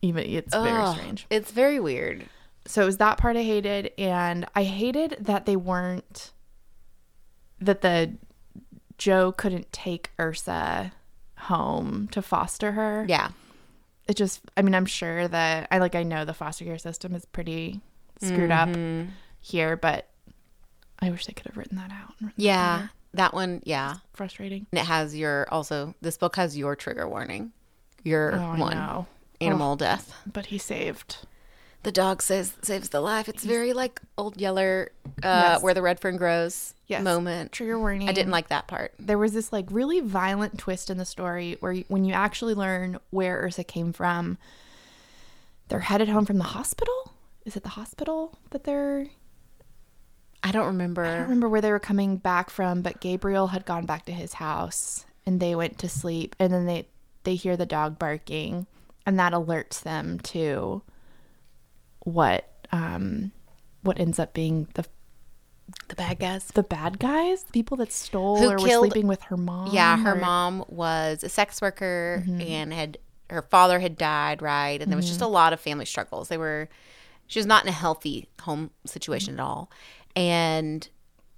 Even 0.00 0.24
it's 0.26 0.54
very 0.54 0.86
strange. 0.94 1.26
It's 1.30 1.50
very 1.50 1.80
weird. 1.80 2.26
So 2.66 2.82
it 2.82 2.86
was 2.86 2.98
that 2.98 3.18
part 3.18 3.36
I 3.36 3.42
hated, 3.42 3.92
and 3.98 4.46
I 4.54 4.62
hated 4.62 5.16
that 5.20 5.46
they 5.46 5.56
weren't 5.56 6.32
that 7.60 7.80
the 7.80 8.14
Joe 8.98 9.32
couldn't 9.32 9.72
take 9.72 10.10
Ursa 10.20 10.92
home 11.38 12.08
to 12.12 12.22
foster 12.22 12.72
her. 12.72 13.06
Yeah. 13.08 13.30
It 14.06 14.16
just 14.16 14.40
I 14.56 14.62
mean, 14.62 14.74
I'm 14.74 14.86
sure 14.86 15.26
that 15.28 15.66
I 15.70 15.78
like 15.78 15.94
I 15.94 16.02
know 16.02 16.24
the 16.24 16.34
foster 16.34 16.64
care 16.64 16.78
system 16.78 17.14
is 17.14 17.24
pretty 17.24 17.80
screwed 18.20 18.50
up 18.50 18.68
Mm-hmm. 18.68 19.10
here, 19.40 19.76
but 19.76 20.08
I 21.00 21.10
wish 21.10 21.26
they 21.26 21.32
could 21.32 21.46
have 21.46 21.56
written 21.56 21.76
that 21.76 21.90
out. 21.90 22.14
and 22.18 22.28
written 22.28 22.44
Yeah. 22.44 22.76
better. 22.78 22.90
That 23.14 23.34
one, 23.34 23.62
yeah. 23.64 23.96
Frustrating. 24.12 24.66
And 24.72 24.78
it 24.80 24.84
has 24.86 25.16
your 25.16 25.46
also 25.50 25.94
this 26.02 26.16
book 26.18 26.36
has 26.36 26.56
your 26.58 26.76
trigger 26.76 27.08
warning. 27.08 27.52
Your 28.04 28.34
Oh, 28.36 28.54
one 28.56 29.06
animal 29.40 29.76
death. 29.76 30.12
But 30.30 30.46
he 30.46 30.58
saved. 30.58 31.18
The 31.84 31.92
dog 31.92 32.20
says 32.22 32.54
saves 32.62 32.88
the 32.90 33.00
life. 33.00 33.28
It's 33.28 33.44
very 33.44 33.72
like 33.72 34.00
old 34.18 34.36
Yeller, 34.40 34.90
uh, 35.22 35.52
Yes. 35.54 35.62
where 35.62 35.74
the 35.74 35.80
red 35.82 36.00
fern 36.00 36.16
grows 36.16 36.74
Yes. 36.88 37.02
moment. 37.02 37.52
Trigger 37.52 37.78
warning. 37.78 38.08
I 38.08 38.12
didn't 38.12 38.32
like 38.32 38.48
that 38.48 38.66
part. 38.66 38.92
there 38.98 39.16
was 39.18 39.32
this 39.32 39.52
like 39.52 39.66
really 39.70 40.00
violent 40.00 40.58
twist 40.58 40.90
in 40.90 40.98
the 40.98 41.04
story 41.04 41.56
where 41.60 41.72
you, 41.72 41.84
when 41.88 42.04
you 42.04 42.12
actually 42.12 42.54
learn 42.54 42.98
where 43.10 43.40
Ursa 43.44 43.62
came 43.64 43.92
from, 43.92 44.36
they're 45.68 45.80
headed 45.80 46.08
home 46.08 46.24
from 46.26 46.38
the 46.38 46.44
hospital. 46.44 47.12
Is 47.44 47.56
it 47.56 47.62
the 47.62 47.70
hospital 47.70 48.38
that 48.50 48.64
they're? 48.64 49.06
I 50.48 50.52
don't 50.52 50.66
remember. 50.66 51.04
I 51.04 51.12
don't 51.14 51.22
remember 51.24 51.48
where 51.48 51.60
they 51.60 51.70
were 51.70 51.78
coming 51.78 52.16
back 52.16 52.48
from, 52.50 52.80
but 52.82 53.00
Gabriel 53.00 53.48
had 53.48 53.64
gone 53.66 53.84
back 53.86 54.06
to 54.06 54.12
his 54.12 54.34
house 54.34 55.04
and 55.26 55.40
they 55.40 55.54
went 55.54 55.78
to 55.80 55.88
sleep, 55.88 56.34
and 56.38 56.52
then 56.52 56.64
they 56.66 56.88
they 57.24 57.34
hear 57.34 57.56
the 57.56 57.66
dog 57.66 57.98
barking, 57.98 58.66
and 59.04 59.18
that 59.18 59.32
alerts 59.34 59.82
them 59.82 60.18
to 60.20 60.82
what 62.00 62.48
um 62.72 63.32
what 63.82 63.98
ends 64.00 64.18
up 64.18 64.32
being 64.34 64.68
the 64.74 64.84
the 65.88 65.94
bad 65.96 66.18
guys. 66.18 66.46
the 66.54 66.62
bad 66.62 66.98
guys, 66.98 67.42
the 67.42 67.52
people 67.52 67.76
that 67.76 67.92
stole 67.92 68.38
Who 68.38 68.48
or 68.48 68.52
were 68.58 68.68
sleeping 68.70 69.06
with 69.06 69.20
her 69.24 69.36
mom. 69.36 69.68
Yeah, 69.74 69.98
her 69.98 70.12
or- 70.12 70.20
mom 70.20 70.64
was 70.68 71.22
a 71.22 71.28
sex 71.28 71.60
worker 71.60 72.24
Mm-hmm. 72.26 72.40
and 72.40 72.72
had 72.72 72.98
her 73.28 73.42
father 73.42 73.78
had 73.78 73.98
died, 73.98 74.40
right? 74.40 74.80
And 74.80 74.90
there 74.90 74.96
was 74.96 75.06
just 75.08 75.20
a 75.20 75.26
lot 75.26 75.52
of 75.52 75.60
family 75.60 75.84
struggles. 75.84 76.28
They 76.28 76.38
were 76.38 76.70
she 77.26 77.38
was 77.38 77.44
not 77.44 77.62
in 77.64 77.68
a 77.68 77.72
healthy 77.72 78.28
home 78.40 78.70
situation 78.86 79.34
at 79.34 79.40
all. 79.40 79.70
And 80.18 80.88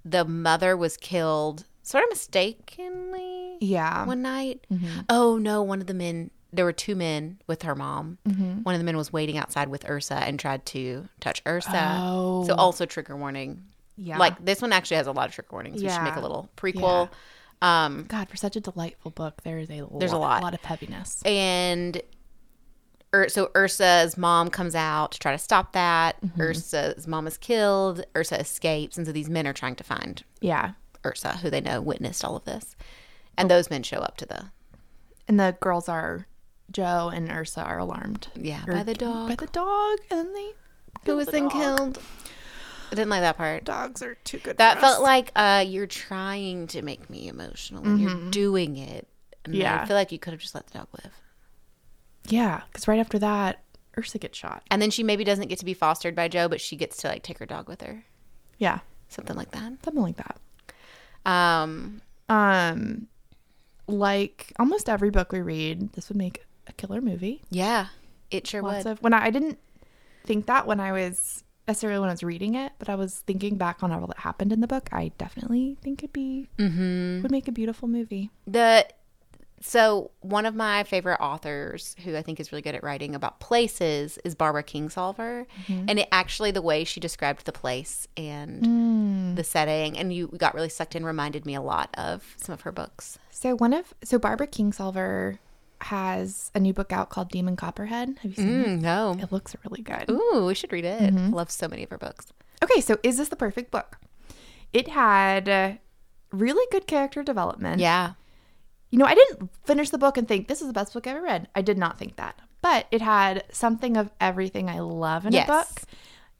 the 0.03 0.25
mother 0.25 0.75
was 0.75 0.97
killed 0.97 1.65
sort 1.83 2.03
of 2.03 2.09
mistakenly 2.09 3.57
Yeah. 3.59 4.05
one 4.05 4.21
night. 4.21 4.65
Mm-hmm. 4.71 5.01
Oh 5.09 5.37
no, 5.37 5.61
one 5.61 5.81
of 5.81 5.87
the 5.87 5.93
men 5.93 6.31
there 6.53 6.65
were 6.65 6.73
two 6.73 6.95
men 6.95 7.39
with 7.47 7.61
her 7.61 7.75
mom. 7.75 8.17
Mm-hmm. 8.27 8.63
One 8.63 8.75
of 8.75 8.79
the 8.79 8.83
men 8.85 8.97
was 8.97 9.13
waiting 9.13 9.37
outside 9.37 9.69
with 9.69 9.89
Ursa 9.89 10.15
and 10.15 10.37
tried 10.37 10.65
to 10.67 11.07
touch 11.21 11.41
Ursa. 11.47 11.97
Oh. 12.01 12.43
So 12.45 12.55
also 12.55 12.85
trigger 12.85 13.15
warning. 13.15 13.63
Yeah. 13.95 14.17
Like 14.17 14.43
this 14.43 14.61
one 14.61 14.73
actually 14.73 14.97
has 14.97 15.07
a 15.07 15.13
lot 15.13 15.29
of 15.29 15.33
trigger 15.35 15.47
warnings. 15.51 15.81
Yeah. 15.81 15.89
We 15.89 15.95
should 15.95 16.03
make 16.03 16.15
a 16.17 16.19
little 16.21 16.49
prequel. 16.57 17.09
Um 17.61 18.03
God, 18.07 18.27
for 18.27 18.35
such 18.37 18.55
a 18.55 18.59
delightful 18.59 19.11
book, 19.11 19.43
there 19.43 19.59
is 19.59 19.69
a 19.69 19.87
There's 19.97 20.11
a 20.11 20.17
lot. 20.17 20.41
lot 20.43 20.53
of 20.53 20.61
heaviness. 20.61 21.21
and 21.23 22.01
Ur- 23.13 23.29
so 23.29 23.51
Ursa's 23.55 24.17
mom 24.17 24.49
comes 24.49 24.73
out 24.75 25.11
to 25.13 25.19
try 25.19 25.31
to 25.33 25.37
stop 25.37 25.73
that. 25.73 26.15
Ursa's 26.39 27.07
mom 27.07 27.27
is 27.27 27.37
killed. 27.37 28.03
Ursa 28.15 28.39
escapes, 28.39 28.97
and 28.97 29.05
so 29.05 29.11
these 29.11 29.29
men 29.29 29.45
are 29.47 29.53
trying 29.53 29.75
to 29.75 29.83
find 29.83 30.23
Yeah, 30.39 30.71
Ursa, 31.05 31.37
who 31.37 31.49
they 31.49 31.61
know 31.61 31.81
witnessed 31.81 32.23
all 32.23 32.35
of 32.37 32.45
this. 32.45 32.75
And 33.37 33.49
those 33.51 33.69
men 33.69 33.83
show 33.83 33.99
up 33.99 34.17
to 34.17 34.25
the 34.25 34.45
and 35.27 35.39
the 35.39 35.55
girls 35.59 35.87
are 35.89 36.27
Joe 36.71 37.11
and 37.13 37.29
Ursa 37.29 37.61
are 37.61 37.79
alarmed. 37.79 38.27
yeah 38.35 38.63
Or- 38.67 38.73
by 38.73 38.83
the 38.83 38.93
dog 38.93 39.29
By 39.29 39.35
the 39.35 39.47
dog, 39.51 39.99
and 40.09 40.19
then 40.27 40.33
they 40.33 40.51
who 41.05 41.15
was 41.17 41.25
the 41.27 41.31
then 41.33 41.43
dog. 41.43 41.51
killed. 41.51 41.99
I 42.91 42.95
didn't 42.95 43.09
like 43.09 43.21
that 43.21 43.37
part. 43.37 43.63
Dogs 43.63 44.01
are 44.03 44.15
too 44.23 44.37
good. 44.39 44.57
That 44.57 44.79
felt 44.81 44.97
us. 44.97 45.01
like 45.01 45.31
uh, 45.35 45.63
you're 45.65 45.87
trying 45.87 46.67
to 46.67 46.81
make 46.81 47.09
me 47.09 47.27
emotional, 47.29 47.83
and 47.83 47.99
you're 48.01 48.29
doing 48.31 48.77
it. 48.77 49.07
And 49.45 49.55
Yeah. 49.55 49.81
I 49.81 49.85
feel 49.85 49.95
like 49.95 50.11
you 50.11 50.19
could 50.19 50.33
have 50.33 50.41
just 50.41 50.53
let 50.55 50.67
the 50.67 50.77
dog 50.79 50.87
live. 51.01 51.13
Yeah, 52.27 52.61
because 52.71 52.87
right 52.87 52.99
after 52.99 53.19
that, 53.19 53.63
Ursa 53.97 54.17
gets 54.19 54.37
shot. 54.37 54.63
And 54.71 54.81
then 54.81 54.89
she 54.91 55.03
maybe 55.03 55.23
doesn't 55.23 55.47
get 55.47 55.59
to 55.59 55.65
be 55.65 55.73
fostered 55.73 56.15
by 56.15 56.27
Joe, 56.27 56.47
but 56.47 56.61
she 56.61 56.75
gets 56.75 56.97
to 56.97 57.07
like 57.07 57.23
take 57.23 57.39
her 57.39 57.45
dog 57.45 57.67
with 57.67 57.81
her, 57.81 58.05
Yeah, 58.57 58.79
something 59.09 59.35
like 59.35 59.51
that. 59.51 59.73
something 59.83 60.01
like 60.03 60.17
that. 60.17 60.37
Um, 61.25 62.01
Um, 62.29 63.07
like 63.87 64.53
almost 64.59 64.89
every 64.89 65.09
book 65.09 65.31
we 65.31 65.41
read, 65.41 65.93
this 65.93 66.09
would 66.09 66.17
make 66.17 66.45
a 66.67 66.73
killer 66.73 67.01
movie. 67.01 67.41
yeah, 67.49 67.87
it 68.29 68.47
sure 68.47 68.61
Lots 68.61 68.85
would. 68.85 68.91
of 68.91 69.01
when 69.01 69.13
I, 69.13 69.25
I 69.25 69.29
didn't 69.29 69.59
think 70.23 70.45
that 70.45 70.67
when 70.67 70.79
I 70.79 70.91
was 70.91 71.43
necessarily 71.67 71.99
when 71.99 72.09
I 72.09 72.13
was 72.13 72.23
reading 72.23 72.55
it, 72.55 72.71
but 72.79 72.87
I 72.89 72.95
was 72.95 73.19
thinking 73.27 73.57
back 73.57 73.83
on 73.83 73.91
all 73.91 74.07
that 74.07 74.19
happened 74.19 74.53
in 74.53 74.61
the 74.61 74.67
book. 74.67 74.89
I 74.91 75.11
definitely 75.17 75.77
think 75.81 76.01
it'd 76.03 76.13
be 76.13 76.47
Mm-hmm. 76.57 77.21
would 77.23 77.31
make 77.31 77.47
a 77.47 77.51
beautiful 77.51 77.87
movie. 77.87 78.29
The 78.47 78.87
so 79.61 80.11
one 80.21 80.45
of 80.45 80.55
my 80.55 80.83
favorite 80.83 81.19
authors 81.21 81.95
who 82.03 82.15
I 82.17 82.21
think 82.21 82.39
is 82.39 82.51
really 82.51 82.61
good 82.61 82.75
at 82.75 82.83
writing 82.83 83.15
about 83.15 83.39
places 83.39 84.17
is 84.25 84.35
Barbara 84.35 84.63
Kingsolver, 84.63 85.45
and 85.67 85.99
it 85.99 86.07
actually 86.11 86.51
the 86.51 86.61
way 86.61 86.83
she 86.83 86.99
described 86.99 87.45
the 87.45 87.51
place 87.51 88.07
and 88.17 89.37
the 89.37 89.43
setting, 89.43 89.97
and 89.97 90.11
you 90.13 90.27
got 90.37 90.53
really 90.55 90.69
sucked 90.69 90.95
in, 90.95 91.05
reminded 91.05 91.45
me 91.45 91.55
a 91.55 91.61
lot 91.61 91.89
of 91.97 92.35
some 92.37 92.53
of 92.53 92.61
her 92.61 92.71
books. 92.71 93.17
So 93.29 93.55
one 93.55 93.73
of 93.73 93.93
so 94.03 94.17
Barbara 94.19 94.47
Kingsolver 94.47 95.37
has 95.81 96.51
a 96.53 96.59
new 96.59 96.73
book 96.73 96.91
out 96.93 97.09
called 97.09 97.29
Demon 97.29 97.55
Copperhead. 97.55 98.17
Have 98.21 98.31
you 98.31 98.35
seen 98.35 98.49
it? 98.61 98.67
Mm, 98.67 98.81
no, 98.81 99.17
It 99.19 99.31
looks 99.31 99.55
really 99.65 99.81
good. 99.81 100.09
ooh, 100.11 100.45
we 100.45 100.53
should 100.53 100.71
read 100.71 100.85
it. 100.85 101.01
I 101.13 101.27
love 101.29 101.49
so 101.49 101.67
many 101.67 101.83
of 101.83 101.89
her 101.89 101.97
books. 101.97 102.27
Okay, 102.63 102.81
so 102.81 102.97
is 103.01 103.17
this 103.17 103.29
the 103.29 103.35
perfect 103.35 103.71
book? 103.71 103.97
It 104.73 104.89
had 104.89 105.49
uh, 105.49 105.71
really 106.31 106.65
good 106.71 106.85
character 106.85 107.23
development. 107.23 107.79
Yeah, 107.81 108.11
You 108.91 108.97
know, 108.99 109.05
I 109.05 109.15
didn't 109.15 109.49
finish 109.65 109.89
the 109.89 109.97
book 109.97 110.17
and 110.17 110.27
think 110.27 110.47
this 110.47 110.61
is 110.61 110.67
the 110.67 110.73
best 110.73 110.93
book 110.93 111.07
I 111.07 111.11
ever 111.11 111.21
read. 111.21 111.47
I 111.55 111.61
did 111.61 111.77
not 111.77 111.97
think 111.97 112.17
that. 112.17 112.37
But 112.61 112.85
it 112.91 113.01
had 113.01 113.43
something 113.51 113.97
of 113.97 114.11
everything 114.19 114.69
I 114.69 114.79
love 114.79 115.25
in 115.25 115.33
Yes. 115.33 115.45
a 115.47 115.51
book. 115.51 115.81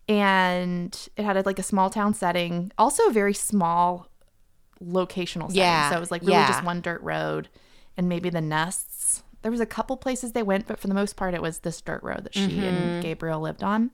And 0.08 1.08
it 1.16 1.24
had 1.24 1.44
like 1.46 1.60
a 1.60 1.64
small 1.64 1.90
town 1.90 2.14
setting, 2.14 2.72
also 2.78 3.08
a 3.08 3.12
very 3.12 3.34
small 3.34 4.08
locational 4.84 5.44
setting. 5.48 5.56
Yeah, 5.58 5.90
So 5.90 5.98
it 5.98 6.00
was 6.00 6.12
like 6.12 6.22
really 6.22 6.34
yeah. 6.34 6.48
just 6.48 6.64
one 6.64 6.82
dirt 6.82 7.02
road 7.02 7.50
and 7.98 8.10
maybe 8.10 8.30
the 8.30 8.42
nests. 8.42 9.24
There 9.42 9.52
was 9.52 9.60
a 9.62 9.66
couple 9.66 9.96
places 9.98 10.34
they 10.34 10.44
went, 10.44 10.68
but 10.68 10.80
for 10.80 10.88
the 10.88 10.94
most 10.94 11.16
part, 11.16 11.34
it 11.34 11.42
was 11.42 11.60
this 11.60 11.82
dirt 11.82 12.04
road 12.04 12.26
that 12.26 12.36
she 12.36 12.42
Mm-hmm. 12.48 12.64
and 12.64 13.04
Gabriel 13.04 13.40
lived 13.40 13.64
on. 13.64 13.92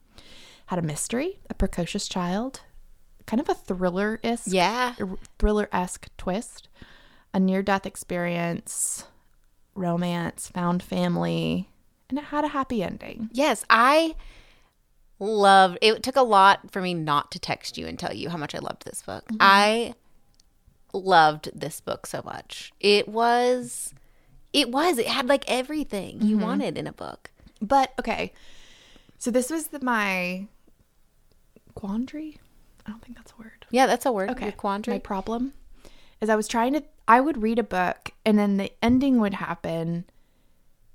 Had 0.68 0.80
a 0.80 0.82
mystery, 0.82 1.40
a 1.50 1.54
precocious 1.54 2.08
child, 2.08 2.62
kind 3.26 3.40
of 3.40 3.48
a 3.48 3.54
thriller 3.54 4.20
esque 4.24 4.48
yeah, 4.52 4.96
thriller 5.40 5.70
esque 5.72 6.08
twist, 6.18 6.68
a 7.34 7.40
near 7.40 7.62
death 7.62 7.86
experience, 7.86 9.06
romance, 9.76 10.48
found 10.48 10.82
family, 10.82 11.70
and 12.10 12.18
it 12.18 12.26
had 12.26 12.46
a 12.46 12.50
happy 12.50 12.82
ending. 12.84 13.30
yes. 13.34 13.66
I 13.70 14.16
loved. 15.20 15.78
It 15.82 16.04
took 16.04 16.16
a 16.16 16.22
lot 16.22 16.72
for 16.72 16.82
me 16.82 16.94
not 16.94 17.32
to 17.32 17.40
text 17.40 17.78
you 17.78 17.88
and 17.88 17.98
tell 17.98 18.14
you 18.14 18.30
how 18.30 18.38
much 18.38 18.56
I 18.56 18.60
loved 18.60 18.86
this 18.86 19.02
book. 19.02 19.26
Mm-hmm. 19.26 19.38
I 19.42 19.94
loved 20.94 21.50
this 21.54 21.82
book 21.82 22.06
so 22.06 22.22
much. 22.24 22.72
It 22.80 23.08
was, 23.08 23.94
it 24.54 24.72
was. 24.72 24.98
It 24.98 25.08
had 25.08 25.28
like 25.28 25.44
everything 25.48 26.22
you 26.22 26.36
mm-hmm. 26.38 26.46
wanted 26.46 26.78
in 26.78 26.88
a 26.88 26.94
book. 26.94 27.32
But 27.62 27.94
okay, 28.00 28.34
so 29.18 29.32
this 29.32 29.50
was 29.50 29.68
the, 29.68 29.84
my 29.84 30.48
quandary. 31.76 32.40
I 32.86 32.92
don't 32.92 33.04
think 33.04 33.18
that's 33.18 33.34
a 33.38 33.42
word. 33.42 33.66
Yeah, 33.70 33.88
that's 33.88 34.06
a 34.06 34.12
word. 34.12 34.30
Okay, 34.32 34.46
Your 34.46 34.52
quandary. 34.54 34.96
My 34.96 35.00
problem 35.00 35.54
is 36.22 36.30
I 36.30 36.36
was 36.36 36.48
trying 36.48 36.74
to. 36.74 36.84
I 37.08 37.22
would 37.22 37.42
read 37.42 37.60
a 37.60 37.64
book 37.64 38.12
and 38.26 38.38
then 38.38 38.58
the 38.58 38.72
ending 38.82 39.20
would 39.20 39.36
happen. 39.36 40.06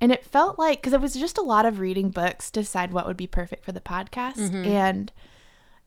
And 0.01 0.11
it 0.13 0.25
felt 0.25 0.59
like, 0.59 0.81
because 0.81 0.93
it 0.93 1.01
was 1.01 1.15
just 1.15 1.39
a 1.39 1.43
lot 1.43 1.65
of 1.65 1.79
reading 1.79 2.11
books 2.11 2.51
to 2.51 2.61
decide 2.61 2.93
what 2.93 3.07
would 3.07 3.17
be 3.17 3.27
perfect 3.29 3.65
for 3.65 3.71
the 3.73 3.81
podcast. 3.81 4.35
Mm-hmm. 4.37 4.65
And 4.67 5.13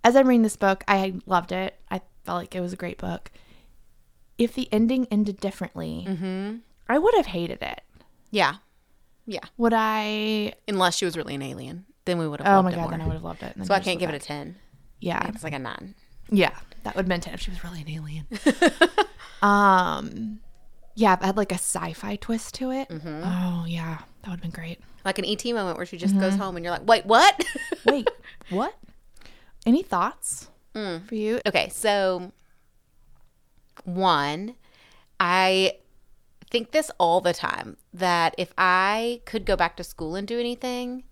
as 0.04 0.16
I'm 0.16 0.28
reading 0.28 0.44
this 0.44 0.56
book, 0.56 0.84
I 0.88 1.16
loved 1.26 1.52
it. 1.52 1.76
I 1.92 2.02
felt 2.24 2.38
like 2.38 2.56
it 2.56 2.62
was 2.62 2.72
a 2.74 2.78
great 2.78 2.98
book. 2.98 3.30
If 4.38 4.54
the 4.56 4.68
ending 4.72 5.06
ended 5.12 5.40
differently, 5.40 6.06
Mm-hmm. 6.08 6.56
I 6.88 6.98
would 6.98 7.14
have 7.16 7.26
hated 7.28 7.62
it. 7.62 7.82
yeah. 8.32 8.56
Yeah. 9.28 9.40
Would 9.58 9.74
I? 9.76 10.54
Unless 10.68 10.98
she 10.98 11.06
was 11.06 11.18
really 11.18 11.34
an 11.34 11.42
alien. 11.42 11.86
Then 12.06 12.20
we 12.20 12.28
would 12.28 12.40
have 12.42 12.60
Oh 12.60 12.62
my 12.62 12.72
god, 12.72 12.92
then 12.92 13.02
I 13.02 13.06
would 13.08 13.14
have 13.14 13.24
loved 13.24 13.42
it. 13.42 13.56
So 13.66 13.74
I 13.74 13.80
can't 13.80 13.98
give 14.00 14.10
went 14.12 14.22
it 14.22 14.26
a 14.26 14.28
10. 14.28 14.56
Yeah, 15.02 15.28
It's 15.30 15.44
like 15.44 15.54
a 15.54 15.58
9. 15.60 15.96
yeah, 16.30 16.52
that 16.84 16.96
would 16.96 17.02
have 17.06 17.10
been 17.10 17.22
ten 17.22 17.34
if 17.34 17.42
she 17.42 17.50
was 17.50 17.64
really 17.64 17.82
an 17.82 17.90
alien. 17.90 18.28
um, 19.46 20.40
yeah, 20.96 21.14
if 21.14 21.22
it 21.22 21.26
had 21.26 21.38
like 21.38 21.52
a 21.52 21.56
sci-fi 21.56 22.16
twist 22.16 22.56
to 22.56 22.72
it. 22.72 22.90
Mm-hmm. 22.90 23.22
Oh 23.24 23.66
yeah, 23.68 24.00
that 24.22 24.30
would 24.30 24.38
have 24.38 24.42
been 24.42 24.52
great. 24.52 24.80
Like 25.04 25.20
an 25.20 25.26
ET 25.26 25.44
moment 25.46 25.78
where 25.78 25.86
she 25.86 25.98
just 25.98 26.14
Mm-hmm. 26.16 26.22
goes 26.24 26.36
home 26.38 26.56
and 26.56 26.64
you're 26.66 26.74
like, 26.74 26.88
wait, 26.88 27.06
what? 27.06 27.46
Wait, 27.86 28.08
what? 28.50 28.74
Any 29.66 29.84
thoughts 29.84 30.50
Mm. 30.74 31.08
for 31.08 31.16
you? 31.16 31.40
okay, 31.46 31.70
so 31.70 32.32
one, 33.84 34.56
I 35.20 35.78
think 36.50 36.72
this 36.72 36.90
all 36.98 37.22
the 37.22 37.34
time 37.34 37.78
that 37.94 38.34
if 38.38 38.54
I 38.58 39.22
could 39.26 39.46
go 39.46 39.56
back 39.56 39.78
to 39.78 39.84
school 39.84 40.16
and 40.16 40.28
do 40.28 40.40
anything, 40.40 41.04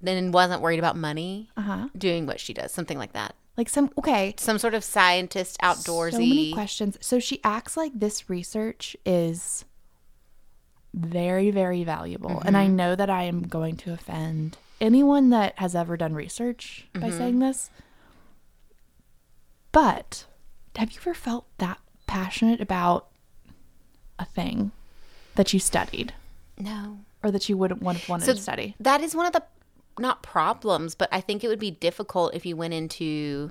then 0.00 0.32
wasn't 0.32 0.62
worried 0.62 0.78
about 0.78 0.96
money, 0.96 1.50
Uh 1.56 1.62
huh. 1.62 1.88
doing 1.96 2.26
what 2.26 2.40
she 2.40 2.52
does, 2.54 2.72
something 2.72 2.98
like 2.98 3.12
that. 3.12 3.34
Like 3.56 3.68
some 3.68 3.90
okay. 3.98 4.34
Some 4.38 4.58
sort 4.58 4.74
of 4.74 4.82
scientist, 4.82 5.58
outdoorsy. 5.62 6.12
So 6.12 6.18
many 6.18 6.52
questions. 6.52 6.98
So 7.00 7.18
she 7.18 7.40
acts 7.44 7.76
like 7.76 7.92
this 7.94 8.30
research 8.30 8.96
is 9.04 9.64
very, 10.94 11.50
very 11.50 11.84
valuable. 11.84 12.42
And 12.44 12.56
I 12.56 12.66
mm-hmm. 12.66 12.76
know 12.76 12.94
that 12.94 13.10
I 13.10 13.24
am 13.24 13.42
going 13.42 13.76
to 13.78 13.92
offend 13.92 14.58
anyone 14.80 15.30
that 15.30 15.58
has 15.58 15.74
ever 15.74 15.96
done 15.96 16.14
research 16.14 16.86
by 16.92 17.00
mm-hmm. 17.00 17.18
saying 17.18 17.38
this. 17.38 17.70
But 19.70 20.26
have 20.76 20.92
you 20.92 20.98
ever 21.00 21.14
felt 21.14 21.46
that 21.58 21.78
passionate 22.06 22.60
about 22.60 23.08
a 24.18 24.24
thing 24.24 24.72
that 25.34 25.52
you 25.54 25.58
studied 25.58 26.12
no. 26.58 26.98
or 27.22 27.30
that 27.30 27.48
you 27.48 27.56
wouldn't 27.56 27.82
want 27.82 28.06
wanted 28.08 28.26
So 28.26 28.34
to 28.34 28.40
study? 28.40 28.74
That 28.80 29.00
is 29.00 29.14
one 29.14 29.26
of 29.26 29.32
the 29.32 29.42
not 29.98 30.22
problems, 30.22 30.94
but 30.94 31.08
I 31.12 31.20
think 31.20 31.44
it 31.44 31.48
would 31.48 31.58
be 31.58 31.70
difficult 31.70 32.34
if 32.34 32.46
you 32.46 32.56
went 32.56 32.74
into 32.74 33.50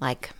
like 0.00 0.30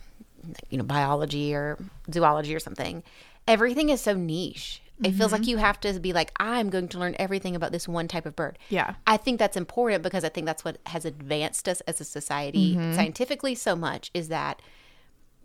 you 0.69 0.77
know 0.77 0.83
biology 0.83 1.53
or 1.53 1.77
zoology 2.11 2.55
or 2.55 2.59
something. 2.59 3.03
Everything 3.47 3.89
is 3.89 4.01
so 4.01 4.13
niche. 4.13 4.81
It 5.03 5.11
feels 5.11 5.33
like 5.33 5.41
mm-hmm. 5.41 5.49
you 5.51 5.57
have 5.57 5.79
to 5.81 5.99
be 5.99 6.13
like 6.13 6.31
I'm 6.39 6.69
going 6.69 6.87
to 6.89 6.99
learn 6.99 7.15
everything 7.19 7.55
about 7.55 7.73
this 7.73 7.87
one 7.87 8.07
type 8.07 8.25
of 8.25 8.35
bird. 8.35 8.57
Yeah. 8.69 8.95
I 9.05 9.17
think 9.17 9.39
that's 9.39 9.57
important 9.57 10.03
because 10.03 10.23
I 10.23 10.29
think 10.29 10.45
that's 10.45 10.63
what 10.63 10.77
has 10.85 11.03
advanced 11.03 11.67
us 11.67 11.81
as 11.81 11.99
a 11.99 12.05
society 12.05 12.75
mm-hmm. 12.75 12.93
scientifically 12.93 13.55
so 13.55 13.75
much 13.75 14.09
is 14.13 14.29
that 14.29 14.61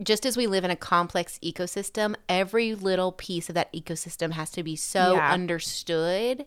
just 0.03 0.25
as 0.25 0.37
we 0.37 0.47
live 0.47 0.65
in 0.65 0.71
a 0.71 0.77
complex 0.77 1.39
ecosystem, 1.43 2.15
every 2.29 2.75
little 2.75 3.11
piece 3.13 3.49
of 3.49 3.57
that 3.57 3.73
ecosystem 3.73 4.33
has 4.33 4.51
to 4.53 4.63
be 4.63 4.77
so 4.77 5.15
Yeah. 5.15 5.33
understood 5.33 6.47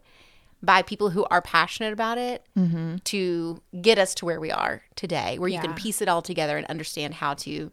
by 0.63 0.81
people 0.81 1.09
who 1.09 1.25
are 1.25 1.41
passionate 1.41 1.91
about 1.91 2.17
it 2.17 2.45
mm-hmm. 2.57 2.95
to 3.03 3.61
get 3.81 3.99
us 3.99 4.15
to 4.15 4.25
where 4.25 4.39
we 4.39 4.49
are 4.49 4.81
today, 4.95 5.37
where 5.37 5.49
you 5.49 5.59
can 5.59 5.73
piece 5.73 6.01
it 6.01 6.07
all 6.07 6.21
together 6.21 6.57
and 6.57 6.65
understand 6.67 7.15
how 7.15 7.33
to 7.33 7.69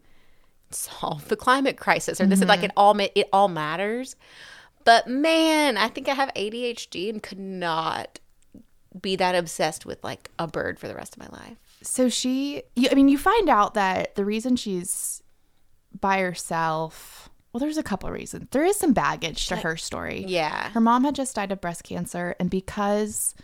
solve 0.70 1.28
the 1.28 1.36
climate 1.36 1.76
crisis 1.76 2.20
or 2.20 2.26
this 2.26 2.40
is 2.40 2.48
like 2.48 2.60
mm-hmm. 2.60 2.66
it 2.66 2.72
all 2.76 2.98
it 2.98 3.28
all 3.32 3.48
matters. 3.48 4.16
But 4.84 5.06
man, 5.06 5.76
I 5.76 5.88
think 5.88 6.08
I 6.08 6.14
have 6.14 6.32
ADHD 6.34 7.10
and 7.10 7.22
could 7.22 7.38
not 7.38 8.18
be 9.00 9.14
that 9.16 9.34
obsessed 9.34 9.86
with 9.86 10.02
like 10.02 10.30
a 10.38 10.48
bird 10.48 10.78
for 10.78 10.88
the 10.88 10.94
rest 10.94 11.16
of 11.16 11.20
my 11.20 11.38
life. 11.38 11.56
So 11.82 12.08
she, 12.08 12.62
I 12.90 12.94
mean, 12.94 13.08
you 13.08 13.18
find 13.18 13.48
out 13.48 13.74
that 13.74 14.16
the 14.16 14.24
reason 14.24 14.56
she's 14.56 15.22
by 15.98 16.20
herself, 16.20 17.29
well, 17.52 17.58
there's 17.60 17.78
a 17.78 17.82
couple 17.82 18.10
reasons. 18.10 18.48
There 18.50 18.64
is 18.64 18.76
some 18.76 18.92
baggage 18.92 19.48
to 19.48 19.56
her 19.56 19.76
story. 19.76 20.24
Yeah. 20.26 20.70
Her 20.70 20.80
mom 20.80 21.04
had 21.04 21.14
just 21.14 21.34
died 21.34 21.50
of 21.52 21.60
breast 21.60 21.84
cancer, 21.84 22.36
and 22.38 22.48
because 22.48 23.34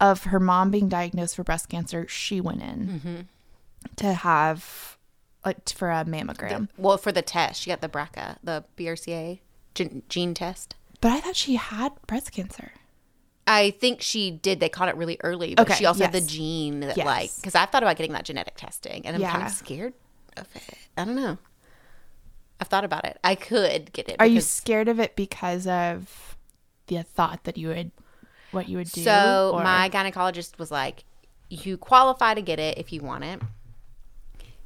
of 0.00 0.24
her 0.24 0.40
mom 0.40 0.70
being 0.70 0.88
diagnosed 0.88 1.36
for 1.36 1.44
breast 1.44 1.68
cancer, 1.68 2.06
she 2.08 2.40
went 2.40 2.62
in 2.62 2.86
mm-hmm. 2.88 3.20
to 3.96 4.12
have 4.14 4.96
like 5.44 5.68
for 5.70 5.90
a 5.90 6.04
mammogram. 6.04 6.68
Well, 6.76 6.96
for 6.98 7.12
the 7.12 7.22
test, 7.22 7.62
she 7.62 7.70
got 7.70 7.80
the 7.80 7.88
BRCA, 7.88 8.36
the 8.42 8.64
BRCA 8.76 9.40
gene, 9.74 10.02
gene 10.08 10.34
test. 10.34 10.74
but 11.00 11.12
I 11.12 11.20
thought 11.20 11.36
she 11.36 11.56
had 11.56 11.92
breast 12.06 12.32
cancer. 12.32 12.72
I 13.46 13.70
think 13.72 14.00
she 14.00 14.30
did. 14.30 14.60
They 14.60 14.68
caught 14.68 14.88
it 14.88 14.96
really 14.96 15.16
early, 15.24 15.54
but 15.56 15.66
Okay, 15.66 15.78
she 15.78 15.86
also 15.86 16.04
had 16.04 16.12
the 16.12 16.20
gene 16.20 16.80
that, 16.80 16.96
Yes. 16.96 17.06
like, 17.06 17.30
because 17.36 17.54
I've 17.56 17.70
thought 17.70 17.82
about 17.82 17.96
getting 17.96 18.12
that 18.12 18.24
genetic 18.24 18.54
testing, 18.56 19.04
and 19.06 19.16
I'm 19.16 19.30
kind 19.30 19.44
of 19.44 19.52
scared 19.52 19.94
of 20.36 20.46
it. 20.54 20.74
I 20.96 21.04
don't 21.04 21.16
know. 21.16 21.38
I've 22.60 22.68
thought 22.68 22.84
about 22.84 23.04
it. 23.06 23.18
I 23.24 23.34
could 23.34 23.92
get 23.92 24.08
it. 24.08 24.16
Are 24.20 24.26
you 24.26 24.40
scared 24.40 24.88
of 24.88 25.00
it 25.00 25.16
because 25.16 25.66
of 25.66 26.36
the 26.88 27.02
thought 27.02 27.44
that 27.44 27.56
you 27.56 27.68
would, 27.68 27.90
what 28.52 28.68
you 28.68 28.76
would 28.76 28.90
do? 28.92 29.02
So 29.02 29.52
or- 29.54 29.64
my 29.64 29.88
gynecologist 29.90 30.58
was 30.58 30.70
like, 30.70 31.04
"You 31.48 31.76
qualify 31.78 32.34
to 32.34 32.42
get 32.42 32.58
it 32.58 32.78
if 32.78 32.92
you 32.92 33.00
want 33.00 33.24
it." 33.24 33.40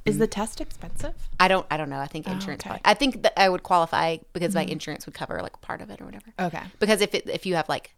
is 0.05 0.19
the 0.19 0.27
test 0.27 0.61
expensive? 0.61 1.15
I 1.39 1.47
don't. 1.47 1.65
I 1.71 1.77
don't 1.77 1.89
know. 1.89 1.97
I 1.99 2.05
think 2.05 2.27
insurance. 2.27 2.61
Oh, 2.65 2.69
okay. 2.69 2.77
Mm-hmm. 2.77 2.89
I 2.89 2.93
think 2.93 3.23
that 3.23 3.39
I 3.41 3.49
would 3.49 3.63
qualify 3.63 4.17
because 4.33 4.53
my 4.53 4.63
insurance 4.63 5.07
would 5.07 5.15
cover 5.15 5.41
like 5.41 5.59
part 5.61 5.81
of 5.81 5.89
it 5.89 5.99
or 5.99 6.05
whatever. 6.05 6.25
Okay. 6.39 6.61
Because 6.79 7.01
if 7.01 7.15
it, 7.15 7.27
if 7.27 7.45
you 7.47 7.55
have 7.55 7.67
like 7.67 7.95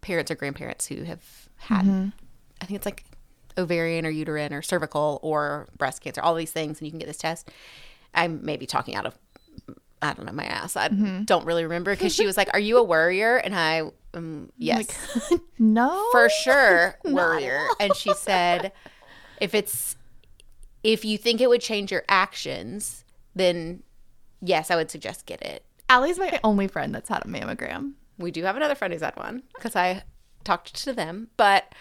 parents 0.00 0.30
or 0.30 0.36
grandparents 0.36 0.86
who 0.86 1.02
have 1.02 1.22
had, 1.56 1.84
Mm-hmm. 1.84 2.08
I 2.62 2.64
think 2.64 2.76
it's 2.76 2.86
like 2.86 3.04
ovarian 3.58 4.06
or 4.06 4.10
uterine 4.10 4.54
or 4.54 4.62
cervical 4.62 5.18
or 5.22 5.68
breast 5.76 6.00
cancer, 6.00 6.22
all 6.22 6.34
these 6.34 6.50
things, 6.52 6.78
and 6.78 6.86
you 6.86 6.92
can 6.92 6.98
get 6.98 7.06
this 7.06 7.18
test. 7.18 7.50
I'm 8.14 8.42
maybe 8.44 8.64
talking 8.64 8.94
out 8.94 9.04
of 9.04 9.18
I 10.02 10.12
don't 10.14 10.26
know 10.26 10.32
my 10.32 10.44
ass. 10.46 10.76
I 10.76 10.88
Mm-hmm. 10.88 11.24
don't 11.24 11.44
really 11.44 11.62
remember 11.64 11.92
because 11.92 12.14
she 12.14 12.26
was 12.30 12.36
like, 12.36 12.48
"Are 12.54 12.58
you 12.60 12.78
a 12.78 12.82
worrier?" 12.82 13.36
And 13.36 13.54
I, 13.54 13.82
um, 14.14 14.50
yes, 14.56 14.86
No. 15.58 16.06
for 16.12 16.28
sure, 16.28 16.98
worrier. 17.04 17.66
And 17.78 17.94
she 17.94 18.12
said, 18.14 18.72
"If 19.40 19.54
it's 19.54 19.96
if 20.82 21.04
you 21.04 21.18
think 21.18 21.40
it 21.40 21.48
would 21.48 21.60
change 21.60 21.92
your 21.92 22.04
actions, 22.08 23.04
then 23.34 23.82
yes, 24.40 24.70
I 24.70 24.76
would 24.76 24.90
suggest 24.90 25.26
get 25.26 25.42
it." 25.42 25.64
Allie's 25.88 26.18
my 26.18 26.38
only 26.44 26.68
friend 26.68 26.94
that's 26.94 27.08
had 27.08 27.24
a 27.24 27.28
mammogram. 27.28 27.92
We 28.16 28.30
do 28.30 28.44
have 28.44 28.56
another 28.56 28.74
friend 28.74 28.92
who's 28.92 29.02
had 29.02 29.16
one 29.16 29.42
because 29.54 29.74
I 29.76 30.02
talked 30.44 30.74
to 30.84 30.92
them, 30.92 31.28
but 31.36 31.74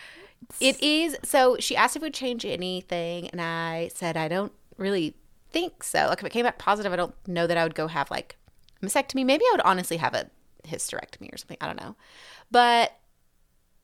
it 0.59 0.81
is 0.81 1.15
so. 1.23 1.57
She 1.59 1.75
asked 1.75 1.95
if 1.95 2.01
it 2.01 2.05
would 2.05 2.13
change 2.13 2.43
anything, 2.45 3.29
and 3.29 3.39
I 3.41 3.91
said 3.93 4.17
I 4.17 4.27
don't 4.27 4.51
really 4.77 5.15
think 5.51 5.83
so. 5.83 6.07
Like 6.07 6.19
if 6.19 6.25
it 6.25 6.31
came 6.31 6.45
back 6.45 6.57
positive, 6.57 6.91
I 6.93 6.95
don't 6.95 7.15
know 7.27 7.47
that 7.47 7.57
I 7.57 7.63
would 7.63 7.75
go 7.75 7.87
have 7.87 8.09
like 8.11 8.37
a 8.81 8.85
mastectomy. 8.85 9.25
Maybe 9.25 9.45
I 9.45 9.51
would 9.53 9.61
honestly 9.61 9.97
have 9.97 10.13
a 10.13 10.29
hysterectomy 10.67 11.33
or 11.33 11.37
something. 11.37 11.57
I 11.61 11.67
don't 11.67 11.81
know, 11.81 11.95
but. 12.51 12.95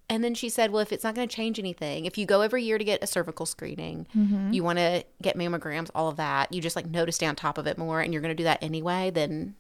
And 0.08 0.24
then 0.24 0.36
she 0.36 0.50
said, 0.50 0.72
"Well, 0.72 0.84
if 0.84 0.92
it's 0.92 1.04
not 1.04 1.16
going 1.16 1.28
to 1.28 1.36
change 1.36 1.58
anything, 1.58 2.06
if 2.06 2.16
you 2.16 2.28
go 2.28 2.42
every 2.42 2.64
year 2.64 2.78
to 2.78 2.84
get 2.84 3.04
a 3.04 3.08
cervical 3.08 3.48
screening, 3.48 4.06
mm-hmm. 4.16 4.54
you 4.54 4.64
want 4.64 4.78
to 4.78 5.04
get 5.20 5.36
mammograms, 5.36 5.90
all 5.96 6.10
of 6.10 6.18
that, 6.18 6.54
you 6.54 6.62
just 6.62 6.76
like 6.76 6.86
know 6.86 7.08
to 7.08 7.12
stay 7.12 7.26
on 7.26 7.36
top 7.36 7.58
of 7.58 7.66
it 7.66 7.80
more, 7.80 8.02
and 8.02 8.14
you're 8.14 8.22
going 8.22 8.30
to 8.30 8.36
do 8.36 8.44
that 8.44 8.62
anyway, 8.62 9.10
then 9.10 9.56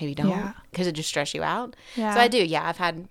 maybe 0.00 0.16
don't 0.16 0.30
Yeah. 0.30 0.52
because 0.72 0.88
it 0.88 0.92
just 0.92 1.08
stress 1.08 1.32
you 1.32 1.44
out. 1.44 1.76
Yeah. 1.94 2.14
So 2.14 2.20
I 2.20 2.26
do. 2.26 2.38
Yeah, 2.38 2.68
I've 2.68 2.76
had 2.76 3.08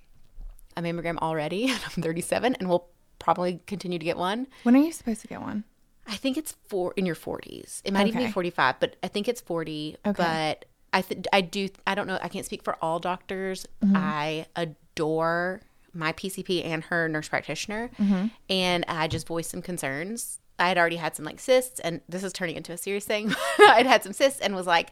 a 0.75 0.81
mammogram 0.81 1.17
already. 1.19 1.63
and 1.71 1.79
I'm 1.95 2.03
37, 2.03 2.55
and 2.55 2.69
we'll 2.69 2.87
probably 3.19 3.61
continue 3.65 3.99
to 3.99 4.05
get 4.05 4.17
one. 4.17 4.47
When 4.63 4.75
are 4.75 4.79
you 4.79 4.91
supposed 4.91 5.21
to 5.21 5.27
get 5.27 5.41
one? 5.41 5.63
I 6.07 6.15
think 6.15 6.37
it's 6.37 6.51
four 6.67 6.93
in 6.95 7.05
your 7.05 7.15
40s. 7.15 7.81
It 7.83 7.93
might 7.93 8.07
even 8.07 8.25
be 8.25 8.31
45, 8.31 8.79
but 8.79 8.95
I 9.01 9.07
think 9.07 9.27
it's 9.27 9.41
40. 9.41 9.97
Okay. 10.05 10.13
But 10.15 10.65
I 10.93 11.01
th- 11.01 11.25
I 11.33 11.41
do. 11.41 11.69
I 11.87 11.95
don't 11.95 12.07
know. 12.07 12.19
I 12.21 12.27
can't 12.27 12.45
speak 12.45 12.63
for 12.63 12.75
all 12.81 12.99
doctors. 12.99 13.65
Mm-hmm. 13.83 13.95
I 13.97 14.45
adore 14.55 15.61
my 15.93 16.13
PCP 16.13 16.63
and 16.65 16.83
her 16.85 17.07
nurse 17.09 17.27
practitioner, 17.29 17.89
Mm-hmm. 17.99 18.27
and 18.49 18.85
I 18.87 19.07
just 19.07 19.27
voiced 19.27 19.49
some 19.51 19.61
concerns. 19.61 20.39
I 20.59 20.67
had 20.69 20.77
already 20.77 20.95
had 20.97 21.15
some 21.15 21.25
like 21.25 21.39
cysts, 21.39 21.79
and 21.81 22.01
this 22.07 22.23
is 22.23 22.31
turning 22.33 22.55
into 22.55 22.71
a 22.71 22.77
serious 22.77 23.03
thing. 23.05 23.33
I'd 23.59 23.85
had 23.87 24.03
some 24.03 24.13
cysts 24.13 24.39
and 24.41 24.55
was 24.55 24.67
like, 24.67 24.91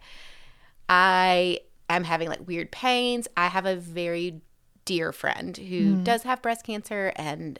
I 0.90 1.60
am 1.90 2.04
having 2.04 2.30
like 2.30 2.46
weird 2.48 2.72
pains. 2.72 3.28
I 3.38 3.48
have 3.48 3.66
a 3.66 3.76
very 3.76 4.42
dear 4.86 5.12
friend 5.14 5.56
who 5.56 5.96
does 6.04 6.24
have 6.24 6.42
breast 6.42 6.66
cancer, 6.66 7.14
and 7.16 7.60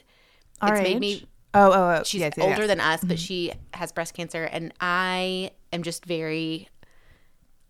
Mm. 0.62 0.70
Our 0.70 0.76
it's 0.76 0.84
made 0.84 1.00
me 1.00 1.26
Oh, 1.54 1.72
oh, 1.72 1.98
oh. 2.00 2.04
she's 2.04 2.22
yes, 2.22 2.34
yes, 2.38 2.44
older 2.46 2.62
yes. 2.64 2.68
than 2.68 2.80
us, 2.80 3.04
but 3.04 3.20
she 3.20 3.54
has 3.74 3.92
breast 3.92 4.14
cancer, 4.14 4.44
and 4.46 4.74
I 4.82 5.52
am 5.72 5.84
just 5.84 6.06
very 6.06 6.70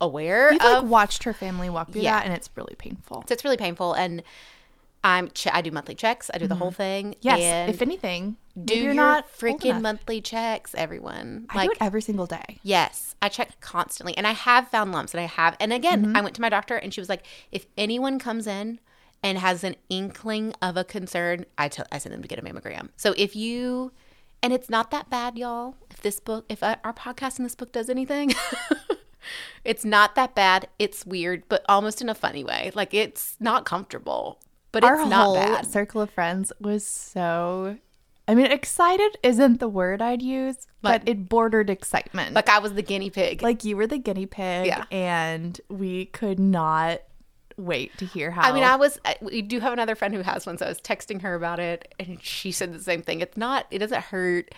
aware 0.01 0.51
You've 0.53 0.61
of. 0.61 0.83
like 0.83 0.91
watched 0.91 1.23
her 1.23 1.33
family 1.33 1.69
walk 1.69 1.91
through 1.91 2.01
Yeah. 2.01 2.19
that, 2.19 2.25
and 2.25 2.33
it's 2.33 2.49
really 2.55 2.75
painful. 2.77 3.23
so 3.27 3.33
it's 3.33 3.43
really 3.43 3.57
painful, 3.57 3.93
and 3.93 4.23
I'm 5.05 5.29
ch- 5.31 5.47
I 5.51 5.61
do 5.61 5.69
monthly 5.71 5.95
checks. 5.95 6.31
I 6.33 6.37
do 6.37 6.47
the 6.47 6.55
whole 6.55 6.71
thing. 6.71 7.07
Mm-hmm. 7.11 7.19
Yes, 7.27 7.69
if 7.69 7.81
anything, 7.81 8.37
do 8.63 8.73
you're 8.73 8.93
not 8.93 9.29
freaking 9.37 9.81
monthly 9.81 10.21
checks, 10.21 10.73
everyone. 10.77 11.45
I 11.49 11.57
like 11.57 11.67
do 11.67 11.71
it 11.73 11.77
every 11.81 12.01
single 12.01 12.25
day. 12.25 12.59
Yes, 12.63 13.15
I 13.21 13.27
check 13.27 13.59
constantly, 13.59 14.15
and 14.17 14.25
I 14.25 14.31
have 14.31 14.69
found 14.69 14.93
lumps, 14.93 15.13
and 15.13 15.19
I 15.19 15.25
have. 15.25 15.57
And 15.59 15.73
again, 15.73 16.05
Mm-hmm. 16.05 16.15
I 16.17 16.21
went 16.21 16.35
to 16.35 16.41
my 16.41 16.47
doctor, 16.49 16.77
and 16.77 16.93
she 16.93 17.01
was 17.01 17.09
like, 17.09 17.25
"If 17.51 17.65
anyone 17.77 18.17
comes 18.17 18.47
in 18.47 18.79
and 19.23 19.37
has 19.37 19.63
an 19.63 19.75
inkling 19.89 20.53
of 20.61 20.77
a 20.77 20.83
concern, 20.83 21.45
I 21.57 21.69
tell 21.69 21.85
I 21.91 21.97
send 21.97 22.13
them 22.13 22.21
to 22.21 22.27
get 22.27 22.37
a 22.39 22.41
mammogram." 22.41 22.89
So 22.97 23.13
if 23.17 23.35
you, 23.35 23.91
and 24.43 24.51
it's 24.53 24.69
not 24.69 24.91
that 24.91 25.09
bad, 25.09 25.37
y'all. 25.37 25.75
If 25.89 26.01
this 26.01 26.19
book, 26.19 26.45
if 26.49 26.61
I, 26.61 26.77
our 26.83 26.93
podcast 26.93 27.37
and 27.37 27.45
this 27.45 27.55
book 27.55 27.71
does 27.71 27.89
anything, 27.89 28.33
it's 29.63 29.85
not 29.85 30.15
that 30.15 30.35
bad. 30.35 30.67
It's 30.79 31.05
weird, 31.05 31.43
but 31.49 31.63
almost 31.69 32.01
in 32.01 32.09
a 32.09 32.15
funny 32.15 32.43
way. 32.43 32.71
Like 32.75 32.93
it's 32.93 33.35
not 33.39 33.65
comfortable. 33.65 34.39
but 34.71 34.83
Our 34.83 34.99
it's 35.01 35.09
not 35.09 35.25
whole 35.25 35.35
bad. 35.35 35.65
circle 35.67 36.01
of 36.01 36.09
friends 36.09 36.51
was 36.59 36.85
so. 36.85 37.77
I 38.27 38.35
mean, 38.35 38.45
excited 38.45 39.17
isn't 39.21 39.59
the 39.59 39.67
word 39.67 40.01
I'd 40.01 40.21
use, 40.21 40.55
but 40.81 41.01
it 41.05 41.27
bordered 41.27 41.69
excitement. 41.69 42.33
Like 42.33 42.47
I 42.47 42.59
was 42.59 42.73
the 42.73 42.81
guinea 42.81 43.09
pig. 43.09 43.41
like 43.41 43.65
you 43.65 43.75
were 43.75 43.85
the 43.87 43.97
guinea 43.97 44.25
pig, 44.27 44.65
Yeah. 44.67 44.85
and 44.91 45.59
we 45.69 46.05
could 46.05 46.39
not 46.39 47.01
wait 47.57 47.97
to 47.97 48.05
hear 48.05 48.31
how. 48.31 48.41
I 48.41 48.53
mean, 48.53 48.63
I 48.63 48.75
was. 48.75 48.99
I, 49.05 49.15
we 49.21 49.41
do 49.41 49.59
have 49.59 49.73
another 49.73 49.95
friend 49.95 50.13
who 50.13 50.21
has 50.21 50.45
one, 50.45 50.57
so 50.57 50.65
I 50.65 50.69
was 50.69 50.81
texting 50.81 51.21
her 51.21 51.35
about 51.35 51.59
it, 51.59 51.93
and 51.99 52.21
she 52.23 52.51
said 52.51 52.73
the 52.73 52.81
same 52.81 53.01
thing. 53.01 53.21
It's 53.21 53.37
not. 53.37 53.67
It 53.71 53.79
doesn't 53.79 54.03
hurt. 54.05 54.53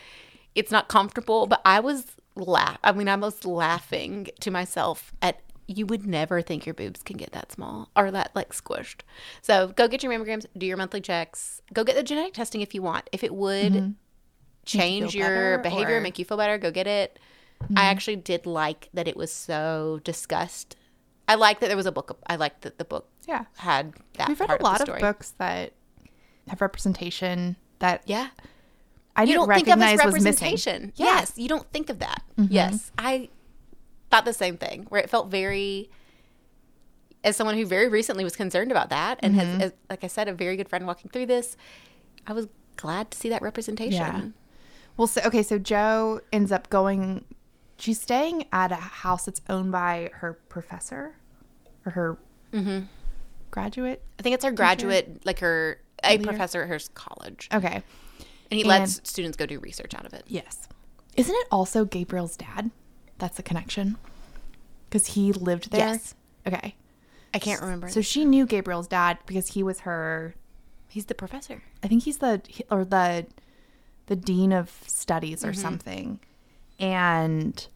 It's 0.54 0.72
not 0.72 0.88
comfortable, 0.88 1.48
but 1.48 1.62
I 1.66 1.80
was 1.80 2.06
laugh. 2.36 2.78
I 2.84 2.92
mean, 2.92 3.08
I 3.08 3.16
was 3.16 3.46
laughing 3.46 4.28
to 4.42 4.52
myself 4.52 5.14
at. 5.22 5.40
You 5.68 5.88
would 5.88 6.06
never 6.06 6.44
think 6.44 6.68
your 6.68 6.76
boobs 6.76 7.02
can 7.02 7.18
get 7.18 7.32
that 7.32 7.52
small 7.52 7.90
or 7.96 8.12
that 8.12 8.30
like 8.36 8.54
squished. 8.54 9.02
So 9.42 9.70
go 9.70 9.88
get 9.88 10.04
your 10.04 10.12
mammograms, 10.14 10.46
do 10.56 10.68
your 10.68 10.78
monthly 10.78 11.02
checks, 11.02 11.60
go 11.74 11.84
get 11.84 11.96
the 11.96 12.04
genetic 12.04 12.36
testing 12.36 12.62
if 12.62 12.76
you 12.76 12.84
want. 12.84 13.10
If 13.12 13.24
it 13.24 13.34
would 13.34 13.74
mm-hmm. 13.74 13.92
change 14.64 15.14
feel 15.14 15.22
your 15.22 15.58
behavior, 15.58 15.98
or- 15.98 16.02
make 16.02 16.20
you 16.20 16.26
feel 16.26 16.38
better, 16.38 16.60
go 16.60 16.70
get 16.70 16.86
it. 16.86 17.18
I 17.62 17.64
mm-hmm. 17.64 17.78
actually 17.78 18.18
did 18.18 18.46
like 18.46 18.90
that 18.94 19.08
it 19.08 19.18
was 19.18 19.32
so 19.32 20.02
discussed. 20.04 20.76
I 21.28 21.36
like 21.36 21.60
that 21.60 21.68
there 21.68 21.78
was 21.78 21.86
a 21.86 21.92
book. 21.92 22.20
I 22.28 22.36
like 22.36 22.62
that 22.62 22.78
the 22.78 22.86
book 22.86 23.08
yeah, 23.28 23.46
had 23.58 23.94
that. 24.18 24.28
we've 24.28 24.40
read 24.40 24.60
a 24.60 24.64
lot 24.64 24.86
the 24.86 24.94
of, 24.94 25.00
books 25.00 25.34
that 25.40 25.74
have 26.48 26.62
representation 26.62 27.56
that 27.80 28.04
Yeah, 28.06 28.30
I 29.16 29.24
you 29.24 29.28
didn't 29.34 29.48
don't 29.48 29.56
think 29.56 29.68
of 29.68 29.74
as 29.74 29.80
recognize 29.80 30.06
representation. 30.06 30.82
Mm-hmm. 30.92 31.04
Yes, 31.04 31.34
you 31.38 31.48
don't 31.48 31.70
think 31.72 31.90
of 31.90 32.00
that. 32.00 32.22
Yes, 32.38 32.92
I 32.98 33.30
thought 34.12 34.26
the 34.26 34.34
same 34.34 34.58
thing. 34.58 34.86
Where 34.90 35.02
it 35.02 35.10
felt 35.10 35.30
very, 35.30 35.90
as 37.24 37.36
someone 37.36 37.56
who 37.58 37.66
very 37.66 37.88
recently 37.90 38.24
was 38.24 38.36
concerned 38.36 38.72
about 38.72 38.90
that, 38.90 39.20
and 39.24 39.36
Mm-hmm. 39.36 39.60
has, 39.60 39.72
as, 39.72 39.74
like 39.90 40.04
I 40.04 40.08
said, 40.08 40.28
a 40.28 40.34
very 40.34 40.56
good 40.56 40.70
friend 40.70 40.86
walking 40.86 41.10
through 41.10 41.26
this, 41.26 41.58
I 42.28 42.34
was 42.34 42.48
glad 42.78 43.10
to 43.12 43.18
see 43.18 43.30
that 43.30 43.42
representation. 43.42 43.98
Yeah. 44.00 44.22
Well, 44.98 45.08
so 45.08 45.22
okay, 45.26 45.42
so 45.44 45.58
Joe 45.58 46.22
ends 46.32 46.52
up 46.52 46.70
going. 46.70 47.26
She's 47.78 48.00
staying 48.00 48.46
at 48.54 48.72
a 48.72 48.76
house 48.76 49.26
that's 49.26 49.42
owned 49.50 49.72
by 49.72 50.10
her 50.16 50.34
professor, 50.50 51.16
or 51.86 51.92
her 51.92 52.18
Mm-hmm. 52.54 52.86
graduate. 53.52 54.02
I 54.18 54.24
think 54.24 54.34
it's 54.36 54.46
her 54.46 54.52
graduate, 54.52 55.22
like 55.26 55.40
her 55.40 55.82
a 56.04 56.18
professor 56.20 56.62
at 56.64 56.70
her 56.70 56.80
college, 56.94 57.50
Okay. 57.54 57.76
and 58.52 58.58
he 58.58 58.64
lets 58.64 59.02
students 59.10 59.36
go 59.38 59.46
do 59.46 59.60
research 59.60 59.94
out 59.94 60.06
of 60.06 60.14
it. 60.14 60.24
Yes. 60.28 60.68
Isn't 61.18 61.36
it 61.36 61.48
also 61.52 61.84
Gabriel's 61.86 62.38
dad? 62.38 62.72
That's 63.18 63.38
the 63.38 63.44
connection. 63.44 63.98
Because 64.90 65.08
he 65.08 65.34
lived 65.34 65.72
there. 65.72 65.88
Yes. 65.88 66.16
Okay. 66.48 66.76
I 67.34 67.40
can't 67.40 67.62
remember. 67.62 67.90
So 67.90 68.02
she 68.02 68.24
knew 68.24 68.46
Gabriel's 68.46 68.88
dad 68.88 69.18
because 69.26 69.48
he 69.50 69.64
was 69.64 69.82
her. 69.82 70.36
he's 70.90 71.06
the 71.06 71.16
professor. 71.16 71.64
I 71.84 71.88
think 71.88 72.04
he's 72.04 72.18
the 72.20 72.42
or 72.72 72.86
the 72.86 73.26
the 74.06 74.16
dean 74.16 74.54
of 74.54 74.70
studies 74.88 75.44
or 75.44 75.52
something. 75.54 76.20
And 76.80 77.68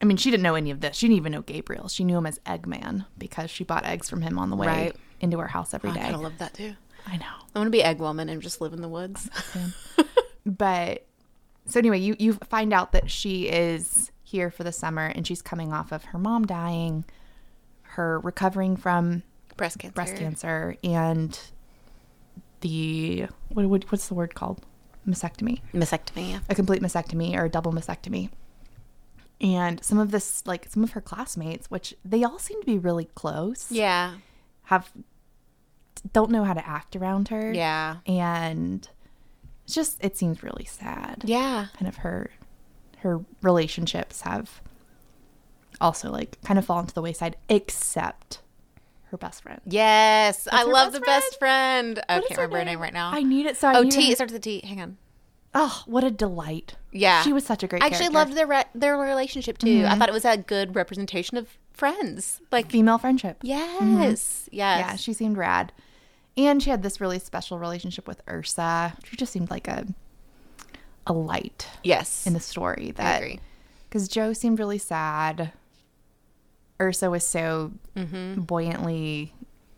I 0.00 0.04
mean, 0.04 0.16
she 0.16 0.30
didn't 0.30 0.42
know 0.42 0.54
any 0.54 0.70
of 0.70 0.80
this. 0.80 0.96
She 0.96 1.06
didn't 1.08 1.18
even 1.18 1.32
know 1.32 1.42
Gabriel. 1.42 1.88
She 1.88 2.04
knew 2.04 2.18
him 2.18 2.26
as 2.26 2.38
Eggman 2.40 3.06
because 3.16 3.50
she 3.50 3.64
bought 3.64 3.84
eggs 3.84 4.08
from 4.08 4.22
him 4.22 4.38
on 4.38 4.50
the 4.50 4.56
way 4.56 4.66
Right. 4.66 4.96
into 5.20 5.38
her 5.38 5.48
house 5.48 5.74
every 5.74 5.90
oh, 5.90 5.94
I 5.94 5.96
day. 5.96 6.12
of 6.12 6.20
love 6.20 6.38
that 6.38 6.54
too. 6.54 6.74
I 7.06 7.16
know. 7.16 7.26
I 7.54 7.58
want 7.58 7.66
to 7.68 7.70
be 7.70 7.82
egg 7.82 7.98
woman 7.98 8.28
and 8.28 8.40
just 8.42 8.60
live 8.60 8.72
in 8.72 8.80
the 8.82 8.88
woods. 8.88 9.28
but 10.46 11.06
so 11.66 11.78
anyway, 11.78 11.98
you 11.98 12.16
you 12.18 12.34
find 12.34 12.72
out 12.72 12.92
that 12.92 13.10
she 13.10 13.48
is 13.48 14.10
here 14.22 14.50
for 14.50 14.62
the 14.62 14.72
summer 14.72 15.06
and 15.06 15.26
she's 15.26 15.42
coming 15.42 15.72
off 15.72 15.90
of 15.92 16.04
her 16.06 16.18
mom 16.18 16.46
dying, 16.46 17.04
her 17.82 18.20
recovering 18.20 18.76
from 18.76 19.22
Breast 19.56 19.78
cancer. 19.78 19.94
breast 19.94 20.16
cancer, 20.16 20.76
and 20.84 21.38
the 22.60 23.26
what, 23.48 23.66
what 23.66 23.90
what's 23.90 24.06
the 24.08 24.14
word 24.14 24.34
called 24.34 24.64
mastectomy, 25.08 25.60
Mastectomy. 25.72 26.30
Yeah. 26.32 26.40
a 26.48 26.54
complete 26.54 26.82
mastectomy 26.82 27.34
or 27.36 27.44
a 27.46 27.48
double 27.48 27.72
mastectomy. 27.72 28.30
And 29.40 29.82
some 29.84 29.98
of 29.98 30.10
this, 30.10 30.44
like 30.46 30.66
some 30.68 30.82
of 30.84 30.90
her 30.92 31.00
classmates, 31.00 31.70
which 31.70 31.94
they 32.04 32.24
all 32.24 32.38
seem 32.38 32.60
to 32.60 32.66
be 32.66 32.78
really 32.78 33.06
close, 33.14 33.70
Yeah. 33.70 34.14
have 34.64 34.90
don't 36.12 36.30
know 36.30 36.44
how 36.44 36.54
to 36.54 36.66
act 36.66 36.94
around 36.96 37.28
her, 37.28 37.52
Yeah. 37.52 37.96
and 38.06 38.88
it's 39.64 39.74
just 39.74 40.02
it 40.02 40.16
seems 40.16 40.42
really 40.42 40.64
sad 40.64 41.22
Yeah. 41.26 41.66
kind 41.74 41.88
of 41.88 41.96
her 41.98 42.30
her 42.98 43.24
relationships 43.42 44.22
have 44.22 44.60
also 45.80 46.10
like 46.10 46.40
kind 46.42 46.58
of 46.58 46.64
fallen 46.64 46.86
to 46.86 46.94
the 46.94 47.02
wayside 47.02 47.36
except 47.48 48.40
her 49.10 49.16
best 49.16 49.42
friend 49.42 49.60
Yes. 49.64 50.46
I 50.50 50.64
love 50.64 50.92
best 50.92 50.94
the 50.94 51.00
best 51.00 51.38
friend. 51.38 52.02
I 52.08 52.16
What 52.16 52.24
is 52.24 52.28
can't 52.28 52.38
remember 52.38 52.58
her 52.58 52.64
name 52.64 52.74
name? 52.74 52.80
right 52.80 52.92
now. 52.92 53.10
i 53.12 53.22
need 53.22 53.46
it 53.46 53.56
so 53.56 53.68
I 53.68 53.74
oh, 53.76 53.84
T. 53.84 54.10
It 54.12 54.16
starts 54.16 54.32
with 54.32 54.42
T. 54.42 54.60
Hang 54.64 54.80
on. 54.80 54.96
oh 55.54 55.82
what 55.86 56.04
a 56.04 56.10
delight 56.10 56.76
Yeah. 56.92 57.22
she 57.22 57.32
was 57.32 57.44
such 57.44 57.62
a 57.62 57.66
great 57.68 57.82
I 57.82 57.86
actually 57.86 58.08
character. 58.10 58.18
loved 58.18 58.32
their 58.34 58.46
re- 58.46 58.64
their 58.74 58.96
relationship 58.98 59.58
too. 59.58 59.66
I 59.66 59.70
mm-hmm. 59.70 59.98
thought 59.98 60.08
it 60.08 60.12
was 60.12 60.24
a 60.24 60.36
good 60.36 60.74
representation 60.74 61.36
of 61.36 61.58
friends. 61.72 62.40
Like, 62.50 62.70
female 62.70 62.98
friendship 62.98 63.42
mm-hmm. 63.42 64.02
yes. 64.02 64.48
Yes. 64.50 64.80
yeah 64.80 64.96
she 64.96 65.12
seemed 65.12 65.36
rad 65.36 65.72
and 66.36 66.62
she 66.62 66.70
had 66.70 66.82
this 66.82 67.00
really 67.00 67.18
special 67.18 67.58
relationship 67.58 68.06
with 68.06 68.20
ursa 68.28 68.94
she 69.04 69.16
just 69.16 69.32
seemed 69.32 69.50
like 69.50 69.68
a 69.68 69.86
a 71.06 71.12
light 71.12 71.66
yes. 71.82 72.26
in 72.26 72.34
the 72.34 72.40
story 72.40 72.92
that 72.96 73.22
because 73.88 74.08
Joe 74.08 74.32
seemed 74.32 74.58
really 74.58 74.78
sad. 74.78 75.52
Ursa 76.80 77.10
was 77.10 77.26
so 77.26 77.72
Mm-hmm. 77.96 78.42
buoyantly 78.42 79.32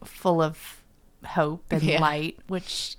full 0.05 0.43
of 0.43 0.83
hope 1.25 1.65
and 1.73 1.83
Yeah. 1.83 2.01
light, 2.01 2.39
which 2.49 2.97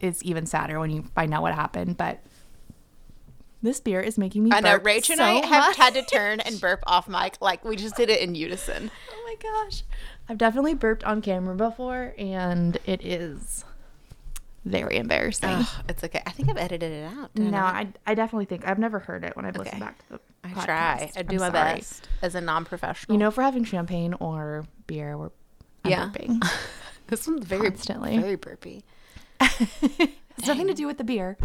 is 0.00 0.22
even 0.22 0.44
sadder 0.46 0.78
when 0.78 0.90
you 0.90 1.02
find 1.14 1.32
out 1.32 1.40
what 1.42 1.54
happened. 1.54 1.96
But 1.96 2.20
this 3.62 3.80
beer 3.80 4.00
is 4.00 4.18
making 4.18 4.42
me. 4.44 4.50
I 4.52 4.60
know 4.60 4.78
Rach 4.78 5.08
and 5.08 5.18
so 5.18 5.24
I 5.24 5.46
have 5.46 5.68
much. 5.68 5.76
had 5.76 5.94
to 5.94 6.02
turn 6.02 6.40
and 6.40 6.60
burp 6.60 6.80
off 6.86 7.08
mic. 7.08 7.36
Like, 7.40 7.64
we 7.64 7.76
just 7.76 7.96
did 7.96 8.10
it 8.10 8.20
in 8.20 8.34
unison. 8.34 8.90
Oh 9.10 9.24
my 9.24 9.64
gosh, 9.64 9.82
I've 10.28 10.36
definitely 10.36 10.74
burped 10.74 11.04
on 11.04 11.22
camera 11.22 11.54
before, 11.54 12.12
and 12.18 12.76
it 12.84 13.02
is 13.04 13.64
very 14.66 14.98
embarrassing. 14.98 15.48
Ugh, 15.48 15.66
it's 15.88 16.04
okay. 16.04 16.22
I 16.26 16.30
think 16.32 16.50
I've 16.50 16.58
edited 16.58 16.92
it 16.92 17.04
out. 17.04 17.30
no, 17.34 17.56
I? 17.56 17.88
I, 18.06 18.12
I 18.12 18.14
definitely 18.14 18.44
think 18.44 18.66
I've 18.68 18.78
never 18.78 18.98
heard 18.98 19.24
it 19.24 19.34
when 19.36 19.46
I've 19.46 19.54
Okay. 19.56 19.64
listened 19.64 19.80
back 19.80 19.98
to 20.08 20.14
the. 20.14 20.20
I 20.44 20.48
podcast. 20.48 20.64
try. 20.64 21.10
I 21.16 21.22
do 21.22 21.36
I'm 21.36 21.40
my 21.52 21.58
sorry. 21.58 21.74
best 21.78 22.08
as 22.22 22.34
a 22.34 22.40
non-professional. 22.40 23.14
You 23.14 23.18
know, 23.18 23.28
if 23.28 23.36
we're 23.36 23.42
having 23.44 23.64
champagne 23.64 24.14
or 24.14 24.64
beer, 24.86 25.16
we're 25.16 25.30
I'm 25.84 25.90
Yeah. 25.90 26.10
burping. 26.12 26.42
this 27.08 27.26
one's 27.26 27.44
very 27.44 27.68
Constantly. 27.70 28.18
very 28.18 28.36
burpy. 28.36 28.82
It's 30.38 30.46
nothing 30.48 30.66
to 30.68 30.74
do 30.74 30.86
with 30.86 30.96
the 30.96 31.04
beer, 31.04 31.36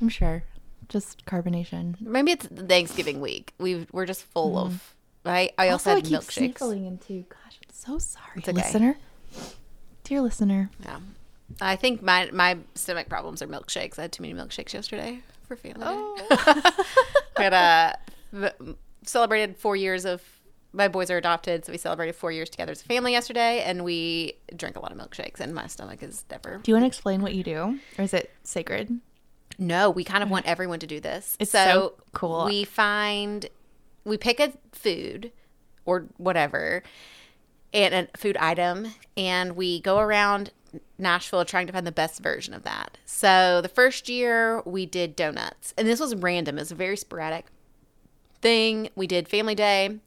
I'm 0.00 0.08
sure. 0.08 0.44
Just 0.88 1.26
carbonation. 1.26 2.00
Maybe 2.00 2.32
it's 2.32 2.46
Thanksgiving 2.46 3.20
week. 3.20 3.52
We 3.58 3.86
we're 3.92 4.06
just 4.06 4.22
full 4.24 4.56
of. 4.58 4.72
Mm-hmm. 4.72 5.28
I 5.28 5.50
I 5.58 5.68
also, 5.68 5.90
I 5.92 5.94
had 5.96 6.04
keep 6.04 6.18
milkshakes. 6.18 6.32
sniffling 6.32 6.86
into. 6.86 7.24
Gosh, 7.28 7.60
I'm 7.62 7.70
so 7.72 7.98
sorry, 7.98 8.38
okay. 8.38 8.52
listener. 8.52 8.96
Dear 10.04 10.22
listener, 10.22 10.70
Yeah, 10.82 10.98
I 11.60 11.76
think 11.76 12.02
my 12.02 12.30
my 12.32 12.56
stomach 12.74 13.08
problems 13.10 13.42
are 13.42 13.46
milkshakes. 13.46 13.98
I 13.98 14.02
had 14.02 14.12
too 14.12 14.22
many 14.22 14.32
milkshakes 14.34 14.72
yesterday 14.72 15.20
for 15.46 15.54
family 15.54 15.84
day. 15.84 16.60
had 17.36 17.52
a 17.52 17.98
v- 17.98 17.99
celebrated 19.04 19.56
four 19.56 19.76
years 19.76 20.04
of 20.04 20.22
my 20.72 20.86
boys 20.86 21.10
are 21.10 21.16
adopted, 21.16 21.64
so 21.64 21.72
we 21.72 21.78
celebrated 21.78 22.14
four 22.14 22.30
years 22.30 22.48
together 22.48 22.72
as 22.72 22.80
a 22.80 22.84
family 22.84 23.12
yesterday, 23.12 23.62
and 23.62 23.82
we 23.84 24.34
drank 24.54 24.76
a 24.76 24.80
lot 24.80 24.92
of 24.92 24.98
milkshakes, 24.98 25.40
and 25.40 25.52
my 25.52 25.66
stomach 25.66 26.02
is 26.02 26.24
never. 26.30 26.60
do 26.62 26.70
you 26.70 26.74
want 26.74 26.84
to 26.84 26.86
explain 26.86 27.22
what 27.22 27.34
you 27.34 27.42
do, 27.42 27.78
or 27.98 28.04
is 28.04 28.14
it 28.14 28.30
sacred? 28.44 29.00
No, 29.58 29.90
we 29.90 30.04
kind 30.04 30.22
of 30.22 30.30
want 30.30 30.46
everyone 30.46 30.78
to 30.78 30.86
do 30.86 31.00
this. 31.00 31.36
It's 31.38 31.50
so 31.50 31.94
cool. 32.12 32.46
We 32.46 32.64
find 32.64 33.48
we 34.04 34.16
pick 34.16 34.40
a 34.40 34.52
food 34.72 35.32
or 35.84 36.06
whatever 36.16 36.82
and 37.72 37.94
a 37.94 38.08
food 38.16 38.36
item 38.38 38.94
and 39.16 39.56
we 39.56 39.80
go 39.80 39.98
around 39.98 40.50
Nashville 40.98 41.44
trying 41.44 41.66
to 41.66 41.72
find 41.72 41.86
the 41.86 41.92
best 41.92 42.20
version 42.20 42.54
of 42.54 42.62
that. 42.62 42.98
So 43.04 43.60
the 43.60 43.68
first 43.68 44.08
year 44.08 44.62
we 44.64 44.86
did 44.86 45.16
donuts. 45.16 45.74
And 45.76 45.86
this 45.86 46.00
was 46.00 46.14
random. 46.14 46.56
It 46.56 46.62
was 46.62 46.72
very 46.72 46.96
sporadic 46.96 47.46
thing. 48.40 48.90
We 48.94 49.06
did 49.06 49.28
family 49.28 49.54
day. 49.54 49.98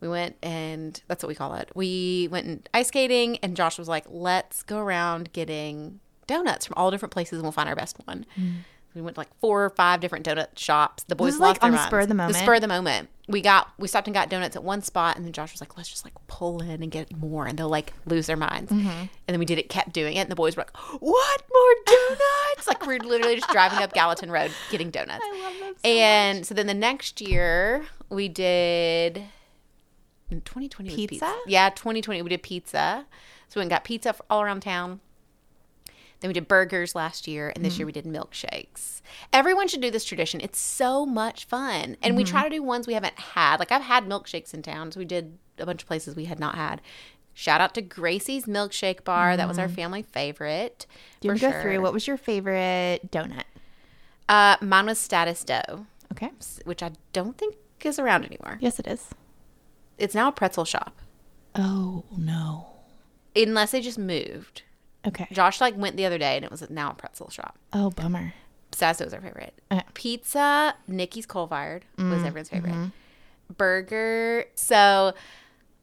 We 0.00 0.08
went 0.08 0.36
and 0.42 1.00
that's 1.06 1.22
what 1.22 1.28
we 1.28 1.34
call 1.34 1.54
it. 1.54 1.70
We 1.74 2.28
went 2.30 2.46
and 2.46 2.68
ice 2.74 2.88
skating 2.88 3.38
and 3.38 3.56
Josh 3.56 3.78
was 3.78 3.88
like, 3.88 4.04
"Let's 4.08 4.62
go 4.62 4.78
around 4.78 5.32
getting 5.32 6.00
donuts 6.26 6.66
from 6.66 6.74
all 6.76 6.90
different 6.90 7.12
places 7.12 7.34
and 7.34 7.42
we'll 7.42 7.52
find 7.52 7.68
our 7.68 7.76
best 7.76 7.96
one." 8.06 8.26
Mm. 8.38 8.54
We 8.94 9.00
went 9.02 9.14
to 9.16 9.20
like 9.20 9.34
four 9.40 9.64
or 9.64 9.70
five 9.70 10.00
different 10.00 10.26
donut 10.26 10.58
shops. 10.58 11.04
The 11.04 11.16
boys 11.16 11.34
is, 11.34 11.40
like, 11.40 11.48
lost 11.48 11.60
their 11.60 11.66
on 11.68 11.72
the 11.72 11.76
minds. 11.76 11.88
spur 11.88 12.00
of 12.00 12.08
the 12.08 12.14
moment? 12.14 12.34
The 12.34 12.38
spur 12.40 12.54
of 12.54 12.60
the 12.60 12.68
moment. 12.68 13.08
We 13.28 13.40
got 13.40 13.68
we 13.78 13.88
stopped 13.88 14.06
and 14.08 14.14
got 14.14 14.28
donuts 14.28 14.56
at 14.56 14.64
one 14.64 14.82
spot, 14.82 15.16
and 15.16 15.24
then 15.24 15.32
Josh 15.32 15.52
was 15.52 15.60
like, 15.60 15.76
"Let's 15.76 15.88
just 15.88 16.04
like 16.04 16.14
pull 16.26 16.60
in 16.60 16.82
and 16.82 16.90
get 16.90 17.16
more," 17.16 17.46
and 17.46 17.58
they'll 17.58 17.68
like 17.68 17.92
lose 18.04 18.26
their 18.26 18.36
minds. 18.36 18.70
Mm-hmm. 18.70 18.88
And 18.88 19.08
then 19.26 19.38
we 19.38 19.46
did 19.46 19.58
it, 19.58 19.68
kept 19.68 19.92
doing 19.92 20.16
it, 20.16 20.20
and 20.20 20.30
the 20.30 20.34
boys 20.36 20.56
were 20.56 20.62
like, 20.62 20.76
"What 21.00 21.42
more 21.52 21.74
donuts?" 21.86 22.66
like 22.66 22.84
we're 22.86 22.98
literally 22.98 23.36
just 23.36 23.50
driving 23.50 23.78
up 23.78 23.92
Gallatin 23.92 24.30
Road 24.30 24.50
getting 24.70 24.90
donuts. 24.90 25.24
I 25.24 25.42
love 25.42 25.58
them 25.60 25.74
so 25.82 25.88
and 25.88 26.46
so 26.46 26.54
then 26.54 26.66
the 26.66 26.74
next 26.74 27.20
year 27.20 27.86
we 28.10 28.28
did 28.28 29.22
2020 30.40 30.90
was 30.90 30.96
Pizza? 30.96 31.36
Yeah, 31.46 31.70
2020 31.70 32.22
we 32.22 32.28
did 32.28 32.42
pizza. 32.42 33.06
So 33.48 33.58
we 33.58 33.60
went 33.60 33.66
and 33.72 33.76
got 33.76 33.84
pizza 33.84 34.14
all 34.30 34.42
around 34.42 34.60
town. 34.60 35.00
Then 36.22 36.28
we 36.28 36.34
did 36.34 36.48
burgers 36.48 36.94
last 36.94 37.28
year, 37.28 37.52
and 37.54 37.64
this 37.64 37.78
year 37.78 37.86
mm-hmm. 37.86 38.02
we 38.04 38.12
did 38.12 38.22
milkshakes. 38.22 39.02
Everyone 39.32 39.68
should 39.68 39.80
do 39.80 39.90
this 39.90 40.04
tradition. 40.04 40.40
It's 40.40 40.58
so 40.58 41.04
much 41.04 41.44
fun, 41.44 41.96
and 42.00 42.16
we 42.16 42.22
mm-hmm. 42.22 42.30
try 42.30 42.44
to 42.44 42.50
do 42.50 42.62
ones 42.62 42.86
we 42.86 42.94
haven't 42.94 43.18
had. 43.18 43.58
Like 43.58 43.72
I've 43.72 43.82
had 43.82 44.06
milkshakes 44.06 44.54
in 44.54 44.62
town, 44.62 44.92
so 44.92 45.00
we 45.00 45.04
did 45.04 45.36
a 45.58 45.66
bunch 45.66 45.82
of 45.82 45.88
places 45.88 46.16
we 46.16 46.26
had 46.26 46.40
not 46.40 46.54
had. 46.54 46.80
Shout 47.34 47.60
out 47.60 47.74
to 47.74 47.82
Gracie's 47.82 48.44
Milkshake 48.44 49.04
Bar. 49.04 49.36
That 49.36 49.48
was 49.48 49.58
our 49.58 49.66
mm-hmm. 49.66 49.74
family 49.74 50.02
favorite. 50.02 50.86
You 51.22 51.28
for 51.28 51.32
want 51.32 51.40
to 51.40 51.50
go 51.50 51.62
through? 51.62 51.80
What 51.80 51.92
was 51.92 52.06
your 52.06 52.16
favorite 52.16 53.10
donut? 53.10 53.44
Uh, 54.28 54.56
mine 54.60 54.86
was 54.86 54.98
Status 54.98 55.42
Dough, 55.42 55.86
Okay. 56.12 56.30
which 56.64 56.82
I 56.82 56.92
don't 57.12 57.36
think 57.36 57.56
is 57.82 57.98
around 57.98 58.24
anymore. 58.24 58.58
Yes, 58.60 58.78
it 58.78 58.86
is. 58.86 59.08
It's 59.98 60.14
now 60.14 60.28
a 60.28 60.32
pretzel 60.32 60.64
shop, 60.64 61.00
Oh 61.54 62.04
no. 62.16 62.68
unless 63.34 63.72
they 63.72 63.80
just 63.80 63.98
moved. 63.98 64.62
Okay. 65.06 65.26
Josh 65.32 65.60
like 65.60 65.76
went 65.76 65.96
the 65.96 66.06
other 66.06 66.18
day, 66.18 66.36
and 66.36 66.44
it 66.44 66.50
was 66.50 66.68
now 66.70 66.90
a 66.90 66.94
pretzel 66.94 67.30
shop. 67.30 67.58
Oh 67.72 67.90
bummer. 67.90 68.34
Was 68.80 68.82
our 69.12 69.20
favorite. 69.20 69.54
Uh. 69.70 69.82
Pizza, 69.94 70.74
Nicky's 70.88 71.26
Coal 71.26 71.46
Fired 71.46 71.84
Mm, 71.98 72.10
was 72.10 72.22
everyone's 72.24 72.48
favorite. 72.48 72.72
mm-hmm. 72.72 72.88
Burger. 73.56 74.46
So 74.54 75.12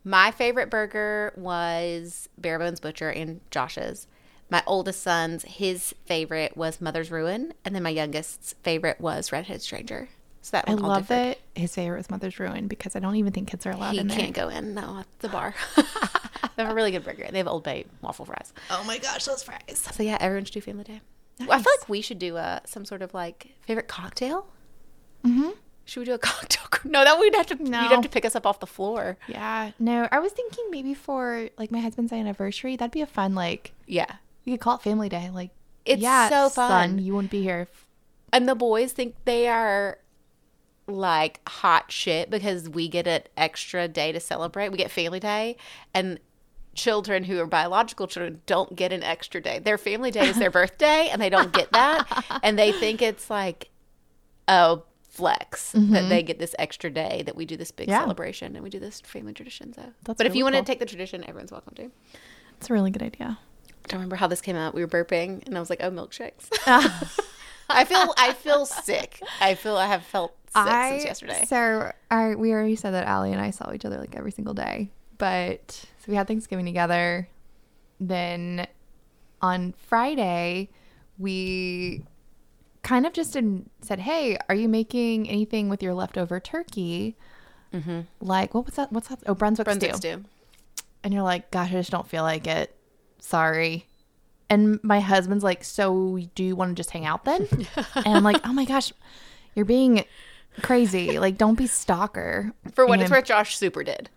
my 0.03 0.31
favorite 0.31 0.69
burger 0.69 1.33
was 1.37 2.29
Bare 2.37 2.57
Bones 2.59 2.79
Butcher 2.79 3.09
and 3.09 3.41
Josh's. 3.51 4.07
My 4.49 4.63
oldest 4.65 5.03
son's, 5.03 5.43
his 5.43 5.93
favorite 6.05 6.57
was 6.57 6.81
Mother's 6.81 7.11
Ruin, 7.11 7.53
and 7.63 7.75
then 7.75 7.83
my 7.83 7.91
youngest's 7.91 8.55
favorite 8.63 8.99
was 8.99 9.31
Redheaded 9.31 9.61
Stranger. 9.61 10.09
So 10.41 10.51
that 10.57 10.69
I 10.69 10.73
love 10.73 11.07
differed. 11.07 11.37
that 11.37 11.59
his 11.59 11.75
favorite 11.75 11.97
was 11.97 12.09
Mother's 12.09 12.39
Ruin 12.39 12.67
because 12.67 12.95
I 12.95 12.99
don't 12.99 13.15
even 13.17 13.33
think 13.33 13.49
kids 13.49 13.65
are 13.65 13.71
allowed 13.71 13.91
He 13.91 13.99
in 13.99 14.07
there. 14.07 14.17
can't 14.17 14.33
go 14.33 14.47
in. 14.49 14.73
No, 14.73 14.99
at 14.99 15.07
the 15.19 15.27
bar. 15.29 15.53
they 15.75 16.63
have 16.63 16.71
a 16.71 16.73
really 16.75 16.91
good 16.91 17.03
burger. 17.03 17.27
They 17.29 17.37
have 17.39 17.47
Old 17.47 17.63
Bay 17.63 17.85
waffle 18.01 18.25
fries. 18.25 18.53
Oh 18.69 18.83
my 18.85 18.97
gosh, 18.99 19.25
those 19.25 19.43
fries. 19.43 19.89
So 19.93 20.01
yeah, 20.03 20.17
everyone 20.21 20.45
should 20.45 20.53
do 20.53 20.61
family 20.61 20.85
day. 20.85 21.01
Well, 21.39 21.51
I 21.51 21.61
feel 21.61 21.71
like 21.79 21.89
we 21.89 22.01
should 22.01 22.19
do 22.19 22.37
uh, 22.37 22.59
some 22.65 22.85
sort 22.85 23.01
of 23.01 23.13
like 23.13 23.53
favorite 23.61 23.87
cocktail. 23.87 24.47
Mm-hmm. 25.25 25.49
Should 25.85 25.99
we 26.01 26.05
do 26.05 26.13
a 26.13 26.17
cocktail? 26.19 26.63
No, 26.89 27.03
that 27.03 27.19
we'd 27.19 27.35
have 27.35 27.47
to. 27.47 27.55
No. 27.61 27.81
You'd 27.81 27.91
have 27.91 28.01
to 28.01 28.09
pick 28.09 28.23
us 28.25 28.35
up 28.35 28.45
off 28.45 28.59
the 28.61 28.67
floor. 28.67 29.17
Yeah. 29.27 29.71
No, 29.79 30.07
I 30.11 30.19
was 30.19 30.31
thinking 30.31 30.65
maybe 30.69 30.93
for 30.93 31.49
like 31.57 31.71
my 31.71 31.79
husband's 31.79 32.13
anniversary, 32.13 32.75
that'd 32.77 32.91
be 32.91 33.01
a 33.01 33.05
fun 33.07 33.35
like 33.35 33.73
Yeah, 33.87 34.15
you 34.45 34.53
could 34.53 34.61
call 34.61 34.75
it 34.75 34.81
family 34.81 35.09
day. 35.09 35.29
Like 35.33 35.49
It's 35.85 36.01
yeah, 36.01 36.29
so 36.29 36.47
son, 36.49 36.69
fun. 36.69 36.99
you 36.99 37.13
wouldn't 37.15 37.31
be 37.31 37.41
here. 37.41 37.61
If, 37.61 37.85
and 38.31 38.47
the 38.47 38.55
boys 38.55 38.93
think 38.93 39.15
they 39.25 39.47
are 39.47 39.97
like 40.89 41.39
hot 41.47 41.91
shit 41.91 42.29
because 42.29 42.67
we 42.69 42.87
get 42.87 43.07
an 43.07 43.23
extra 43.37 43.87
day 43.87 44.11
to 44.11 44.19
celebrate. 44.19 44.69
We 44.69 44.77
get 44.77 44.91
family 44.91 45.19
day, 45.19 45.55
and 45.93 46.19
children 46.75 47.23
who 47.25 47.39
are 47.39 47.45
biological 47.45 48.07
children 48.07 48.41
don't 48.45 48.75
get 48.75 48.91
an 48.93 49.03
extra 49.03 49.41
day. 49.41 49.59
Their 49.59 49.77
family 49.77 50.11
day 50.11 50.27
is 50.27 50.37
their 50.37 50.51
birthday, 50.59 51.09
and 51.11 51.21
they 51.21 51.29
don't 51.29 51.51
get 51.53 51.71
that, 51.73 52.39
and 52.43 52.57
they 52.57 52.71
think 52.71 53.01
it's 53.01 53.29
like, 53.29 53.69
a 54.47 54.79
flex 55.09 55.73
that 55.73 56.07
they 56.09 56.23
get 56.23 56.39
this 56.39 56.55
extra 56.57 56.89
day 56.89 57.21
that 57.25 57.35
we 57.35 57.45
do 57.45 57.57
this 57.57 57.71
big 57.71 57.87
Mm-hmm. 57.87 57.91
Yeah. 57.91 57.99
celebration 58.01 58.55
and 58.55 58.63
we 58.63 58.69
do 58.69 58.79
this 58.79 59.01
family 59.01 59.33
tradition. 59.33 59.73
So, 59.73 59.81
That's 60.03 60.17
but 60.17 60.25
if 60.25 60.33
you 60.33 60.45
really 60.45 60.55
want 60.55 60.65
to 60.65 60.71
take 60.71 60.79
the 60.79 60.85
tradition, 60.85 61.23
everyone's 61.27 61.51
welcome 61.51 61.73
to. 61.75 61.91
it's 62.57 62.69
a 62.69 62.73
really 62.73 62.89
good 62.89 63.03
idea. 63.03 63.37
I 63.83 63.87
don't 63.89 63.99
remember 63.99 64.15
how 64.15 64.27
this 64.27 64.39
came 64.41 64.55
out. 64.55 64.73
We 64.73 64.81
were 64.81 64.87
burping, 64.87 65.45
and 65.45 65.57
I 65.57 65.59
was 65.59 65.69
like, 65.69 65.81
"Oh, 65.83 65.91
milkshakes." 65.91 66.47
I 67.69 67.85
feel 67.85 68.13
I 68.17 68.33
feel 68.33 68.65
sick. 68.65 69.21
I 69.41 69.53
feel 69.55 69.75
I 69.77 69.87
have 69.87 70.03
felt 70.03 70.35
sick 70.53 70.91
since 70.91 71.05
yesterday. 71.05 71.45
So 71.47 71.91
I 72.09 72.35
we 72.35 72.51
already 72.51 72.75
said 72.75 72.91
that 72.91 73.05
Allie 73.05 73.31
and 73.31 73.41
I 73.41 73.51
saw 73.51 73.71
each 73.73 73.85
other 73.85 73.97
like 73.97 74.15
every 74.15 74.31
single 74.31 74.53
day. 74.53 74.91
But 75.17 75.71
so 75.71 76.05
we 76.07 76.15
had 76.15 76.27
Thanksgiving 76.27 76.65
together. 76.65 77.27
Then 77.99 78.67
on 79.41 79.73
Friday, 79.77 80.69
we 81.17 82.03
kind 82.81 83.05
of 83.05 83.13
just 83.13 83.35
in, 83.35 83.69
said, 83.81 83.99
"Hey, 83.99 84.37
are 84.47 84.55
you 84.55 84.69
making 84.69 85.29
anything 85.29 85.69
with 85.69 85.83
your 85.83 85.93
leftover 85.93 86.39
turkey?" 86.39 87.15
Mm-hmm. 87.73 88.01
Like 88.21 88.53
what 88.53 88.65
was 88.65 88.75
that? 88.75 88.91
What's 88.91 89.09
that? 89.09 89.19
Oh, 89.27 89.35
Brunswick, 89.35 89.65
Brunswick 89.65 89.95
stew. 89.95 90.11
stew. 90.13 90.25
And 91.03 91.13
you're 91.13 91.23
like, 91.23 91.51
"Gosh, 91.51 91.69
I 91.69 91.73
just 91.73 91.91
don't 91.91 92.07
feel 92.07 92.23
like 92.23 92.47
it. 92.47 92.75
Sorry." 93.19 93.85
And 94.49 94.83
my 94.83 94.99
husband's 94.99 95.43
like, 95.43 95.63
"So 95.63 96.19
do 96.33 96.43
you 96.43 96.55
want 96.55 96.71
to 96.71 96.75
just 96.75 96.91
hang 96.91 97.05
out 97.05 97.25
then?" 97.25 97.47
and 97.95 98.07
I'm 98.07 98.23
like, 98.23 98.41
"Oh 98.45 98.53
my 98.53 98.65
gosh, 98.65 98.91
you're 99.55 99.65
being 99.65 100.03
crazy. 100.61 101.19
Like, 101.19 101.37
don't 101.37 101.57
be 101.57 101.67
stalker." 101.67 102.51
For 102.73 102.85
what 102.85 102.99
it's 102.99 103.11
worth, 103.11 103.25
Josh 103.25 103.57
super 103.57 103.83
did. 103.83 104.09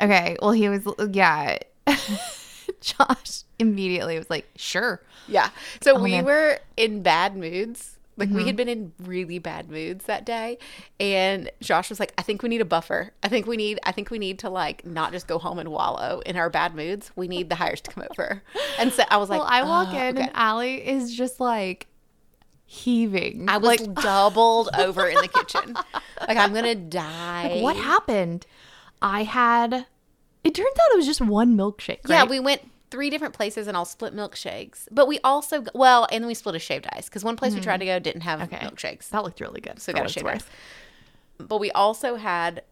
Okay. 0.00 0.36
Well, 0.42 0.52
he 0.52 0.68
was, 0.68 0.86
yeah. 1.12 1.58
Josh 2.80 3.42
immediately 3.58 4.18
was 4.18 4.28
like, 4.28 4.48
sure. 4.56 5.00
Yeah. 5.28 5.50
So 5.82 5.96
Oh, 5.96 6.02
we 6.02 6.10
man. 6.12 6.20
Mm-hmm. 6.20 6.26
were 6.26 6.58
in 6.76 7.02
bad 7.02 7.36
moods. 7.36 7.92
Like 8.18 8.30
we 8.30 8.46
had 8.46 8.56
been 8.56 8.68
in 8.70 8.92
really 9.00 9.38
bad 9.38 9.70
moods 9.70 10.06
that 10.06 10.24
day, 10.24 10.56
and 10.98 11.50
Josh 11.60 11.90
was 11.90 12.00
like, 12.00 12.14
"I 12.16 12.22
think 12.22 12.42
we 12.42 12.48
need 12.48 12.62
a 12.62 12.64
buffer. 12.64 13.12
I 13.22 13.28
think 13.28 13.46
we 13.46 13.58
need. 13.58 13.78
I 13.84 13.92
think 13.92 14.10
we 14.10 14.18
need 14.18 14.38
to 14.38 14.48
like 14.48 14.86
not 14.86 15.12
just 15.12 15.26
go 15.26 15.38
home 15.38 15.58
and 15.58 15.68
wallow 15.70 16.20
in 16.24 16.34
our 16.34 16.48
bad 16.48 16.74
moods. 16.74 17.10
We 17.14 17.28
need 17.28 17.50
the 17.50 17.56
hires 17.56 17.82
to 17.82 17.90
come 17.90 18.04
over." 18.10 18.42
And 18.78 18.90
so 18.90 19.02
I 19.10 19.18
was 19.18 19.28
like, 19.28 19.40
Well, 19.40 19.48
I 19.50 19.62
walk 19.64 19.88
"Oh, 19.90 19.96
in 19.98 20.16
okay." 20.16 20.22
and 20.22 20.30
Allie 20.32 20.88
is 20.88 21.14
just 21.14 21.40
like 21.40 21.88
heaving. 22.66 23.48
I 23.48 23.56
was 23.58 23.66
like, 23.66 23.94
doubled 24.02 24.68
over 24.76 25.06
in 25.08 25.16
the 25.16 25.28
kitchen. 25.28 25.76
Like 26.26 26.38
I'm 26.38 26.54
gonna 26.54 26.74
die. 26.74 27.60
what 27.60 27.76
happened? 27.76 28.46
I 29.02 29.22
had, 29.22 29.86
it 30.42 30.54
turns 30.54 30.66
out 30.66 30.92
it 30.94 30.96
was 30.96 31.06
just 31.06 31.20
one 31.20 31.56
milkshake. 31.56 32.00
Yeah, 32.08 32.24
we 32.24 32.40
went 32.40 32.62
three 32.90 33.10
different 33.10 33.34
places 33.34 33.66
and 33.66 33.76
all 33.76 33.84
split 33.84 34.16
milkshakes. 34.16 34.88
But 34.90 35.08
we 35.08 35.20
also 35.22 35.64
well, 35.74 36.08
and 36.10 36.24
then 36.24 36.26
we 36.26 36.32
split 36.34 36.54
a 36.54 36.58
shaved 36.58 36.86
ice 36.92 37.08
because 37.08 37.22
one 37.22 37.36
place 37.36 37.54
we 37.54 37.60
tried 37.60 37.76
mm. 37.76 37.80
to 37.80 37.86
go 37.86 37.98
didn't 37.98 38.22
have. 38.22 38.40
Okay. 38.42 38.56
milkshakes. 38.56 39.10
That 39.10 39.24
looked 39.24 39.40
really 39.40 39.60
good. 39.60 39.78
So 39.78 39.92
we 39.92 39.98
got 39.98 40.06
a 40.06 40.08
shaved 40.08 40.26
ice. 40.26 40.46
But 41.36 41.60
we 41.60 41.70
also 41.72 42.16
had 42.16 42.62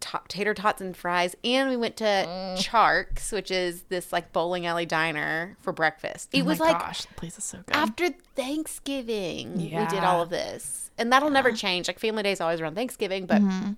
to- 0.00 0.20
tater 0.28 0.54
tots 0.54 0.80
and 0.80 0.96
fries, 0.96 1.34
and 1.44 1.68
we 1.68 1.76
went 1.76 1.96
to 1.98 2.04
Mm. 2.04 2.56
Charks, 2.58 3.32
which 3.32 3.50
is 3.50 3.82
this 3.88 4.12
like 4.12 4.32
bowling 4.32 4.66
alley 4.66 4.86
diner 4.86 5.56
for 5.60 5.72
breakfast. 5.72 6.28
It 6.32 6.42
Oh 6.42 6.44
was 6.46 6.60
like 6.60 6.78
gosh, 6.78 7.04
the 7.04 7.14
place 7.14 7.36
is 7.38 7.44
so 7.44 7.58
good. 7.66 7.74
after 7.74 8.08
Thanksgiving, 8.36 9.54
we 9.56 9.68
did 9.86 10.04
all 10.04 10.22
of 10.22 10.30
this, 10.30 10.90
and 10.98 11.12
that'll 11.12 11.30
never 11.30 11.52
change. 11.52 11.88
Like 11.88 11.98
Family 11.98 12.22
Day 12.22 12.32
is 12.32 12.40
always 12.40 12.60
around 12.60 12.74
Thanksgiving, 12.74 13.26
but 13.26 13.42
Mm-hmm. 13.42 13.72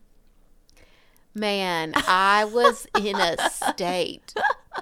man, 1.35 1.93
I 1.97 2.45
was 2.45 2.87
in 2.99 3.17
a 3.17 3.37
state. 3.51 4.35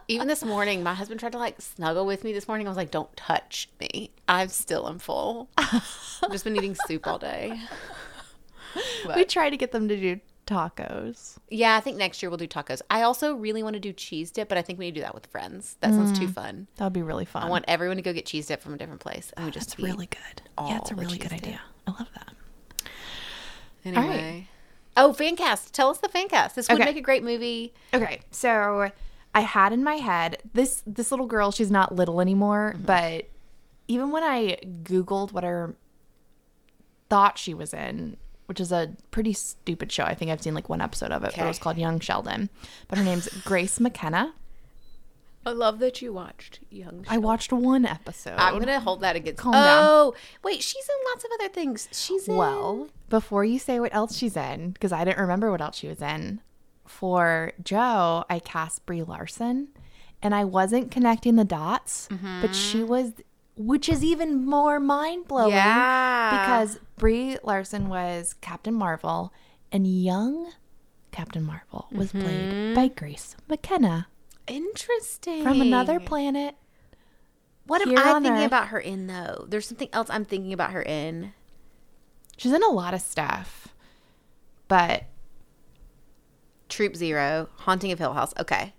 Even 0.07 0.29
this 0.29 0.45
morning, 0.45 0.83
my 0.83 0.95
husband 0.95 1.19
tried 1.21 1.33
to 1.33 1.39
like 1.39 1.61
snuggle 1.61 2.05
with 2.07 2.25
me 2.25 2.33
this 2.33 2.47
morning. 2.49 2.67
I 2.67 2.71
was 2.71 2.77
like, 2.77 2.91
"Don't 2.91 3.15
touch 3.17 3.69
me. 3.81 4.11
I'm 4.29 4.49
still 4.49 4.87
am 4.89 4.99
full. 4.99 5.49
I've 5.57 6.31
just 6.31 6.45
been 6.45 6.57
eating 6.57 6.77
soup 6.87 7.07
all 7.07 7.19
day." 7.19 7.59
we 9.17 9.25
tried 9.25 9.51
to 9.51 9.57
get 9.57 9.73
them 9.73 9.89
to 9.89 9.97
do 9.97 10.21
tacos. 10.49 11.37
Yeah, 11.51 11.77
I 11.77 11.81
think 11.81 11.97
next 11.97 12.23
year 12.23 12.31
we'll 12.31 12.39
do 12.39 12.49
tacos. 12.49 12.81
I 12.91 13.03
also 13.03 13.35
really 13.35 13.63
want 13.63 13.75
to 13.75 13.81
do 13.81 13.93
cheese 13.93 14.31
dip, 14.31 14.49
but 14.49 14.57
I 14.59 14.63
think 14.63 14.79
we 14.79 14.87
need 14.87 14.93
to 14.95 15.01
do 15.01 15.05
that 15.05 15.15
with 15.15 15.27
friends. 15.27 15.77
That 15.81 15.93
sounds 15.95 16.13
Mm. 16.13 16.19
too 16.19 16.29
fun. 16.29 16.67
That 16.77 16.85
would 16.85 16.93
be 16.95 17.03
really 17.03 17.25
fun. 17.27 17.43
I 17.43 17.49
want 17.49 17.65
everyone 17.69 17.97
to 17.97 18.03
go 18.03 18.13
get 18.13 18.27
cheese 18.27 18.47
dip 18.47 18.63
from 18.63 18.75
a 18.75 18.79
different 18.79 19.01
place, 19.01 19.33
and 19.37 19.45
we 19.47 19.53
just 19.53 19.69
That's 19.71 19.79
really 19.79 20.07
good. 20.07 20.43
Yeah, 20.59 20.79
it's 20.79 20.91
a 20.91 20.95
really 20.95 21.19
good 21.19 21.31
dip. 21.31 21.43
idea. 21.45 21.61
I 21.87 21.91
love 21.93 22.09
that. 22.15 22.33
Anyway. 23.85 24.49
Oh, 24.97 25.13
Fancast. 25.17 25.71
Tell 25.73 25.91
us 25.91 25.99
the 25.99 26.09
Fancast. 26.09 26.55
This 26.55 26.69
would 26.69 26.77
Okay. 26.81 26.85
make 26.87 26.97
a 26.97 27.01
great 27.01 27.23
movie. 27.23 27.73
Okay, 27.95 28.21
so 28.31 28.91
I 29.35 29.41
had 29.41 29.73
in 29.73 29.85
my 29.85 29.95
head 29.97 30.39
this 30.55 30.83
this 30.87 31.11
little 31.13 31.27
girl. 31.27 31.51
She's 31.53 31.71
not 31.71 31.95
little 31.95 32.21
anymore, 32.21 32.73
Mm-hmm. 32.75 32.85
but 32.85 33.27
even 33.87 34.11
when 34.11 34.23
I 34.25 34.57
googled 34.83 35.33
what 35.33 35.45
I 35.45 35.69
thought 37.09 37.39
she 37.39 37.55
was 37.55 37.73
in, 37.73 38.17
which 38.49 38.61
is 38.61 38.73
a 38.73 38.95
pretty 39.11 39.35
stupid 39.35 39.93
show. 39.93 40.05
I 40.05 40.15
think 40.15 40.31
I've 40.31 40.43
seen 40.43 40.55
like 40.55 40.71
one 40.71 40.81
episode 40.81 41.13
of 41.13 41.23
it. 41.23 41.35
But 41.37 41.45
it 41.45 41.49
was 41.49 41.59
called 41.59 41.77
Young 41.77 42.01
Sheldon. 42.01 42.49
But 42.89 42.97
her 42.97 43.05
name's 43.05 43.29
Grace 43.45 43.79
McKenna. 43.79 44.33
I 45.45 45.51
love 45.51 45.79
that 45.81 46.01
you 46.01 46.15
watched 46.15 46.61
Young. 46.71 47.05
Sheldon. 47.05 47.07
I 47.11 47.19
watched 47.19 47.53
one 47.53 47.85
episode. 47.85 48.37
I'm 48.39 48.59
gonna 48.59 48.81
hold 48.81 49.03
that 49.03 49.17
against. 49.17 49.41
Calm 49.43 49.53
down. 49.53 49.85
oh, 49.87 50.15
wait, 50.43 50.63
she's 50.63 50.89
in 50.89 51.11
lots 51.13 51.25
of 51.25 51.31
other 51.35 51.49
things. 51.49 51.89
She's 51.93 52.27
in. 52.27 52.37
Well, 52.37 52.89
before 53.11 53.45
you 53.45 53.59
say 53.59 53.81
what 53.81 53.95
else 53.95 54.17
she's 54.17 54.37
in, 54.37 54.71
because 54.71 54.93
I 54.93 55.05
didn't 55.05 55.21
remember 55.21 55.51
what 55.51 55.61
else 55.61 55.77
she 55.77 55.89
was 55.89 56.01
in, 56.01 56.41
for 56.87 57.53
Joe, 57.63 58.25
I 58.31 58.39
cast 58.39 58.87
Brie 58.87 59.03
Larson, 59.03 59.69
and 60.23 60.35
I 60.35 60.45
wasn't 60.45 60.91
connecting 60.91 61.37
the 61.37 61.45
dots, 61.45 62.09
but 62.41 62.55
she 62.55 62.79
mm-hmm. 62.79 62.89
was, 62.89 63.13
which 63.59 63.89
is 63.89 64.05
even 64.05 64.47
more 64.47 64.81
mind 64.81 65.27
blowing. 65.29 65.53
Yeah. 65.53 66.31
Because 66.31 66.79
Brie 66.97 67.37
Larson 67.43 67.89
was 67.89 68.35
Captain 68.41 68.75
Marvel, 68.75 69.33
and 69.71 69.87
young 69.87 70.53
Captain 71.11 71.45
Marvel 71.45 71.89
was 71.91 72.13
mm-hmm. 72.13 72.21
played 72.21 72.75
by 72.75 72.89
Grace 72.89 73.37
McKenna 73.49 74.07
interesting 74.47 75.43
from 75.43 75.61
another 75.61 76.01
planet. 76.01 76.57
What 77.67 77.83
am 77.83 77.97
I 77.99 78.15
thinking 78.15 78.33
Earth. 78.33 78.47
about 78.47 78.69
her 78.69 78.79
in 78.79 79.07
though? 79.07 79.45
There's 79.49 79.69
something 79.69 79.91
else 79.93 80.09
I'm 80.11 80.25
thinking 80.25 80.53
about 80.53 80.73
her 80.73 80.83
in. 80.83 81.35
She's 82.37 82.53
in 82.53 82.63
a 82.63 82.69
lot 82.69 82.95
of 82.95 83.01
stuff, 83.01 83.69
but 84.69 85.05
Troop 86.69 86.97
Zero, 86.97 87.49
Haunting 87.57 87.93
of 87.93 87.99
Hill 87.99 88.15
House. 88.15 88.33
Okay. 88.39 88.75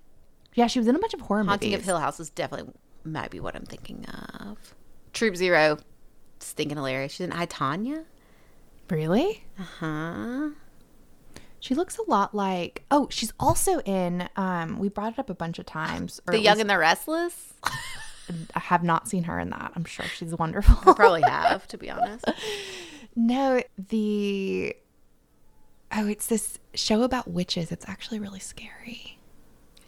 Yeah, 0.55 0.67
she 0.67 0.79
was 0.79 0.87
in 0.87 0.95
a 0.95 0.99
bunch 0.99 1.13
of 1.13 1.21
horror 1.21 1.43
Haunting 1.43 1.69
movies. 1.69 1.73
Haunting 1.73 1.79
of 1.79 1.85
Hill 1.85 1.99
House 1.99 2.19
is 2.19 2.29
definitely 2.29 2.73
might 3.03 3.31
be 3.31 3.39
what 3.39 3.55
I'm 3.55 3.65
thinking 3.65 4.05
of. 4.05 4.75
Troop 5.13 5.35
Zero, 5.35 5.77
stinking 6.39 6.77
hilarious. 6.77 7.13
She's 7.13 7.21
in 7.25 7.31
I 7.33 7.45
Tonya. 7.45 8.05
Really? 8.89 9.43
Uh 9.59 9.63
huh. 9.79 10.49
She 11.59 11.75
looks 11.75 11.97
a 11.97 12.09
lot 12.09 12.33
like. 12.33 12.83
Oh, 12.89 13.07
she's 13.11 13.33
also 13.39 13.79
in. 13.81 14.29
Um, 14.35 14.79
we 14.79 14.89
brought 14.89 15.13
it 15.13 15.19
up 15.19 15.29
a 15.29 15.35
bunch 15.35 15.59
of 15.59 15.65
times. 15.65 16.21
The 16.25 16.39
Young 16.39 16.55
least 16.55 16.61
and 16.61 16.69
the 16.69 16.77
Restless. 16.77 17.53
I 18.55 18.59
have 18.59 18.83
not 18.83 19.07
seen 19.07 19.23
her 19.23 19.39
in 19.39 19.49
that. 19.49 19.71
I'm 19.75 19.85
sure 19.85 20.05
she's 20.05 20.33
wonderful. 20.35 20.93
Probably 20.93 21.21
have, 21.27 21.67
to 21.67 21.77
be 21.77 21.89
honest. 21.89 22.25
no, 23.15 23.61
the. 23.89 24.75
Oh, 25.91 26.07
it's 26.07 26.27
this 26.27 26.59
show 26.75 27.01
about 27.01 27.27
witches. 27.27 27.71
It's 27.71 27.87
actually 27.89 28.19
really 28.19 28.39
scary. 28.39 29.17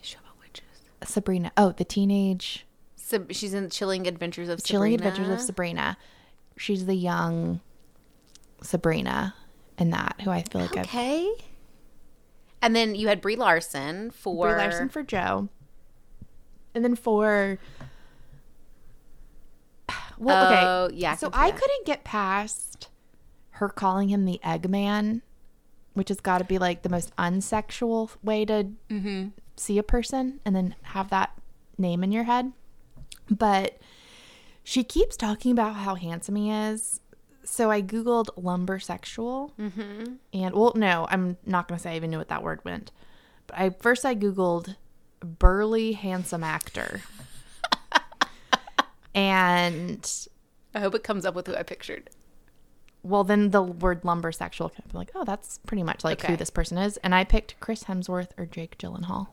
Show 0.02 0.18
about 0.20 0.40
witches. 0.42 0.66
Sabrina. 1.04 1.52
Oh, 1.56 1.72
the 1.72 1.86
teenage 1.86 2.66
Sab- 3.12 3.32
she's 3.34 3.54
in 3.54 3.70
Chilling 3.70 4.08
Adventures 4.08 4.50
of 4.50 4.64
Chilling 4.64 4.94
Sabrina. 4.94 5.08
Adventures 5.10 5.34
of 5.34 5.42
Sabrina. 5.46 5.98
She's 6.58 6.86
the 6.86 6.96
young 6.96 7.62
Sabrina 8.64 9.36
in 9.78 9.90
that, 9.92 10.16
who 10.24 10.30
I 10.32 10.44
feel 10.44 10.62
like 10.62 10.76
I've 10.78 10.86
Okay. 10.86 11.32
And 12.62 12.76
then 12.76 12.94
you 12.96 13.08
had 13.08 13.22
Brie 13.22 13.36
Larson 13.36 14.12
for 14.12 14.46
Brie 14.48 14.56
Larson 14.56 14.90
for 14.90 15.02
Joe. 15.04 15.50
And 16.76 16.84
then 16.84 16.96
for 16.96 17.58
well, 20.18 20.46
okay. 20.48 20.62
Oh, 20.64 20.90
yeah, 20.94 21.14
I 21.14 21.16
So 21.16 21.30
I 21.34 21.52
that. 21.52 21.60
couldn't 21.60 21.86
get 21.86 22.04
past 22.04 22.90
her 23.52 23.70
calling 23.70 24.10
him 24.10 24.26
the 24.26 24.40
Eggman, 24.44 25.22
which 25.94 26.10
has 26.10 26.20
got 26.20 26.38
to 26.40 26.44
be 26.44 26.58
like 26.58 26.84
the 26.84 26.90
most 26.90 27.16
unsexual 27.18 28.12
way 28.24 28.46
to 28.46 28.68
Mm-hmm. 28.90 29.30
see 29.58 29.78
a 29.78 29.84
person 29.84 30.40
and 30.46 30.56
then 30.56 30.76
have 30.84 31.10
that 31.10 31.38
name 31.78 32.04
in 32.04 32.12
your 32.12 32.24
head. 32.26 32.52
But 33.32 33.80
she 34.64 34.84
keeps 34.84 35.16
talking 35.18 35.52
about 35.52 35.76
how 35.78 35.96
handsome 35.96 36.36
he 36.36 36.52
is. 36.52 37.00
So 37.44 37.72
I 37.72 37.82
googled 37.82 38.28
lumbersexual, 38.38 39.52
Mm-hmm. 39.58 40.14
and 40.34 40.54
well, 40.56 40.74
no, 40.76 41.08
I'm 41.10 41.38
not 41.46 41.68
going 41.68 41.78
to 41.80 41.82
say 41.82 41.94
I 41.94 41.96
even 41.96 42.12
knew 42.12 42.20
what 42.20 42.28
that 42.30 42.44
word 42.44 42.64
meant. 42.64 42.92
But 43.48 43.58
I 43.58 43.70
first 43.72 44.06
I 44.06 44.14
googled 44.14 44.76
burly 45.22 45.94
handsome 45.94 46.44
actor, 46.44 47.02
and 49.16 50.28
I 50.74 50.80
hope 50.80 50.96
it 50.96 51.04
comes 51.04 51.26
up 51.26 51.36
with 51.36 51.48
who 51.48 51.56
I 51.56 51.64
pictured. 51.64 52.10
well, 53.04 53.24
then 53.24 53.50
the 53.50 53.62
word 53.64 54.04
lumbersexual 54.04 54.70
kind 54.74 54.84
of 54.88 54.94
like, 54.94 55.12
oh, 55.16 55.24
that's 55.24 55.58
pretty 55.66 55.84
much 55.84 56.04
like 56.04 56.22
who 56.22 56.38
this 56.38 56.50
person 56.52 56.78
is. 56.78 56.98
And 56.98 57.16
I 57.16 57.24
picked 57.24 57.60
Chris 57.60 57.86
Hemsworth 57.86 58.30
or 58.38 58.46
Jake 58.46 58.78
Gyllenhaal. 58.78 59.28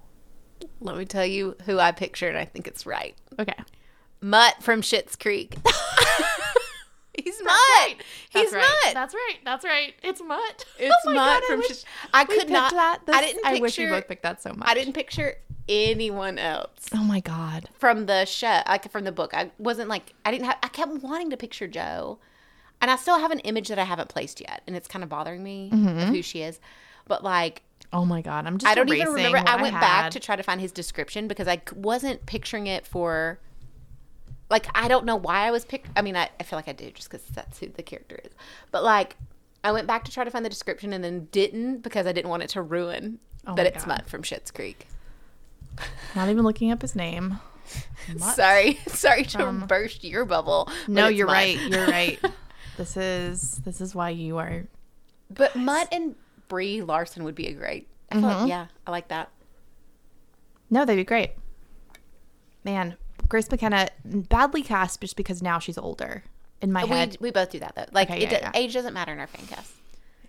Let 0.81 0.97
me 0.97 1.05
tell 1.05 1.27
you 1.27 1.57
who 1.67 1.79
I 1.79 1.93
pictured. 1.93 2.35
I 2.35 2.45
think 2.47 2.67
it's 2.67 2.87
right. 2.87 3.15
Okay, 3.39 3.55
Mutt 4.21 4.63
from 4.63 4.83
Schitt's 4.83 5.17
Creek. 5.17 5.57
He's 7.15 7.41
Mutt. 7.45 7.57
He's 8.31 8.51
that's 8.51 8.53
right. 8.53 8.77
Mutt. 8.85 8.95
That's 8.95 9.15
right. 9.15 9.37
That's 9.45 9.65
right. 9.65 9.95
It's 10.03 10.23
Mutt. 10.23 10.65
It's 10.79 10.95
Oh 11.07 11.11
my 11.11 11.15
Mutt 11.15 11.43
God, 11.43 11.43
I 11.43 11.47
from 11.49 11.59
wish 11.61 11.71
Schitt's. 11.71 11.85
I 12.13 12.25
could 12.25 12.51
not. 12.51 12.73
That. 12.73 13.01
I 13.09 13.21
didn't 13.21 13.47
I 13.47 13.59
wish 13.61 13.79
we 13.79 13.87
both 13.87 14.09
picked 14.09 14.23
that 14.23 14.43
so 14.43 14.53
much. 14.53 14.69
I 14.69 14.75
didn't 14.75 14.93
picture 14.95 15.37
anyone 15.69 16.39
else 16.39 16.89
Oh 16.95 17.05
my 17.05 17.21
god. 17.21 17.69
from 17.75 18.07
the 18.07 18.25
show, 18.25 18.63
like 18.67 18.91
from 18.91 19.05
the 19.05 19.13
book. 19.13 19.35
I 19.35 19.51
wasn't 19.59 19.89
like 19.89 20.15
I 20.25 20.31
didn't 20.31 20.47
have. 20.47 20.59
I 20.63 20.69
kept 20.69 20.93
wanting 21.03 21.31
to 21.31 21.37
picture 21.37 21.69
Joe, 21.69 22.19
and 22.81 22.91
I 22.91 22.97
still 22.97 23.19
have 23.19 23.31
an 23.31 23.41
image 23.41 23.69
that 23.69 23.79
I 23.79 23.85
haven't 23.85 24.09
placed 24.09 24.41
yet, 24.41 24.63
and 24.67 24.75
it's 24.75 24.89
kind 24.89 25.03
of 25.03 25.09
bothering 25.09 25.43
me 25.43 25.69
of 25.73 25.79
mm-hmm. 25.79 26.13
who 26.13 26.23
she 26.23 26.43
is. 26.43 26.61
But 27.07 27.25
like, 27.25 27.63
Oh 27.93 28.05
my 28.05 28.21
god. 28.23 28.47
I'm 28.47 28.59
just. 28.59 28.71
I 28.71 28.75
don't 28.75 28.89
even 28.89 29.09
remember. 29.09 29.39
I 29.39 29.61
went 29.61 29.75
back 29.75 30.11
to 30.13 30.21
try 30.21 30.37
to 30.37 30.43
find 30.43 30.61
his 30.61 30.73
description 30.73 31.29
because 31.29 31.49
I 31.49 31.63
wasn't 31.75 32.27
picturing 32.27 32.67
it 32.67 32.87
for. 32.87 33.39
Like 34.51 34.67
I 34.75 34.89
don't 34.89 35.05
know 35.05 35.17
why 35.17 35.47
I 35.47 35.51
was 35.51 35.65
picked. 35.65 35.89
I 35.97 36.03
mean, 36.03 36.17
I, 36.17 36.29
I 36.41 36.43
feel 36.43 36.59
like 36.59 36.69
I 36.69 36.73
do 36.73 36.91
just 36.91 37.11
because 37.11 37.27
that's 37.29 37.59
who 37.59 37.69
the 37.69 37.83
character 37.83 38.19
is. 38.25 38.33
But 38.71 38.83
like, 38.85 39.17
I 39.63 39.73
went 39.73 39.87
back 39.87 40.05
to 40.05 40.11
try 40.13 40.25
to 40.25 40.31
find 40.31 40.45
the 40.45 40.49
description 40.49 40.93
and 40.93 41.03
then 41.05 41.29
didn't 41.33 41.83
because 41.83 42.07
I 42.07 42.13
didn't 42.13 42.31
want 42.31 42.43
it 42.43 42.49
to 42.51 42.63
ruin 42.63 43.19
Oh 43.47 43.55
that 43.55 43.67
it's 43.67 43.85
God. 43.85 43.89
Mutt 43.89 44.09
from 44.09 44.23
Schitt's 44.23 44.51
Creek. 44.51 44.87
Not 46.17 46.29
even 46.29 46.45
looking 46.45 46.71
up 46.73 46.83
his 46.83 46.97
name. 46.97 47.39
Mutt? 48.19 48.35
Sorry, 48.37 48.75
sorry 48.87 49.25
to 49.25 49.39
from- 49.39 49.67
burst 49.67 50.03
your 50.05 50.25
bubble. 50.25 50.71
No, 50.87 51.09
you're 51.09 51.27
Mutt. 51.27 51.35
right. 51.35 51.61
You're 51.61 51.87
right. 51.89 52.19
This 52.79 52.97
is 52.97 53.61
this 53.65 53.81
is 53.81 53.95
why 53.95 54.11
you 54.11 54.39
are. 54.39 54.65
But 55.31 55.55
Mutt 55.57 55.89
and 55.93 56.15
Brie 56.49 56.81
Larson 56.81 57.25
would 57.25 57.35
be 57.35 57.49
a 57.49 57.53
great. 57.53 57.87
I 58.11 58.15
Mm-hmm. 58.15 58.25
like, 58.25 58.49
yeah, 58.49 58.67
I 58.87 58.91
like 58.91 59.09
that. 59.09 59.29
No, 60.71 60.87
they'd 60.87 60.97
be 60.97 61.05
great. 61.05 61.33
Man, 62.65 62.97
Grace 63.29 63.51
McKenna 63.51 63.89
badly 64.05 64.63
cast 64.63 65.01
just 65.01 65.17
because 65.17 65.43
now 65.43 65.59
she's 65.59 65.79
older. 65.79 66.25
In 66.61 66.73
my 66.73 66.85
We, 66.85 66.91
head, 66.91 67.17
we 67.21 67.31
both 67.31 67.51
do 67.51 67.61
that 67.61 67.75
though. 67.77 67.85
Like 67.93 68.11
Okay, 68.11 68.23
it, 68.25 68.33
yeah, 68.33 68.39
yeah. 68.43 68.51
age 68.55 68.73
doesn't 68.75 68.95
matter 68.95 69.13
in 69.13 69.21
our 69.21 69.27
fan 69.27 69.47
cast. 69.47 69.73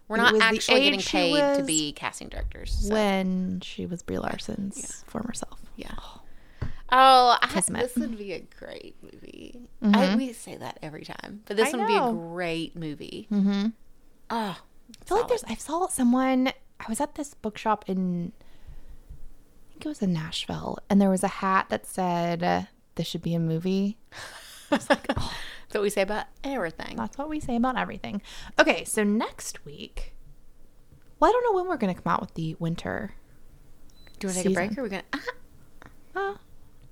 We're 0.08 0.18
It 0.18 0.20
not 0.20 0.41
actually 0.41 0.82
getting 0.82 1.00
paid 1.02 1.58
to 1.58 1.64
be 1.64 1.91
casting 1.93 2.30
directors. 2.30 2.72
so- 2.88 2.93
when 2.93 3.62
she 3.62 3.86
was 3.86 4.02
Brie 4.04 4.18
Larson's 4.20 5.04
former 5.08 5.34
self. 5.34 5.60
Yeah. 5.76 5.91
Oh, 6.91 7.38
I, 7.39 7.62
this 7.70 7.95
would 7.95 8.18
be 8.18 8.34
a 8.34 8.39
great 8.39 8.95
movie. 9.04 9.60
I, 9.84 10.16
we 10.16 10.34
say 10.34 10.56
that 10.58 10.80
every 10.82 11.04
time, 11.06 11.41
but 11.45 11.56
this 11.56 11.72
I 11.72 11.78
one 11.78 11.82
would 11.82 11.88
be 11.88 11.95
a 11.95 12.12
great 12.32 12.76
movie. 12.76 13.28
Mm-hmm. 13.32 13.68
Oh, 14.32 14.58
I 14.60 15.06
feel 15.06 15.18
like 15.18 15.28
there's. 15.28 15.43
I 15.43 15.54
saw 15.54 15.88
someone. 15.88 16.47
I 16.80 16.86
was 16.89 17.00
at 17.00 17.14
this 17.14 17.36
bookshop 17.36 17.86
in. 17.88 18.32
I 18.41 19.74
think 19.74 19.86
it 19.86 19.89
was 19.89 20.02
in 20.02 20.14
Nashville, 20.14 20.80
and 20.89 21.00
there 21.00 21.12
was 21.12 21.24
a 21.24 21.28
hat 21.28 21.68
that 21.70 21.86
said, 21.86 22.68
"This 23.00 23.08
should 23.08 23.22
be 23.22 23.34
a 23.34 23.39
movie." 23.39 23.97
that's 24.70 24.89
what 24.89 25.82
we 25.82 25.89
say 25.89 26.02
about 26.02 26.26
everything. 26.43 26.97
That's 26.97 27.18
what 27.18 27.30
we 27.30 27.39
say 27.39 27.56
about 27.56 27.78
everything. 27.78 28.22
Okay, 28.60 28.84
so 28.84 29.06
next 29.06 29.64
week. 29.66 30.14
Well, 31.20 31.30
I 31.30 31.32
don't 31.32 31.43
know 31.45 31.54
when 31.58 31.70
we're 31.70 31.78
going 31.78 31.95
to 31.95 32.02
come 32.02 32.12
out 32.12 32.20
with 32.20 32.34
the 32.34 32.56
winter. 32.60 33.14
Do 34.20 34.28
you 34.28 34.34
want 34.34 34.38
to 34.38 34.43
take 34.43 34.52
a 34.52 34.54
break, 34.54 34.78
or 34.78 34.84
we 34.84 34.89
gonna? 34.89 35.04
Ah, 35.14 35.22
Uh, 36.16 36.34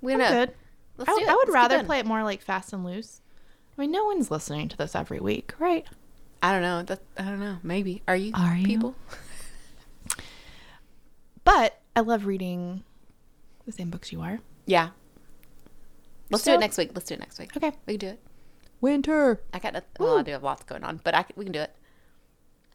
we 0.02 0.14
I'm 0.14 0.20
know. 0.20 0.30
good. 0.30 0.54
Let's 0.96 1.10
I, 1.10 1.14
do 1.14 1.16
would- 1.16 1.24
it. 1.24 1.30
I 1.30 1.34
would 1.36 1.40
Let's 1.50 1.54
rather 1.54 1.84
play 1.84 2.00
it 2.00 2.06
more 2.06 2.24
like 2.24 2.42
fast 2.42 2.72
and 2.72 2.86
loose. 2.86 3.22
I 3.78 3.82
mean, 3.82 3.92
no 3.92 4.06
one's 4.06 4.32
listening 4.32 4.70
to 4.70 4.78
this 4.78 4.96
every 4.96 5.20
week, 5.20 5.54
right? 5.60 5.86
I 6.42 6.52
don't 6.54 6.62
know. 6.62 6.84
That, 6.84 7.02
I 7.18 7.24
don't 7.24 7.40
know. 7.42 7.58
Maybe. 7.64 8.02
Are 8.08 8.16
you? 8.16 8.32
Are 8.34 8.56
you? 8.56 8.66
people? 8.66 8.96
But 11.44 11.80
I 11.96 12.02
love 12.02 12.26
reading 12.26 12.84
the 13.66 13.72
same 13.72 13.90
books 13.90 14.12
you 14.12 14.22
are. 14.22 14.40
Yeah. 14.66 14.90
Let's 16.30 16.44
do 16.44 16.54
it 16.54 16.60
next 16.60 16.78
week. 16.78 16.92
Let's 16.94 17.08
do 17.08 17.14
it 17.16 17.20
next 17.20 17.40
week. 17.40 17.56
Okay. 17.56 17.72
We 17.86 17.98
can 17.98 18.00
do 18.00 18.08
it. 18.14 18.20
Winter. 18.82 19.42
I 19.54 19.60
got. 19.60 19.76
A, 19.76 19.84
oh, 20.00 20.06
well, 20.06 20.18
I 20.20 20.24
do 20.24 20.32
have 20.32 20.44
lots 20.44 20.64
going 20.64 20.84
on, 20.84 21.00
but 21.04 21.16
I, 21.16 21.26
we 21.36 21.46
can 21.46 21.54
do 21.54 21.62
it. 21.62 21.76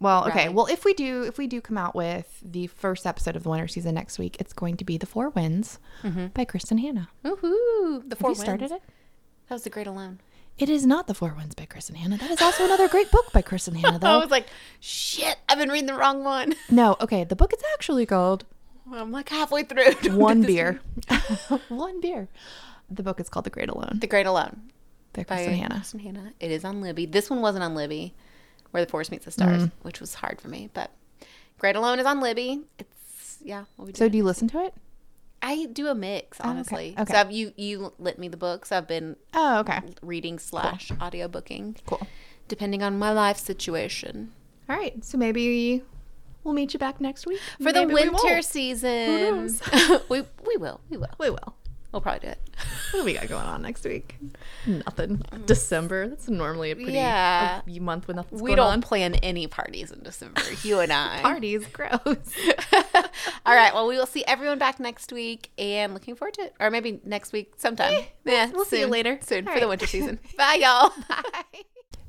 Well, 0.01 0.27
okay. 0.27 0.47
Right. 0.47 0.55
Well, 0.55 0.67
if 0.67 0.85
we 0.85 0.95
do, 0.95 1.23
if 1.23 1.39
we 1.39 1.47
do 1.47 1.61
come 1.61 1.79
out 1.79 1.95
with 1.95 2.43
the 2.43 2.67
first 2.67 3.07
episode 3.07 3.37
of 3.37 3.45
the 3.45 3.49
winter 3.49 3.69
season 3.69 3.95
next 3.95 4.19
week, 4.19 4.37
it's 4.41 4.53
going 4.53 4.77
to 4.79 4.85
be 4.85 4.99
"The 4.99 5.07
Four 5.07 5.31
Winds" 5.31 5.79
mm-hmm. 6.03 6.29
by 6.29 6.45
Kristin 6.45 6.81
Hannah. 6.81 7.09
Woohoo! 7.25 8.09
The 8.09 8.17
Four 8.17 8.31
Have 8.31 8.39
you 8.39 8.43
started 8.43 8.71
Winds. 8.71 8.85
it? 8.85 8.93
That 9.49 9.55
was 9.55 9.63
the 9.63 9.71
Great 9.71 9.87
Alone. 9.87 10.19
It 10.59 10.69
is 10.69 10.85
not 10.85 11.07
"The 11.07 11.15
Four 11.15 11.35
Winds" 11.37 11.55
by 11.55 11.67
Kristin 11.67 11.97
Hannah. 11.97 12.17
That 12.17 12.33
is 12.33 12.43
also 12.43 12.65
another 12.65 12.89
great 12.89 13.13
book 13.13 13.33
by 13.33 13.43
Kristin 13.43 13.77
Hannah, 13.77 13.99
though. 14.01 14.09
I 14.09 14.17
was 14.17 14.31
like, 14.31 14.47
shit! 14.81 15.37
I've 15.49 15.59
been 15.59 15.71
reading 15.71 15.87
the 15.87 15.95
wrong 15.95 16.25
one. 16.25 16.55
no, 16.71 16.97
okay. 17.01 17.23
The 17.23 17.37
book 17.37 17.53
is 17.53 17.63
actually 17.75 18.07
called 18.07 18.45
I'm 18.91 19.13
like 19.13 19.29
halfway 19.29 19.63
through. 19.63 19.93
One 20.17 20.43
Beer. 20.43 20.81
One 21.69 22.01
Beer. 22.01 22.29
The 22.95 23.03
book 23.03 23.21
is 23.21 23.29
called 23.29 23.45
"The 23.45 23.51
Great 23.51 23.69
Alone" 23.69 23.99
The 24.01 24.07
Great 24.07 24.27
Alone 24.27 24.71
by 25.15 25.25
Kristin 25.25 25.57
Hannah. 25.57 25.75
Kristin 25.85 26.01
Hannah. 26.03 26.33
It 26.41 26.51
is 26.51 26.65
on 26.65 26.81
Libby. 26.81 27.07
This 27.07 27.31
one 27.31 27.41
wasn't 27.41 27.65
on 27.65 27.75
Libby, 27.75 28.15
where 28.71 28.85
the 28.85 28.91
forest 28.91 29.11
meets 29.11 29.25
the 29.25 29.31
stars, 29.31 29.65
Mm. 29.65 29.73
which 29.83 30.01
was 30.01 30.15
hard 30.15 30.41
for 30.41 30.49
me. 30.49 30.71
But 30.75 30.91
Great 31.59 31.77
Alone 31.77 31.99
is 31.99 32.07
on 32.07 32.21
Libby. 32.21 32.63
It's 32.79 33.39
yeah. 33.43 33.65
What 33.77 33.87
we. 33.89 33.95
So, 33.95 34.09
do 34.09 34.17
you 34.17 34.25
listen 34.25 34.49
to 34.49 34.65
it? 34.65 34.75
I 35.45 35.67
do 35.73 35.89
a 35.89 35.95
mix, 35.95 36.39
okay, 36.39 36.49
honestly. 36.49 36.95
okay. 36.97 37.13
So 37.13 37.19
I've, 37.19 37.33
you 37.33 37.53
you 37.57 37.93
lit 37.99 38.19
me 38.19 38.29
the 38.29 38.37
books. 38.37 38.71
I've 38.71 38.87
been 38.87 39.17
Oh, 39.35 39.59
okay. 39.61 39.81
reading 40.01 40.39
slash 40.39 40.93
audio 41.01 41.27
booking, 41.29 41.77
Cool. 41.87 42.07
depending 42.47 42.83
on 42.83 42.97
my 42.99 43.11
life 43.13 43.39
situation. 43.39 44.31
All 44.69 44.77
right. 44.77 45.05
So 45.05 45.19
maybe 45.19 45.83
we'll 46.45 46.55
meet 46.55 46.73
you 46.75 46.79
back 46.79 47.01
next 47.01 47.27
week 47.27 47.41
For 47.59 47.73
the 47.73 47.81
Maybe 47.81 47.87
we 47.95 47.95
winter 48.09 48.13
won't. 48.25 48.45
season, 48.45 49.57
we 50.09 50.23
we 50.47 50.57
will 50.59 50.81
we 50.89 50.97
will 50.97 51.11
We 51.19 51.31
will. 51.31 51.55
We'll 51.93 52.01
probably 52.01 52.21
do 52.21 52.29
it. 52.29 52.39
What 52.91 53.01
do 53.01 53.05
we 53.05 53.15
got 53.15 53.29
going 53.29 53.45
on 53.45 53.63
next 53.63 53.85
week? 53.85 54.17
Nothing. 54.67 55.19
Mm. 55.19 55.47
December. 55.47 56.09
That's 56.09 56.29
normally 56.29 56.71
a 56.71 56.77
pretty 56.77 56.93
Yeah. 56.93 57.61
a 57.67 57.81
month 57.81 58.07
when 58.09 58.17
nothing's 58.17 58.43
We 58.43 58.49
going 58.51 58.57
don't 58.59 58.73
on. 58.73 58.83
plan 58.83 59.15
any 59.17 59.47
parties 59.47 59.91
in 59.91 60.03
December. 60.03 60.41
You 60.63 60.81
and 60.81 60.93
I. 60.93 61.19
Parties, 61.23 61.67
gross. 61.73 61.99
All 63.47 63.55
right. 63.55 63.73
Well, 63.75 63.87
we 63.89 63.97
will 63.97 64.07
see 64.07 64.25
everyone 64.27 64.59
back 64.59 64.79
next 64.81 65.13
week, 65.13 65.51
and 65.59 65.95
looking 65.95 66.15
forward 66.15 66.35
to 66.35 66.43
it, 66.43 66.55
or 66.61 66.71
maybe 66.71 67.01
next 67.05 67.33
week 67.33 67.53
sometime. 67.57 67.95
Eh, 67.95 68.05
yeah, 68.25 68.51
we'll 68.53 68.65
see 68.65 68.81
you 68.81 68.87
later. 68.87 69.19
soon 69.23 69.47
All 69.49 69.55
for 69.55 69.61
the 69.61 69.69
winter 69.69 69.87
season. 69.87 70.19
Bye, 70.37 70.59
y'all. 70.61 70.93
Bye. 71.09 71.43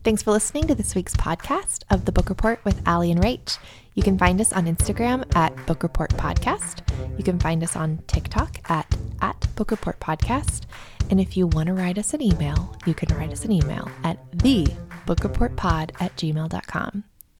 Thanks 0.03 0.21
for 0.21 0.31
listening 0.31 0.67
to 0.67 0.75
this 0.75 0.95
week's 0.95 1.15
podcast 1.15 1.84
of 1.89 2.03
the 2.05 2.11
Book 2.11 2.27
Report 2.29 2.59
with 2.65 2.81
Allie 2.86 3.09
and 3.11 3.21
Rach. 3.21 3.57
You 3.95 4.03
can 4.03 4.17
find 4.17 4.41
us 4.41 4.51
on 4.53 4.65
Instagram 4.65 5.35
at 5.35 5.55
Book 5.65 5.83
Report 5.83 6.09
Podcast. 6.11 6.81
You 7.17 7.23
can 7.23 7.39
find 7.39 7.63
us 7.63 7.75
on 7.75 7.99
TikTok 8.07 8.57
at, 8.69 8.95
at 9.21 9.47
Book 9.55 9.71
Report 9.71 9.99
Podcast. 9.99 10.63
And 11.09 11.19
if 11.19 11.37
you 11.37 11.47
want 11.47 11.67
to 11.67 11.73
write 11.73 11.97
us 11.97 12.13
an 12.13 12.21
email, 12.21 12.75
you 12.85 12.93
can 12.93 13.15
write 13.15 13.31
us 13.31 13.45
an 13.45 13.51
email 13.51 13.89
at 14.03 14.17
the 14.31 14.67
thebookreportpod 15.05 15.91
at 15.99 16.15
gmail.com. 16.15 17.03